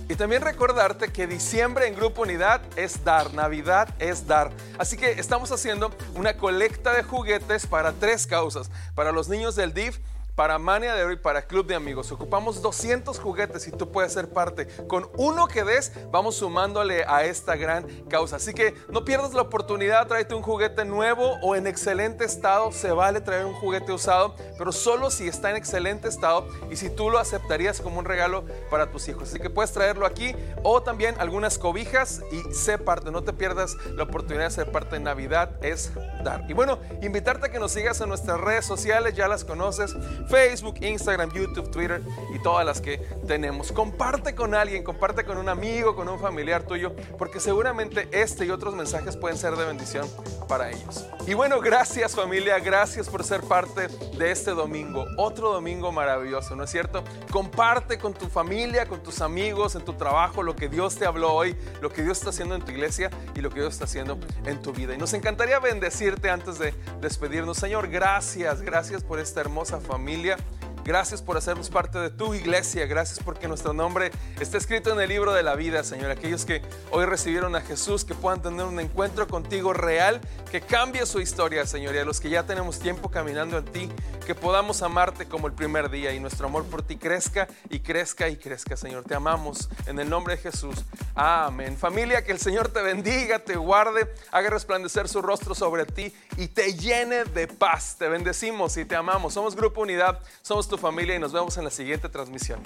Y 0.10 0.16
también 0.16 0.42
recordarte 0.42 1.10
que 1.10 1.28
diciembre 1.28 1.88
en 1.88 1.96
Grupo 1.96 2.24
Unidad 2.24 2.62
es 2.76 3.04
dar, 3.04 3.34
Navidad 3.34 3.94
es 4.00 4.26
dar. 4.26 4.52
Así 4.80 4.98
que 4.98 5.12
estamos 5.12 5.52
haciendo 5.52 5.92
una 6.16 6.36
colecta 6.36 6.94
de 6.94 7.04
juguetes 7.04 7.68
para 7.68 7.94
tres 7.94 8.26
causas. 8.26 8.72
Para 8.96 9.12
los 9.12 9.30
niños 9.30 9.56
del 9.56 9.74
DIF, 9.74 10.00
para 10.40 10.58
Mania 10.58 10.96
de 10.96 11.04
hoy, 11.04 11.18
para 11.18 11.42
Club 11.42 11.66
de 11.66 11.76
Amigos. 11.76 12.14
Ocupamos 12.14 12.62
200 12.62 13.20
juguetes 13.20 13.68
y 13.68 13.74
tú 13.74 13.92
puedes 13.92 14.14
ser 14.14 14.30
parte. 14.30 14.70
Con 14.88 15.10
uno 15.18 15.50
que 15.50 15.66
des, 15.66 15.92
vamos 16.12 16.38
sumándole 16.38 17.04
a 17.04 17.26
esta 17.26 17.58
gran 17.58 17.86
causa. 18.06 18.38
Así 18.38 18.54
que 18.54 18.74
no 18.88 19.04
pierdas 19.04 19.34
la 19.34 19.42
oportunidad, 19.42 20.08
tráete 20.08 20.36
un 20.36 20.42
juguete 20.42 20.86
nuevo 20.86 21.34
o 21.42 21.58
en 21.58 21.68
excelente 21.68 22.24
estado. 22.24 22.72
Se 22.72 22.94
vale 22.94 23.20
traer 23.20 23.48
un 23.48 23.54
juguete 23.54 23.92
usado, 23.92 24.34
pero 24.58 24.72
solo 24.72 25.12
si 25.12 25.28
está 25.28 25.50
en 25.50 25.58
excelente 25.58 26.08
estado 26.08 26.48
y 26.72 26.78
si 26.78 26.90
tú 26.90 27.10
lo 27.10 27.20
aceptarías 27.20 27.82
como 27.82 28.00
un 28.00 28.06
regalo 28.06 28.46
para 28.72 28.94
tus 28.94 29.10
hijos. 29.10 29.28
Así 29.28 29.42
que 29.42 29.50
puedes 29.50 29.74
traerlo 29.74 30.06
aquí 30.06 30.34
o 30.64 30.82
también 30.82 31.16
algunas 31.20 31.58
cobijas 31.58 32.22
y 32.32 32.54
sé 32.54 32.78
parte. 32.78 33.12
No 33.12 33.26
te 33.26 33.34
pierdas 33.34 33.76
la 33.94 34.04
oportunidad 34.04 34.46
de 34.46 34.52
ser 34.52 34.72
parte 34.72 34.96
de 34.96 35.02
Navidad, 35.02 35.52
es 35.62 35.92
dar. 36.24 36.46
Y 36.50 36.54
bueno, 36.54 36.80
invitarte 37.02 37.48
a 37.48 37.52
que 37.52 37.60
nos 37.60 37.74
sigas 37.74 38.00
en 38.00 38.08
nuestras 38.08 38.40
redes 38.40 38.66
sociales, 38.66 39.16
ya 39.16 39.28
las 39.28 39.44
conoces. 39.44 39.98
Facebook, 40.30 40.76
Instagram, 40.82 41.32
YouTube, 41.32 41.72
Twitter 41.72 42.02
y 42.34 42.40
todas 42.40 42.66
las 42.66 42.80
que 42.82 42.98
tenemos. 43.28 43.72
Comparte 43.72 44.36
con 44.36 44.54
alguien, 44.54 44.84
comparte 44.84 45.26
con 45.26 45.38
un 45.38 45.50
amigo, 45.50 45.96
con 45.96 46.08
un 46.08 46.20
familiar 46.20 46.64
tuyo, 46.64 46.96
porque 47.18 47.40
seguramente 47.40 48.08
este 48.12 48.46
y 48.46 48.52
otros 48.52 48.76
mensajes 48.76 49.18
pueden 49.18 49.38
ser 49.38 49.56
de 49.56 49.66
bendición 49.66 50.08
para 50.48 50.70
ellos. 50.70 51.06
Y 51.28 51.34
bueno, 51.34 51.60
gracias 51.60 52.16
familia, 52.16 52.60
gracias 52.60 53.10
por 53.10 53.24
ser 53.24 53.42
parte 53.42 53.88
de 54.18 54.32
este 54.32 54.52
domingo, 54.52 55.06
otro 55.18 55.52
domingo 55.54 55.92
maravilloso, 55.92 56.56
¿no 56.56 56.64
es 56.64 56.70
cierto? 56.70 57.04
Comparte 57.32 57.98
con 57.98 58.14
tu 58.14 58.28
familia, 58.28 58.88
con 58.88 59.02
tus 59.02 59.22
amigos, 59.22 59.76
en 59.76 59.84
tu 59.84 59.94
trabajo, 59.94 60.44
lo 60.44 60.56
que 60.56 60.70
Dios 60.70 60.96
te 60.96 61.06
habló 61.06 61.34
hoy, 61.34 61.56
lo 61.82 61.92
que 61.92 62.04
Dios 62.04 62.18
está 62.18 62.30
haciendo 62.30 62.56
en 62.56 62.62
tu 62.62 62.72
iglesia 62.72 63.10
y 63.36 63.42
lo 63.42 63.50
que 63.50 63.62
Dios 63.62 63.74
está 63.74 63.86
haciendo 63.86 64.18
en 64.46 64.62
tu 64.62 64.74
vida. 64.74 64.94
Y 64.94 64.98
nos 64.98 65.14
encantaría 65.14 65.60
bendecirte 65.60 66.30
antes 66.30 66.60
de 66.60 66.74
despedirnos. 67.02 67.58
Señor, 67.58 67.90
gracias, 67.90 68.62
gracias 68.62 69.04
por 69.04 69.20
esta 69.20 69.42
hermosa 69.42 69.80
familia. 70.20 70.59
Gracias 70.84 71.22
por 71.22 71.38
hacernos 71.38 71.70
parte 71.70 72.00
de 72.00 72.10
tu 72.10 72.34
iglesia. 72.34 72.86
Gracias 72.86 73.20
porque 73.20 73.48
nuestro 73.48 73.74
nombre 73.74 74.12
está 74.40 74.58
escrito 74.58 74.92
en 74.92 75.00
el 75.00 75.10
libro 75.10 75.34
de 75.34 75.44
la 75.44 75.56
vida, 75.56 75.84
Señor. 75.84 76.12
Aquellos 76.12 76.46
que 76.46 76.62
hoy 76.92 77.06
recibieron 77.06 77.56
a 77.56 77.62
Jesús, 77.62 78.06
que 78.06 78.16
puedan 78.16 78.42
tener 78.42 78.66
un 78.66 78.80
encuentro 78.80 79.28
contigo 79.28 79.74
real, 79.74 80.22
que 80.52 80.62
cambie 80.62 81.06
su 81.06 81.20
historia, 81.20 81.66
Señor. 81.66 81.96
Y 81.96 82.00
a 82.00 82.06
los 82.06 82.20
que 82.20 82.30
ya 82.30 82.44
tenemos 82.44 82.80
tiempo 82.80 83.12
caminando 83.12 83.58
en 83.58 83.66
ti, 83.66 83.90
que 84.26 84.36
podamos 84.36 84.82
amarte 84.82 85.28
como 85.28 85.48
el 85.48 85.54
primer 85.54 85.90
día 85.90 86.14
y 86.14 86.20
nuestro 86.20 86.48
amor 86.48 86.66
por 86.66 86.82
ti 86.82 86.98
crezca 86.98 87.48
y 87.70 87.80
crezca 87.82 88.30
y 88.30 88.38
crezca, 88.38 88.76
Señor. 88.76 89.04
Te 89.04 89.16
amamos 89.16 89.70
en 89.86 90.00
el 90.00 90.10
nombre 90.10 90.38
de 90.38 90.42
Jesús. 90.42 90.86
Amén. 91.14 91.78
Familia, 91.78 92.24
que 92.24 92.32
el 92.32 92.40
Señor 92.40 92.70
te 92.70 92.82
bendiga, 92.82 93.40
te 93.40 93.56
guarde, 93.56 94.14
haga 94.32 94.50
resplandecer 94.50 95.08
su 95.08 95.22
rostro 95.22 95.54
sobre 95.54 95.86
ti 95.86 96.14
y 96.38 96.48
te 96.48 96.74
llene 96.74 97.26
de 97.26 97.48
paz. 97.48 97.96
Te 98.00 98.08
bendecimos 98.08 98.78
y 98.78 98.86
te 98.86 98.96
amamos. 98.96 99.34
Somos 99.34 99.56
Grupo 99.56 99.82
Unidad, 99.82 100.20
somos 100.42 100.68
tu 100.68 100.79
familia 100.80 101.16
y 101.16 101.20
nos 101.20 101.32
vemos 101.32 101.58
en 101.58 101.66
la 101.66 101.70
siguiente 101.70 102.10
transmisión. 102.10 102.60